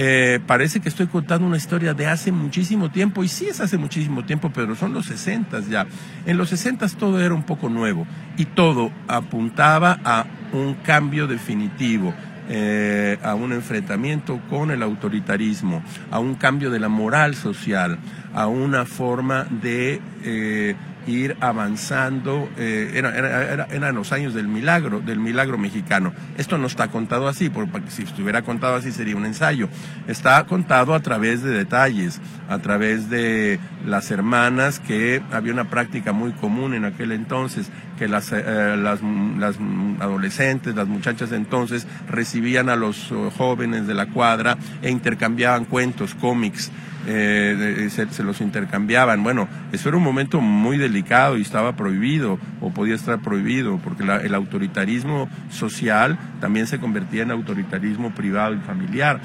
Eh, 0.00 0.38
parece 0.46 0.78
que 0.78 0.88
estoy 0.88 1.08
contando 1.08 1.44
una 1.44 1.56
historia 1.56 1.92
de 1.92 2.06
hace 2.06 2.30
muchísimo 2.30 2.88
tiempo, 2.88 3.24
y 3.24 3.28
sí 3.28 3.48
es 3.48 3.58
hace 3.58 3.78
muchísimo 3.78 4.24
tiempo, 4.24 4.52
pero 4.54 4.76
son 4.76 4.94
los 4.94 5.06
sesentas 5.06 5.68
ya. 5.68 5.88
En 6.24 6.38
los 6.38 6.50
sesentas 6.50 6.94
todo 6.94 7.20
era 7.20 7.34
un 7.34 7.42
poco 7.42 7.68
nuevo 7.68 8.06
y 8.36 8.44
todo 8.44 8.92
apuntaba 9.08 9.98
a 10.04 10.24
un 10.52 10.74
cambio 10.74 11.26
definitivo 11.26 12.14
eh, 12.48 13.18
a 13.22 13.34
un 13.34 13.52
enfrentamiento 13.52 14.40
con 14.48 14.70
el 14.70 14.82
autoritarismo, 14.82 15.82
a 16.10 16.18
un 16.18 16.34
cambio 16.34 16.70
de 16.70 16.80
la 16.80 16.88
moral 16.88 17.34
social, 17.34 17.98
a 18.34 18.46
una 18.46 18.84
forma 18.84 19.44
de 19.44 20.00
eh, 20.24 20.74
ir 21.08 21.36
avanzando, 21.40 22.48
eh, 22.56 22.92
era- 22.94 23.16
era- 23.16 23.52
era- 23.52 23.66
eran 23.70 23.94
los 23.94 24.12
años 24.12 24.34
del 24.34 24.46
milagro, 24.46 25.00
del 25.00 25.18
milagro 25.18 25.58
mexicano. 25.58 26.12
Esto 26.36 26.58
no 26.58 26.66
está 26.66 26.88
contado 26.88 27.28
así, 27.28 27.48
porque 27.50 27.90
si 27.90 28.02
estuviera 28.02 28.42
contado 28.42 28.76
así 28.76 28.92
sería 28.92 29.16
un 29.16 29.26
ensayo. 29.26 29.68
Está 30.06 30.44
contado 30.44 30.94
a 30.94 31.00
través 31.00 31.42
de 31.42 31.50
detalles, 31.50 32.20
a 32.48 32.58
través 32.58 33.10
de 33.10 33.58
las 33.86 34.10
hermanas, 34.10 34.80
que 34.80 35.22
había 35.32 35.52
una 35.52 35.70
práctica 35.70 36.12
muy 36.12 36.32
común 36.32 36.74
en 36.74 36.84
aquel 36.84 37.12
entonces, 37.12 37.70
que 37.98 38.06
las, 38.08 38.30
eh, 38.32 38.76
las, 38.76 39.00
las 39.38 39.56
adolescentes, 40.00 40.74
las 40.74 40.86
muchachas 40.86 41.32
entonces, 41.32 41.86
recibían 42.08 42.68
a 42.68 42.76
los 42.76 43.10
eh, 43.10 43.30
jóvenes 43.36 43.86
de 43.86 43.94
la 43.94 44.06
cuadra 44.06 44.56
e 44.82 44.90
intercambiaban 44.90 45.64
cuentos, 45.64 46.14
cómics, 46.14 46.70
eh, 47.10 47.88
se, 47.90 48.22
los 48.22 48.40
intercambiaban. 48.42 49.22
Bueno, 49.22 49.48
eso 49.72 49.88
era 49.88 49.96
un 49.96 50.04
momento 50.04 50.40
muy 50.40 50.76
delicado 50.76 51.38
y 51.38 51.42
estaba 51.42 51.74
prohibido 51.74 52.38
o 52.60 52.70
podía 52.70 52.94
estar 52.94 53.20
prohibido 53.20 53.78
porque 53.78 54.02
el 54.02 54.34
autoritarismo 54.34 55.28
social 55.50 56.18
también 56.40 56.66
se 56.66 56.78
convertía 56.78 57.22
en 57.22 57.30
autoritarismo 57.30 58.10
privado 58.10 58.54
y 58.54 58.58
familiar. 58.58 59.20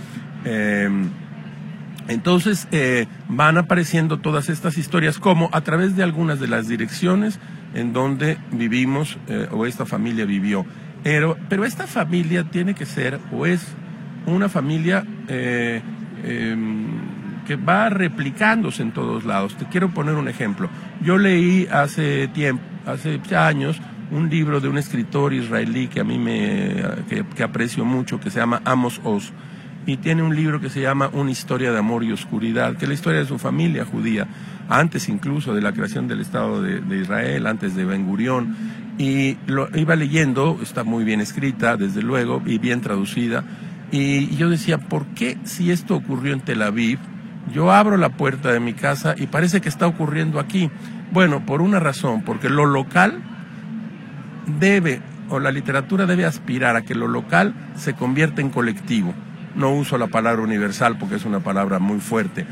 Eh, 0.46 0.90
entonces 2.08 2.68
eh, 2.72 3.08
van 3.28 3.58
apareciendo 3.58 4.20
todas 4.20 4.50
estas 4.50 4.78
historias 4.78 5.20
como 5.20 5.50
a 5.52 5.62
través 5.62 5.96
de 5.96 6.04
algunas 6.04 6.40
de 6.40 6.48
las 6.48 6.68
direcciones 6.68 7.40
en 7.74 7.94
donde 7.94 8.38
vivimos 8.52 9.18
eh, 9.28 9.48
o 9.52 9.66
esta 9.66 9.86
familia 9.86 10.26
vivió. 10.26 10.66
Pero, 11.04 11.38
pero 11.50 11.66
esta 11.66 11.86
familia 11.86 12.46
tiene 12.46 12.76
que 12.76 12.86
ser 12.86 13.20
o 13.32 13.46
es 13.46 13.66
una 14.26 14.48
familia 14.48 15.06
em, 15.28 17.13
que 17.44 17.56
va 17.56 17.90
replicándose 17.90 18.82
en 18.82 18.92
todos 18.92 19.26
lados. 19.26 19.56
Te 19.56 19.66
quiero 19.66 19.90
poner 19.90 20.16
un 20.16 20.28
ejemplo. 20.28 20.70
Yo 21.04 21.18
leí 21.18 21.68
hace 21.72 22.28
tiempo, 22.30 22.64
hace 22.86 23.20
años, 23.36 23.82
un 24.12 24.30
libro 24.30 24.60
de 24.60 24.68
un 24.68 24.78
escritor 24.78 25.34
israelí 25.34 25.88
que 25.88 26.02
a 26.02 26.04
mí 26.04 26.18
me 26.18 26.76
que, 27.10 27.26
que 27.36 27.44
aprecio 27.44 27.86
mucho, 27.86 28.20
que 28.20 28.30
se 28.30 28.40
llama 28.40 28.62
Amos 28.66 29.02
Oz 29.04 29.34
y 29.86 29.98
tiene 29.98 30.24
un 30.24 30.36
libro 30.36 30.62
que 30.62 30.70
se 30.70 30.82
llama 30.82 31.10
Una 31.14 31.32
historia 31.32 31.72
de 31.72 31.80
amor 31.80 32.04
y 32.04 32.12
oscuridad, 32.12 32.78
que 32.78 32.86
es 32.86 32.90
la 32.90 32.94
historia 32.94 33.20
de 33.20 33.26
su 33.26 33.38
familia 33.38 33.86
judía, 33.86 34.28
antes 34.70 35.10
incluso 35.10 35.54
de 35.54 35.62
la 35.62 35.74
creación 35.74 36.08
del 36.08 36.22
Estado 36.22 36.62
de, 36.62 36.80
de 36.80 37.00
Israel, 37.00 37.48
antes 37.48 37.76
de 37.76 37.84
Ben 37.84 38.06
Gurión, 38.06 38.56
y 38.98 39.38
lo 39.48 39.68
iba 39.76 39.96
leyendo, 39.96 40.60
está 40.62 40.84
muy 40.84 41.04
bien 41.04 41.20
escrita, 41.20 41.76
desde 41.76 42.02
luego, 42.02 42.42
y 42.46 42.60
bien 42.60 42.82
traducida, 42.82 43.44
y, 43.92 44.36
yo 44.38 44.50
decía, 44.50 44.78
¿por 44.78 45.06
qué 45.08 45.38
si 45.44 45.72
esto 45.72 45.96
ocurrió 45.96 46.34
en 46.34 46.42
Tel 46.42 46.62
Aviv, 46.62 47.00
yo 47.52 47.72
abro 47.72 47.98
la 47.98 48.10
puerta 48.10 48.52
de 48.52 48.60
mi 48.60 48.74
casa 48.74 49.16
y 49.18 49.28
parece 49.28 49.62
que 49.62 49.70
está 49.70 49.88
ocurriendo 49.88 50.40
aquí? 50.40 50.70
Bueno, 51.12 51.46
por 51.46 51.62
una 51.62 51.80
razón, 51.80 52.24
porque 52.24 52.50
lo 52.50 52.66
local 52.66 53.22
debe, 54.60 55.02
o 55.30 55.40
la 55.40 55.52
literatura 55.52 56.06
debe 56.06 56.26
aspirar 56.26 56.76
a 56.76 56.82
que 56.82 56.96
lo 56.96 57.08
local 57.08 57.54
se 57.76 57.94
convierta 57.94 58.42
en 58.42 58.50
colectivo. 58.50 59.14
No 59.56 59.72
uso 59.72 59.98
la 59.98 60.08
palabra 60.08 60.42
universal 60.42 60.98
porque 60.98 61.16
es 61.16 61.26
una 61.26 61.42
palabra 61.42 61.78
muy 61.80 62.00
fuerte. 62.00 62.48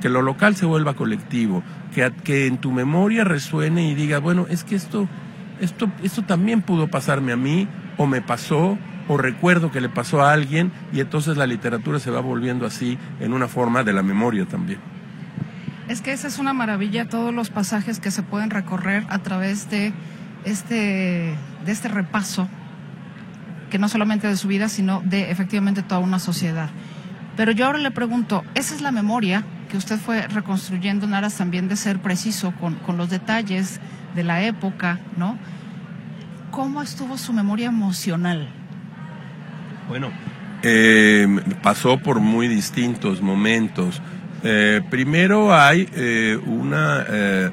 Que 0.00 0.08
lo 0.10 0.22
local 0.22 0.56
se 0.56 0.66
vuelva 0.66 0.94
colectivo, 0.94 1.62
que, 1.94 2.12
que 2.22 2.46
en 2.46 2.58
tu 2.58 2.70
memoria 2.70 3.24
resuene 3.24 3.88
y 3.88 3.94
diga, 3.94 4.18
bueno, 4.18 4.46
es 4.50 4.62
que 4.62 4.74
esto, 4.74 5.08
esto, 5.60 5.90
esto 6.02 6.22
también 6.22 6.60
pudo 6.60 6.88
pasarme 6.88 7.32
a 7.32 7.36
mí, 7.36 7.66
o 7.96 8.06
me 8.06 8.20
pasó, 8.20 8.76
o 9.08 9.16
recuerdo 9.16 9.70
que 9.70 9.80
le 9.80 9.88
pasó 9.88 10.22
a 10.22 10.32
alguien, 10.32 10.72
y 10.92 11.00
entonces 11.00 11.36
la 11.36 11.46
literatura 11.46 11.98
se 11.98 12.10
va 12.10 12.20
volviendo 12.20 12.66
así 12.66 12.98
en 13.20 13.32
una 13.32 13.48
forma 13.48 13.84
de 13.84 13.92
la 13.92 14.02
memoria 14.02 14.46
también. 14.46 14.80
Es 15.88 16.00
que 16.00 16.12
esa 16.12 16.28
es 16.28 16.38
una 16.38 16.54
maravilla, 16.54 17.08
todos 17.08 17.34
los 17.34 17.50
pasajes 17.50 18.00
que 18.00 18.10
se 18.10 18.22
pueden 18.22 18.50
recorrer 18.50 19.04
a 19.10 19.18
través 19.18 19.68
de 19.68 19.92
este, 20.44 21.34
de 21.64 21.72
este 21.72 21.88
repaso, 21.88 22.48
que 23.70 23.78
no 23.78 23.88
solamente 23.88 24.26
de 24.26 24.36
su 24.36 24.48
vida, 24.48 24.68
sino 24.68 25.02
de 25.04 25.30
efectivamente 25.30 25.82
toda 25.82 26.00
una 26.00 26.18
sociedad. 26.18 26.70
Pero 27.36 27.52
yo 27.52 27.66
ahora 27.66 27.78
le 27.78 27.90
pregunto, 27.90 28.44
¿esa 28.54 28.74
es 28.74 28.80
la 28.80 28.92
memoria 28.92 29.44
que 29.68 29.76
usted 29.76 29.98
fue 29.98 30.26
reconstruyendo 30.28 31.06
en 31.06 31.14
aras 31.14 31.34
también 31.36 31.68
de 31.68 31.76
ser 31.76 31.98
preciso 31.98 32.52
con, 32.60 32.76
con 32.76 32.96
los 32.96 33.10
detalles 33.10 33.80
de 34.14 34.22
la 34.22 34.42
época, 34.42 35.00
¿no? 35.16 35.36
¿Cómo 36.50 36.80
estuvo 36.82 37.18
su 37.18 37.32
memoria 37.32 37.66
emocional? 37.66 38.48
Bueno, 39.88 40.10
eh, 40.62 41.26
pasó 41.62 41.98
por 41.98 42.20
muy 42.20 42.48
distintos 42.48 43.20
momentos. 43.20 44.00
Eh, 44.42 44.80
primero 44.90 45.54
hay 45.54 45.88
eh, 45.94 46.38
una... 46.46 47.04
eh, 47.08 47.50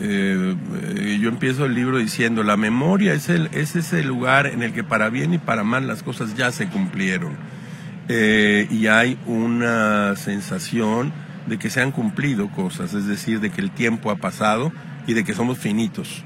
eh, 0.00 1.18
yo 1.20 1.28
empiezo 1.28 1.66
el 1.66 1.74
libro 1.74 1.98
diciendo, 1.98 2.42
la 2.42 2.56
memoria 2.56 3.12
es, 3.12 3.28
el, 3.28 3.48
es 3.52 3.76
ese 3.76 4.02
lugar 4.02 4.46
en 4.46 4.62
el 4.62 4.72
que 4.72 4.82
para 4.82 5.10
bien 5.10 5.34
y 5.34 5.38
para 5.38 5.62
mal 5.62 5.86
las 5.86 6.02
cosas 6.02 6.34
ya 6.36 6.50
se 6.50 6.66
cumplieron. 6.68 7.36
Y 8.08 8.88
hay 8.88 9.16
una 9.26 10.16
sensación 10.16 11.12
de 11.46 11.58
que 11.58 11.70
se 11.70 11.80
han 11.80 11.92
cumplido 11.92 12.48
cosas, 12.50 12.92
es 12.94 13.06
decir, 13.06 13.40
de 13.40 13.50
que 13.50 13.60
el 13.60 13.70
tiempo 13.70 14.10
ha 14.10 14.16
pasado 14.16 14.72
y 15.06 15.14
de 15.14 15.24
que 15.24 15.32
somos 15.34 15.58
finitos. 15.58 16.24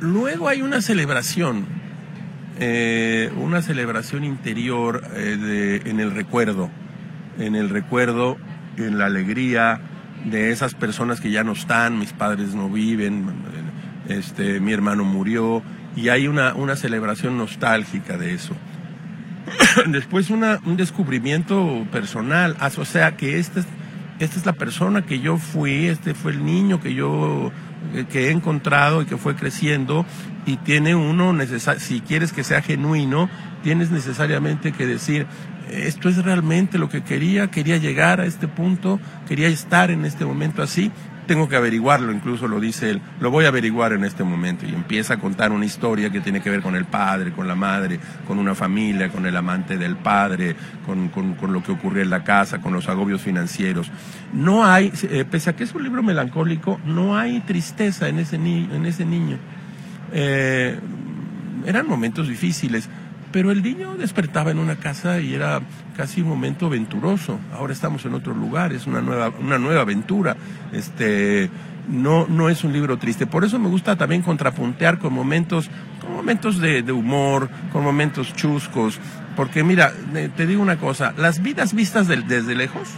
Luego 0.00 0.46
hay 0.48 0.62
una 0.62 0.82
celebración, 0.82 1.66
eh, 2.60 3.30
una 3.36 3.62
celebración 3.62 4.24
interior 4.24 5.02
eh, 5.14 5.82
en 5.84 6.00
el 6.00 6.10
recuerdo, 6.10 6.70
en 7.38 7.54
el 7.54 7.68
recuerdo, 7.68 8.36
en 8.76 8.98
la 8.98 9.06
alegría 9.06 9.80
de 10.24 10.50
esas 10.50 10.74
personas 10.74 11.20
que 11.20 11.30
ya 11.30 11.44
no 11.44 11.52
están, 11.52 11.98
mis 11.98 12.12
padres 12.12 12.54
no 12.54 12.68
viven, 12.68 13.26
este, 14.08 14.60
mi 14.60 14.72
hermano 14.72 15.04
murió, 15.04 15.62
y 15.94 16.08
hay 16.08 16.26
una, 16.26 16.54
una 16.54 16.76
celebración 16.76 17.38
nostálgica 17.38 18.16
de 18.16 18.34
eso. 18.34 18.54
Después 19.86 20.30
una, 20.30 20.60
un 20.64 20.76
descubrimiento 20.76 21.86
personal, 21.92 22.56
o 22.60 22.84
sea 22.84 23.16
que 23.16 23.38
esta 23.38 23.60
es, 23.60 23.66
esta 24.18 24.38
es 24.38 24.46
la 24.46 24.52
persona 24.52 25.02
que 25.02 25.20
yo 25.20 25.38
fui, 25.38 25.86
este 25.86 26.14
fue 26.14 26.32
el 26.32 26.44
niño 26.44 26.80
que 26.80 26.94
yo 26.94 27.52
que 28.10 28.28
he 28.28 28.30
encontrado 28.30 29.02
y 29.02 29.06
que 29.06 29.16
fue 29.16 29.34
creciendo 29.34 30.04
y 30.46 30.56
tiene 30.58 30.94
uno 30.94 31.34
si 31.78 32.00
quieres 32.00 32.32
que 32.32 32.44
sea 32.44 32.62
genuino, 32.62 33.28
tienes 33.62 33.90
necesariamente 33.90 34.72
que 34.72 34.86
decir 34.86 35.26
esto 35.70 36.08
es 36.08 36.24
realmente 36.24 36.78
lo 36.78 36.88
que 36.88 37.02
quería, 37.02 37.50
quería 37.50 37.76
llegar 37.76 38.20
a 38.20 38.26
este 38.26 38.48
punto, 38.48 39.00
quería 39.26 39.48
estar 39.48 39.90
en 39.90 40.04
este 40.04 40.24
momento 40.24 40.62
así, 40.62 40.90
tengo 41.28 41.48
que 41.48 41.54
averiguarlo, 41.54 42.10
incluso 42.10 42.48
lo 42.48 42.58
dice 42.58 42.90
él, 42.90 43.00
lo 43.20 43.30
voy 43.30 43.44
a 43.44 43.48
averiguar 43.48 43.92
en 43.92 44.02
este 44.02 44.24
momento 44.24 44.66
y 44.66 44.70
empieza 44.74 45.14
a 45.14 45.16
contar 45.18 45.52
una 45.52 45.64
historia 45.64 46.10
que 46.10 46.20
tiene 46.20 46.40
que 46.40 46.50
ver 46.50 46.62
con 46.62 46.74
el 46.74 46.86
padre, 46.86 47.30
con 47.30 47.46
la 47.46 47.54
madre, 47.54 48.00
con 48.26 48.40
una 48.40 48.56
familia, 48.56 49.10
con 49.10 49.24
el 49.26 49.36
amante 49.36 49.76
del 49.78 49.94
padre, 49.96 50.56
con, 50.84 51.08
con- 51.10 51.34
con 51.34 51.52
lo 51.52 51.62
que 51.62 51.70
ocurrió 51.70 52.02
en 52.02 52.10
la 52.10 52.24
casa, 52.24 52.60
con 52.60 52.72
los 52.72 52.88
agobios 52.88 53.20
financieros. 53.22 53.92
No 54.32 54.64
hay, 54.66 54.92
eh, 55.04 55.24
pese 55.30 55.50
a 55.50 55.52
que 55.54 55.62
es 55.62 55.72
un 55.74 55.84
libro 55.84 56.02
melancólico, 56.02 56.80
no 56.84 57.16
hay 57.16 57.38
tristeza 57.40 58.08
en 58.08 58.18
ese, 58.18 58.36
ni- 58.38 58.68
en 58.72 58.86
ese 58.86 59.04
niño. 59.04 59.36
Eh, 60.12 60.78
eran 61.66 61.86
momentos 61.86 62.26
difíciles, 62.28 62.88
pero 63.32 63.50
el 63.50 63.62
niño 63.62 63.96
despertaba 63.96 64.50
en 64.50 64.58
una 64.58 64.76
casa 64.76 65.20
y 65.20 65.34
era 65.34 65.60
casi 65.96 66.22
un 66.22 66.28
momento 66.28 66.66
aventuroso. 66.66 67.38
Ahora 67.52 67.72
estamos 67.72 68.04
en 68.04 68.14
otro 68.14 68.34
lugar, 68.34 68.72
es 68.72 68.86
una 68.86 69.00
nueva, 69.00 69.30
una 69.40 69.58
nueva 69.58 69.82
aventura. 69.82 70.36
Este, 70.72 71.50
no, 71.88 72.26
no 72.26 72.48
es 72.48 72.64
un 72.64 72.72
libro 72.72 72.96
triste. 72.98 73.26
Por 73.26 73.44
eso 73.44 73.58
me 73.58 73.68
gusta 73.68 73.96
también 73.96 74.22
contrapuntear 74.22 74.98
con 74.98 75.12
momentos, 75.12 75.68
con 76.00 76.12
momentos 76.12 76.58
de, 76.58 76.80
humor, 76.90 77.50
con 77.72 77.82
momentos 77.84 78.34
chuscos. 78.34 78.98
Porque 79.36 79.62
mira, 79.62 79.92
eh, 80.14 80.30
te 80.34 80.46
digo 80.46 80.62
una 80.62 80.78
cosa, 80.78 81.12
las 81.16 81.42
vidas 81.42 81.74
vistas 81.74 82.08
desde 82.08 82.54
lejos 82.54 82.88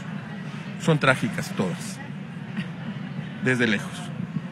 son 0.80 0.98
trágicas 0.98 1.50
todas. 1.56 1.98
Desde 3.44 3.66
lejos. 3.66 3.90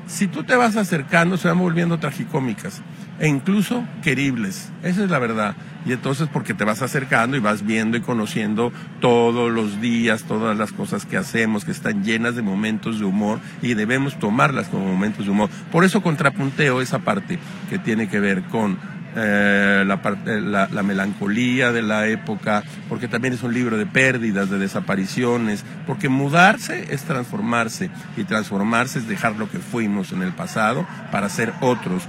Si 0.06 0.26
tú 0.26 0.42
te 0.42 0.56
vas 0.56 0.76
acercando, 0.76 1.36
se 1.36 1.48
van 1.48 1.58
volviendo 1.58 1.98
tragicómicas 1.98 2.82
e 3.18 3.28
incluso 3.28 3.84
queribles. 4.02 4.70
Esa 4.82 5.04
es 5.04 5.10
la 5.10 5.18
verdad. 5.18 5.54
Y 5.86 5.92
entonces 5.92 6.28
porque 6.32 6.54
te 6.54 6.64
vas 6.64 6.82
acercando 6.82 7.36
y 7.36 7.40
vas 7.40 7.64
viendo 7.64 7.96
y 7.96 8.00
conociendo 8.00 8.72
todos 9.00 9.50
los 9.50 9.80
días, 9.80 10.24
todas 10.24 10.56
las 10.56 10.72
cosas 10.72 11.06
que 11.06 11.16
hacemos, 11.16 11.64
que 11.64 11.70
están 11.72 12.04
llenas 12.04 12.34
de 12.36 12.42
momentos 12.42 12.98
de 12.98 13.04
humor 13.04 13.40
y 13.62 13.74
debemos 13.74 14.18
tomarlas 14.18 14.68
como 14.68 14.86
momentos 14.86 15.24
de 15.24 15.30
humor. 15.32 15.50
Por 15.72 15.84
eso 15.84 16.02
contrapunteo 16.02 16.80
esa 16.82 16.98
parte 16.98 17.38
que 17.70 17.78
tiene 17.78 18.08
que 18.08 18.20
ver 18.20 18.42
con 18.44 18.78
eh, 19.16 19.84
la, 19.86 20.02
parte- 20.02 20.40
la, 20.40 20.68
la 20.68 20.82
melancolía 20.82 21.72
de 21.72 21.82
la 21.82 22.06
época, 22.08 22.62
porque 22.88 23.08
también 23.08 23.32
es 23.34 23.42
un 23.42 23.54
libro 23.54 23.78
de 23.78 23.86
pérdidas, 23.86 24.50
de 24.50 24.58
desapariciones, 24.58 25.64
porque 25.86 26.08
mudarse 26.08 26.92
es 26.92 27.02
transformarse 27.02 27.90
y 28.16 28.24
transformarse 28.24 28.98
es 28.98 29.08
dejar 29.08 29.36
lo 29.36 29.48
que 29.50 29.58
fuimos 29.58 30.12
en 30.12 30.22
el 30.22 30.32
pasado 30.32 30.86
para 31.10 31.28
ser 31.30 31.52
otros 31.60 32.02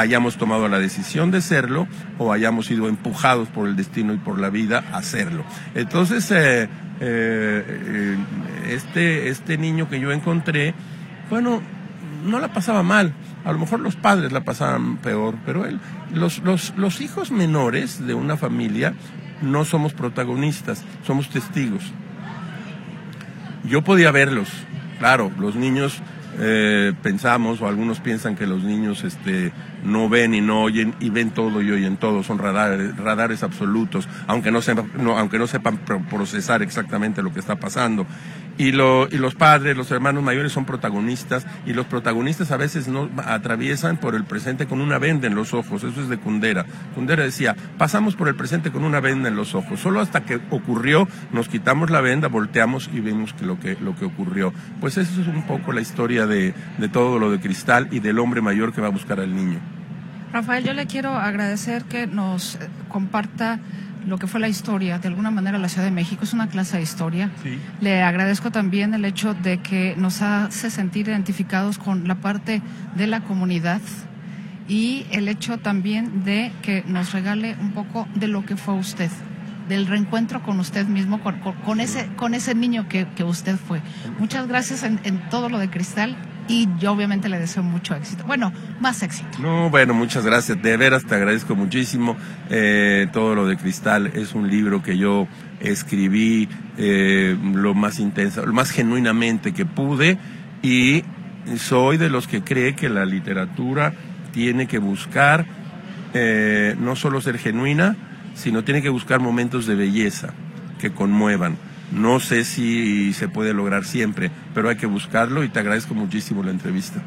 hayamos 0.00 0.36
tomado 0.36 0.68
la 0.68 0.78
decisión 0.78 1.30
de 1.30 1.40
serlo 1.40 1.88
o 2.18 2.32
hayamos 2.32 2.66
sido 2.66 2.88
empujados 2.88 3.48
por 3.48 3.68
el 3.68 3.76
destino 3.76 4.12
y 4.12 4.18
por 4.18 4.38
la 4.38 4.50
vida 4.50 4.84
a 4.92 4.98
hacerlo. 4.98 5.44
Entonces, 5.74 6.30
eh, 6.30 6.64
eh, 6.64 6.68
eh, 7.00 8.16
este, 8.68 9.28
este 9.28 9.58
niño 9.58 9.88
que 9.88 10.00
yo 10.00 10.12
encontré, 10.12 10.74
bueno, 11.30 11.62
no 12.24 12.40
la 12.40 12.52
pasaba 12.52 12.82
mal. 12.82 13.12
A 13.44 13.52
lo 13.52 13.58
mejor 13.58 13.80
los 13.80 13.96
padres 13.96 14.32
la 14.32 14.44
pasaban 14.44 14.96
peor, 14.98 15.36
pero 15.46 15.66
él, 15.66 15.80
los, 16.12 16.38
los, 16.40 16.74
los 16.76 17.00
hijos 17.00 17.30
menores 17.30 18.04
de 18.06 18.14
una 18.14 18.36
familia 18.36 18.94
no 19.40 19.64
somos 19.64 19.92
protagonistas, 19.92 20.84
somos 21.06 21.30
testigos. 21.30 21.84
Yo 23.64 23.82
podía 23.82 24.10
verlos, 24.10 24.48
claro, 24.98 25.30
los 25.38 25.56
niños 25.56 26.02
eh, 26.38 26.92
pensamos 27.02 27.60
o 27.60 27.66
algunos 27.66 28.00
piensan 28.00 28.36
que 28.36 28.46
los 28.46 28.62
niños 28.62 29.04
este, 29.04 29.52
no 29.84 30.08
ven 30.08 30.34
y 30.34 30.40
no 30.40 30.62
oyen 30.62 30.94
y 31.00 31.10
ven 31.10 31.30
todo 31.30 31.62
y 31.62 31.70
oyen 31.70 31.96
todo, 31.96 32.22
son 32.22 32.38
radares, 32.38 32.96
radares 32.96 33.42
absolutos, 33.42 34.08
aunque 34.26 34.50
no, 34.50 34.60
sepan, 34.62 34.90
no, 34.98 35.18
aunque 35.18 35.38
no 35.38 35.46
sepan 35.46 35.78
pro- 35.78 36.02
procesar 36.08 36.62
exactamente 36.62 37.22
lo 37.22 37.32
que 37.32 37.40
está 37.40 37.56
pasando. 37.56 38.06
Y, 38.58 38.72
lo, 38.72 39.06
y 39.08 39.18
los 39.18 39.34
padres, 39.34 39.76
los 39.76 39.90
hermanos 39.90 40.22
mayores 40.22 40.52
son 40.52 40.64
protagonistas 40.64 41.46
y 41.66 41.74
los 41.74 41.86
protagonistas 41.86 42.50
a 42.50 42.56
veces 42.56 42.88
no 42.88 43.10
atraviesan 43.24 43.98
por 43.98 44.14
el 44.14 44.24
presente 44.24 44.66
con 44.66 44.80
una 44.80 44.98
venda 44.98 45.26
en 45.26 45.34
los 45.34 45.52
ojos, 45.52 45.84
eso 45.84 46.00
es 46.00 46.08
de 46.08 46.18
Kundera. 46.18 46.64
Kundera 46.94 47.24
decía, 47.24 47.54
pasamos 47.76 48.16
por 48.16 48.28
el 48.28 48.34
presente 48.34 48.70
con 48.72 48.84
una 48.84 49.00
venda 49.00 49.28
en 49.28 49.36
los 49.36 49.54
ojos, 49.54 49.80
solo 49.80 50.00
hasta 50.00 50.24
que 50.24 50.40
ocurrió 50.50 51.06
nos 51.32 51.48
quitamos 51.48 51.90
la 51.90 52.00
venda, 52.00 52.28
volteamos 52.28 52.88
y 52.92 53.00
vemos 53.00 53.32
que 53.34 53.44
lo 53.44 53.60
que, 53.60 53.76
lo 53.80 53.94
que 53.94 54.06
ocurrió. 54.06 54.52
Pues 54.80 54.96
eso 54.96 55.20
es 55.20 55.26
un 55.26 55.46
poco 55.46 55.72
la 55.72 55.80
historia 55.80 56.26
de, 56.26 56.54
de 56.78 56.88
todo 56.88 57.18
lo 57.18 57.30
de 57.30 57.40
cristal 57.40 57.88
y 57.90 58.00
del 58.00 58.18
hombre 58.18 58.40
mayor 58.40 58.72
que 58.72 58.80
va 58.80 58.88
a 58.88 58.90
buscar 58.90 59.20
al 59.20 59.34
niño. 59.34 59.60
Rafael, 60.32 60.64
yo 60.64 60.74
le 60.74 60.86
quiero 60.86 61.14
agradecer 61.14 61.84
que 61.84 62.06
nos 62.06 62.56
eh, 62.56 62.68
comparta 62.88 63.60
lo 64.06 64.18
que 64.18 64.26
fue 64.26 64.40
la 64.40 64.48
historia, 64.48 64.98
de 64.98 65.08
alguna 65.08 65.30
manera 65.30 65.58
la 65.58 65.68
Ciudad 65.68 65.84
de 65.84 65.90
México 65.90 66.24
es 66.24 66.32
una 66.32 66.48
clase 66.48 66.76
de 66.76 66.82
historia. 66.84 67.30
Le 67.80 68.02
agradezco 68.02 68.50
también 68.50 68.94
el 68.94 69.04
hecho 69.04 69.34
de 69.34 69.58
que 69.58 69.94
nos 69.98 70.22
hace 70.22 70.70
sentir 70.70 71.08
identificados 71.08 71.76
con 71.78 72.06
la 72.08 72.14
parte 72.16 72.62
de 72.94 73.06
la 73.06 73.20
comunidad 73.20 73.80
y 74.68 75.06
el 75.10 75.28
hecho 75.28 75.58
también 75.58 76.24
de 76.24 76.50
que 76.62 76.82
nos 76.86 77.12
regale 77.12 77.56
un 77.60 77.72
poco 77.72 78.08
de 78.14 78.28
lo 78.28 78.44
que 78.44 78.56
fue 78.56 78.74
usted, 78.74 79.10
del 79.68 79.86
reencuentro 79.86 80.42
con 80.42 80.58
usted 80.60 80.86
mismo, 80.86 81.20
con, 81.20 81.38
con- 81.40 81.54
con 81.56 81.80
ese, 81.80 82.06
con 82.16 82.34
ese 82.34 82.54
niño 82.54 82.88
que, 82.88 83.06
que 83.16 83.24
usted 83.24 83.56
fue. 83.56 83.80
Muchas 84.18 84.46
gracias 84.48 84.82
en, 84.82 84.98
en 85.04 85.18
todo 85.30 85.48
lo 85.48 85.58
de 85.58 85.68
Cristal 85.70 86.16
y 86.48 86.68
yo 86.78 86.92
obviamente 86.92 87.28
le 87.28 87.38
deseo 87.38 87.62
mucho 87.62 87.94
éxito. 87.94 88.24
Bueno, 88.26 88.52
más 88.80 89.02
éxito. 89.02 89.38
No, 89.40 89.70
bueno, 89.70 89.94
muchas 89.94 90.24
gracias. 90.24 90.60
De 90.62 90.76
veras 90.76 91.04
te 91.04 91.14
agradezco 91.14 91.56
muchísimo. 91.56 92.16
Eh, 92.50 93.08
todo 93.12 93.34
lo 93.34 93.46
de 93.46 93.56
Cristal 93.56 94.08
es 94.08 94.34
un 94.34 94.48
libro 94.50 94.82
que 94.82 94.96
yo 94.96 95.26
escribí 95.60 96.48
eh, 96.76 97.36
lo 97.54 97.74
más 97.74 97.98
intensa, 97.98 98.42
lo 98.42 98.52
más 98.52 98.70
genuinamente 98.70 99.52
que 99.52 99.64
pude 99.64 100.18
y 100.62 101.02
soy 101.56 101.96
de 101.96 102.10
los 102.10 102.26
que 102.26 102.42
cree 102.42 102.74
que 102.74 102.88
la 102.88 103.04
literatura 103.04 103.92
tiene 104.32 104.66
que 104.66 104.78
buscar 104.78 105.46
eh, 106.14 106.74
no 106.78 106.96
solo 106.96 107.20
ser 107.20 107.38
genuina, 107.38 107.96
sino 108.34 108.64
tiene 108.64 108.82
que 108.82 108.88
buscar 108.88 109.20
momentos 109.20 109.66
de 109.66 109.74
belleza 109.74 110.34
que 110.78 110.90
conmuevan. 110.90 111.56
No 111.92 112.20
sé 112.20 112.44
si 112.44 113.12
se 113.12 113.28
puede 113.28 113.54
lograr 113.54 113.84
siempre, 113.84 114.30
pero 114.54 114.68
hay 114.68 114.76
que 114.76 114.86
buscarlo 114.86 115.44
y 115.44 115.48
te 115.48 115.60
agradezco 115.60 115.94
muchísimo 115.94 116.42
la 116.42 116.50
entrevista. 116.50 117.02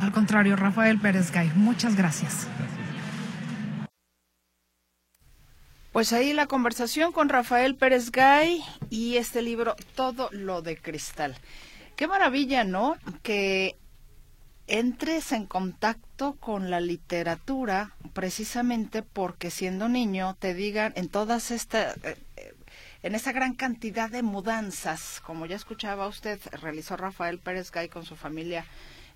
Al 0.00 0.12
contrario, 0.12 0.54
Rafael 0.56 0.98
Pérez 0.98 1.32
Gay, 1.32 1.50
muchas 1.54 1.96
gracias. 1.96 2.46
Pues 5.92 6.12
ahí 6.12 6.32
la 6.32 6.46
conversación 6.46 7.10
con 7.12 7.28
Rafael 7.28 7.74
Pérez 7.74 8.12
Gay 8.12 8.62
y 8.90 9.16
este 9.16 9.42
libro, 9.42 9.74
Todo 9.96 10.28
lo 10.30 10.62
de 10.62 10.76
Cristal. 10.76 11.34
Qué 11.96 12.06
maravilla, 12.06 12.62
¿no? 12.62 12.96
Que 13.22 13.76
entres 14.68 15.32
en 15.32 15.46
contacto 15.46 16.34
con 16.34 16.70
la 16.70 16.78
literatura 16.80 17.94
precisamente 18.12 19.02
porque 19.02 19.50
siendo 19.50 19.88
niño 19.88 20.36
te 20.38 20.54
digan 20.54 20.92
en 20.94 21.08
todas 21.08 21.50
estas 21.50 21.96
en 23.02 23.14
esa 23.14 23.32
gran 23.32 23.54
cantidad 23.54 24.10
de 24.10 24.22
mudanzas, 24.22 25.20
como 25.24 25.46
ya 25.46 25.56
escuchaba 25.56 26.08
usted, 26.08 26.40
realizó 26.52 26.96
Rafael 26.96 27.38
Pérez 27.38 27.70
Gay 27.70 27.88
con 27.88 28.04
su 28.04 28.16
familia 28.16 28.66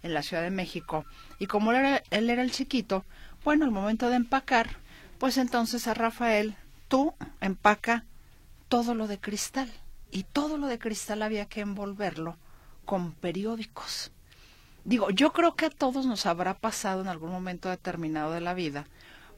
en 0.02 0.14
la 0.14 0.22
Ciudad 0.22 0.42
de 0.42 0.50
México. 0.50 1.04
Y 1.38 1.46
como 1.46 1.72
él 1.72 1.78
era, 1.78 2.02
él 2.10 2.30
era 2.30 2.42
el 2.42 2.52
chiquito, 2.52 3.04
bueno, 3.44 3.64
al 3.64 3.70
momento 3.70 4.08
de 4.08 4.16
empacar, 4.16 4.76
pues 5.18 5.36
entonces 5.36 5.86
a 5.86 5.94
Rafael, 5.94 6.56
tú 6.88 7.14
empaca 7.40 8.04
todo 8.68 8.94
lo 8.94 9.06
de 9.06 9.18
cristal. 9.18 9.70
Y 10.10 10.24
todo 10.24 10.58
lo 10.58 10.66
de 10.66 10.78
cristal 10.78 11.22
había 11.22 11.46
que 11.46 11.60
envolverlo 11.60 12.36
con 12.84 13.12
periódicos. 13.12 14.12
Digo, 14.84 15.10
yo 15.10 15.32
creo 15.32 15.54
que 15.54 15.66
a 15.66 15.70
todos 15.70 16.06
nos 16.06 16.26
habrá 16.26 16.54
pasado 16.54 17.00
en 17.00 17.08
algún 17.08 17.30
momento 17.30 17.68
determinado 17.68 18.32
de 18.32 18.40
la 18.40 18.52
vida, 18.52 18.86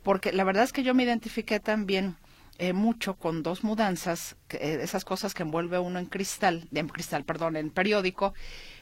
porque 0.02 0.32
la 0.32 0.44
verdad 0.44 0.64
es 0.64 0.72
que 0.72 0.82
yo 0.82 0.94
me 0.94 1.04
identifiqué 1.04 1.60
también 1.60 2.16
eh, 2.58 2.72
mucho 2.72 3.14
con 3.14 3.42
dos 3.42 3.64
mudanzas, 3.64 4.36
eh, 4.50 4.78
esas 4.82 5.04
cosas 5.04 5.34
que 5.34 5.42
envuelve 5.42 5.78
uno 5.78 5.98
en 5.98 6.06
cristal, 6.06 6.68
en 6.72 6.88
cristal, 6.88 7.24
perdón, 7.24 7.56
en 7.56 7.70
periódico, 7.70 8.34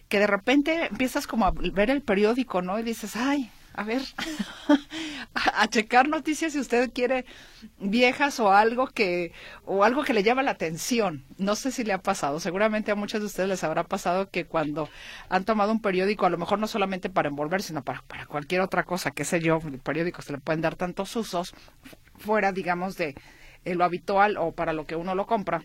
que 0.09 0.19
de 0.19 0.27
repente 0.27 0.87
empiezas 0.91 1.27
como 1.27 1.47
a 1.47 1.53
ver 1.53 1.91
el 1.91 2.03
periódico, 2.03 2.61
¿no? 2.61 2.79
Y 2.79 2.83
dices, 2.83 3.17
ay, 3.17 3.51
a 3.75 3.85
ver, 3.85 4.03
a, 5.35 5.67
checar 5.69 6.09
noticias 6.09 6.53
si 6.53 6.59
usted 6.59 6.93
quiere 6.93 7.25
viejas 7.79 8.39
o 8.41 8.53
algo 8.53 8.87
que 8.89 9.33
o 9.65 9.85
algo 9.85 10.05
que 10.05 10.13
le 10.13 10.23
llama 10.23 10.43
la 10.43 10.51
atención. 10.51 11.25
No 11.39 11.57
sé 11.57 11.71
si 11.73 11.85
le 11.85 11.95
ha 11.95 12.03
pasado, 12.03 12.41
seguramente 12.41 12.91
a 12.91 12.95
muchos 12.95 13.21
de 13.21 13.27
ustedes 13.27 13.49
les 13.49 13.65
habrá 13.65 13.85
pasado 13.85 14.29
que 14.29 14.45
cuando 14.45 14.89
han 15.31 15.45
tomado 15.45 15.73
un 15.73 15.81
periódico, 15.81 16.27
a 16.27 16.31
lo 16.31 16.39
mejor 16.39 16.59
no 16.59 16.67
solamente 16.67 17.09
para 17.09 17.29
envolver, 17.29 17.63
sino 17.63 17.83
para, 17.83 18.03
para 18.03 18.27
cualquier 18.27 18.61
otra 18.61 18.85
cosa, 18.85 19.13
qué 19.13 19.25
sé 19.25 19.41
yo, 19.41 19.61
el 19.65 19.79
periódico 19.79 20.21
se 20.23 20.33
le 20.33 20.39
pueden 20.39 20.61
dar 20.61 20.77
tantos 20.77 21.17
usos 21.17 21.55
fuera, 22.19 22.53
digamos, 22.53 22.97
de 22.97 23.15
eh, 23.65 23.75
lo 23.75 23.85
habitual 23.85 24.37
o 24.37 24.53
para 24.53 24.73
lo 24.73 24.87
que 24.87 24.97
uno 24.97 25.15
lo 25.15 25.27
compra 25.27 25.63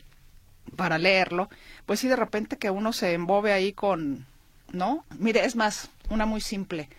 para 0.75 0.97
leerlo, 0.97 1.49
pues 1.85 1.99
sí 1.99 2.07
de 2.07 2.15
repente 2.15 2.57
que 2.57 2.69
uno 2.69 2.93
se 2.93 3.13
embobe 3.13 3.53
ahí 3.53 3.73
con, 3.73 4.25
¿no? 4.71 5.05
Mire, 5.17 5.45
es 5.45 5.55
más, 5.55 5.89
una 6.09 6.25
muy 6.25 6.41
simple. 6.41 6.89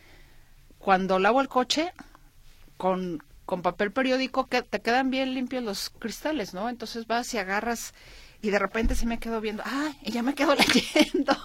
Cuando 0.78 1.18
lavo 1.18 1.40
el 1.40 1.48
coche 1.48 1.92
con, 2.76 3.22
con 3.44 3.62
papel 3.62 3.92
periódico, 3.92 4.46
que 4.46 4.62
te 4.62 4.80
quedan 4.80 5.10
bien 5.10 5.34
limpios 5.34 5.62
los 5.62 5.90
cristales, 5.90 6.54
¿no? 6.54 6.68
Entonces 6.68 7.06
vas 7.06 7.32
y 7.34 7.38
agarras 7.38 7.94
y 8.40 8.50
de 8.50 8.58
repente 8.58 8.94
se 8.94 9.06
me 9.06 9.18
quedo 9.18 9.40
viendo, 9.40 9.62
¡ay! 9.66 9.98
Y 10.02 10.12
ya 10.12 10.22
me 10.22 10.34
quedo 10.34 10.54
leyendo. 10.74 11.36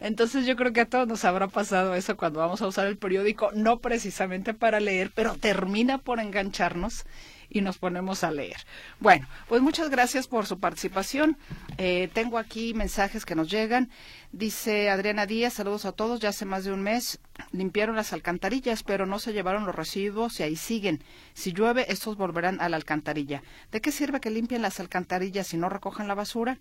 Entonces 0.00 0.46
yo 0.46 0.56
creo 0.56 0.72
que 0.72 0.82
a 0.82 0.88
todos 0.88 1.08
nos 1.08 1.24
habrá 1.24 1.48
pasado 1.48 1.94
eso 1.94 2.16
cuando 2.16 2.40
vamos 2.40 2.60
a 2.60 2.66
usar 2.66 2.86
el 2.86 2.98
periódico, 2.98 3.50
no 3.54 3.78
precisamente 3.78 4.52
para 4.52 4.78
leer, 4.78 5.10
pero 5.14 5.34
termina 5.34 5.98
por 5.98 6.20
engancharnos 6.20 7.06
y 7.48 7.60
nos 7.60 7.78
ponemos 7.78 8.24
a 8.24 8.30
leer. 8.30 8.56
Bueno, 9.00 9.26
pues 9.48 9.62
muchas 9.62 9.90
gracias 9.90 10.28
por 10.28 10.46
su 10.46 10.58
participación. 10.58 11.36
Eh, 11.78 12.08
tengo 12.12 12.38
aquí 12.38 12.74
mensajes 12.74 13.24
que 13.24 13.34
nos 13.34 13.50
llegan. 13.50 13.90
Dice 14.32 14.90
Adriana 14.90 15.26
Díaz, 15.26 15.54
saludos 15.54 15.84
a 15.84 15.92
todos. 15.92 16.20
Ya 16.20 16.30
hace 16.30 16.44
más 16.44 16.64
de 16.64 16.72
un 16.72 16.82
mes 16.82 17.20
limpiaron 17.52 17.96
las 17.96 18.12
alcantarillas, 18.12 18.82
pero 18.82 19.06
no 19.06 19.18
se 19.18 19.32
llevaron 19.32 19.66
los 19.66 19.74
residuos 19.74 20.40
y 20.40 20.42
ahí 20.42 20.56
siguen. 20.56 21.02
Si 21.34 21.52
llueve, 21.52 21.90
estos 21.92 22.16
volverán 22.16 22.60
a 22.60 22.68
la 22.68 22.76
alcantarilla. 22.76 23.42
¿De 23.72 23.80
qué 23.80 23.92
sirve 23.92 24.20
que 24.20 24.30
limpien 24.30 24.62
las 24.62 24.80
alcantarillas 24.80 25.46
si 25.46 25.56
no 25.56 25.68
recogen 25.68 26.08
la 26.08 26.14
basura? 26.14 26.58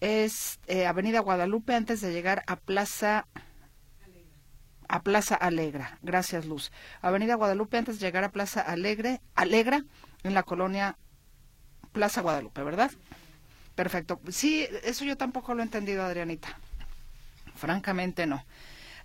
Es 0.00 0.58
eh, 0.66 0.86
Avenida 0.86 1.20
Guadalupe 1.20 1.74
antes 1.74 2.00
de 2.00 2.12
llegar 2.12 2.42
a 2.46 2.56
Plaza 2.56 3.26
a 4.92 5.02
Plaza 5.02 5.34
Alegra. 5.34 5.98
Gracias, 6.02 6.44
Luz. 6.44 6.70
Avenida 7.00 7.34
Guadalupe 7.34 7.78
antes 7.78 7.98
de 7.98 8.06
llegar 8.06 8.24
a 8.24 8.30
Plaza 8.30 8.60
Alegre, 8.60 9.22
Alegra 9.34 9.84
en 10.22 10.34
la 10.34 10.42
colonia 10.42 10.98
Plaza 11.92 12.20
Guadalupe, 12.20 12.62
¿verdad? 12.62 12.90
Perfecto. 13.74 14.20
Sí, 14.28 14.68
eso 14.84 15.06
yo 15.06 15.16
tampoco 15.16 15.54
lo 15.54 15.62
he 15.62 15.64
entendido, 15.64 16.04
Adrianita. 16.04 16.58
Francamente 17.56 18.26
no. 18.26 18.44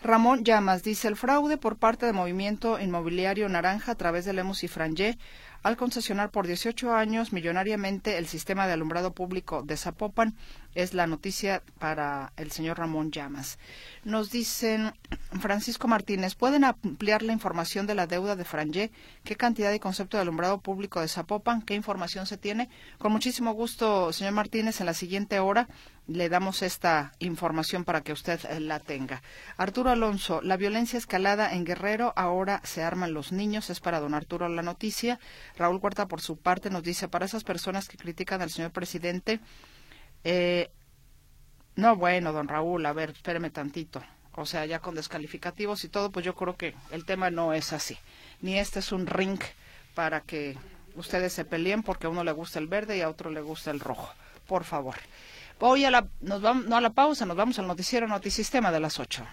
Ramón 0.04 0.44
Llamas 0.44 0.84
dice 0.84 1.08
el 1.08 1.16
fraude 1.16 1.56
por 1.56 1.78
parte 1.78 2.06
del 2.06 2.14
movimiento 2.14 2.80
inmobiliario 2.82 3.48
Naranja 3.48 3.94
a 3.94 3.96
través 3.96 4.26
de 4.26 4.34
Lemus 4.34 4.66
y 4.66 4.68
Frangé 4.68 5.18
al 5.64 5.78
concesionar 5.78 6.32
por 6.32 6.48
18 6.48 6.94
años 6.94 7.34
millonariamente 7.34 8.18
el 8.18 8.28
sistema 8.28 8.68
de 8.68 8.74
alumbrado 8.74 9.14
público 9.14 9.64
de 9.64 9.78
Zapopan 9.78 10.36
es 10.76 10.94
la 10.94 11.08
noticia 11.08 11.64
para 11.80 12.32
el 12.38 12.52
señor 12.52 12.78
Ramón 12.78 13.12
Llamas. 13.12 13.58
Nos 14.04 14.30
dicen 14.30 14.94
Francisco 15.40 15.88
Martínez, 15.88 16.36
¿pueden 16.36 16.64
ampliar 16.64 17.24
la 17.24 17.34
información 17.34 17.88
de 17.88 17.96
la 17.96 18.06
deuda 18.06 18.36
de 18.36 18.46
Frangé? 18.46 18.92
¿Qué 19.24 19.36
cantidad 19.36 19.74
y 19.74 19.80
concepto 19.80 20.18
de 20.18 20.22
alumbrado 20.22 20.60
público 20.62 21.02
de 21.02 21.08
Zapopan? 21.08 21.64
¿Qué 21.64 21.74
información 21.74 22.28
se 22.28 22.38
tiene? 22.38 22.70
Con 23.00 23.12
muchísimo 23.12 23.54
gusto, 23.54 24.14
señor 24.14 24.34
Martínez, 24.34 24.80
en 24.80 24.86
la 24.86 24.94
siguiente 24.94 25.40
hora 25.40 25.68
le 26.08 26.30
damos 26.30 26.62
esta 26.62 27.12
información 27.20 27.84
para 27.84 28.02
que 28.02 28.14
usted 28.14 28.40
eh, 28.50 28.60
la 28.60 28.80
tenga. 28.80 29.22
Arturo 29.58 29.90
Alonso, 29.90 30.42
la 30.42 30.58
violencia 30.58 30.98
escalada 30.98 31.54
en 31.54 31.66
Guerrero, 31.66 32.14
ahora 32.16 32.62
se 32.64 32.82
arman 32.82 33.14
los 33.14 33.32
niños, 33.32 33.70
es 33.70 33.80
para 33.80 34.00
don 34.00 34.14
Arturo 34.14 34.48
la 34.48 34.62
noticia. 34.62 35.20
Raúl 35.58 35.80
Huerta, 35.82 36.08
por 36.08 36.22
su 36.22 36.38
parte, 36.38 36.70
nos 36.70 36.84
dice, 36.84 37.08
para 37.08 37.26
esas 37.26 37.44
personas 37.44 37.88
que 37.88 37.98
critican 37.98 38.42
al 38.42 38.50
señor 38.50 38.72
presidente, 38.72 39.40
eh, 40.24 40.70
no, 41.76 41.96
bueno, 41.96 42.34
don 42.34 42.48
Raúl, 42.48 42.86
a 42.86 42.94
ver, 42.94 43.12
espéreme 43.12 43.50
tantito. 43.50 44.04
o 44.36 44.46
sea, 44.46 44.66
ya 44.66 44.80
con 44.80 44.96
descalificativos 44.96 45.84
y 45.84 45.90
todo, 45.90 46.12
pues 46.12 46.26
yo 46.26 46.36
creo 46.36 46.56
que 46.56 46.76
el 46.92 47.06
tema 47.06 47.32
no 47.32 47.54
es 47.54 47.74
así. 47.74 47.98
Ni 48.42 48.60
este 48.60 48.80
es 48.80 48.92
un 48.92 49.08
ring 49.08 49.40
para 49.96 50.22
que 50.22 50.56
ustedes 50.96 51.34
se 51.34 51.44
peleen 51.44 51.82
porque 51.82 52.08
a 52.08 52.10
uno 52.10 52.24
le 52.24 52.32
gusta 52.32 52.60
el 52.60 52.68
verde 52.68 52.98
y 52.98 53.02
a 53.02 53.10
otro 53.10 53.32
le 53.32 53.42
gusta 53.42 53.72
el 53.72 53.80
rojo. 53.80 54.14
Por 54.48 54.64
favor. 54.64 54.96
Voy 55.60 55.86
a 55.86 55.92
la, 55.92 56.08
nos 56.22 56.42
vamos, 56.42 56.66
no 56.66 56.78
a 56.78 56.82
la 56.82 56.92
pausa, 56.92 57.26
nos 57.26 57.36
vamos 57.36 57.58
al 57.58 57.68
noticiero 57.68 58.08
Notisistema 58.08 58.72
de 58.72 58.80
las 58.80 59.00
8. 59.00 59.26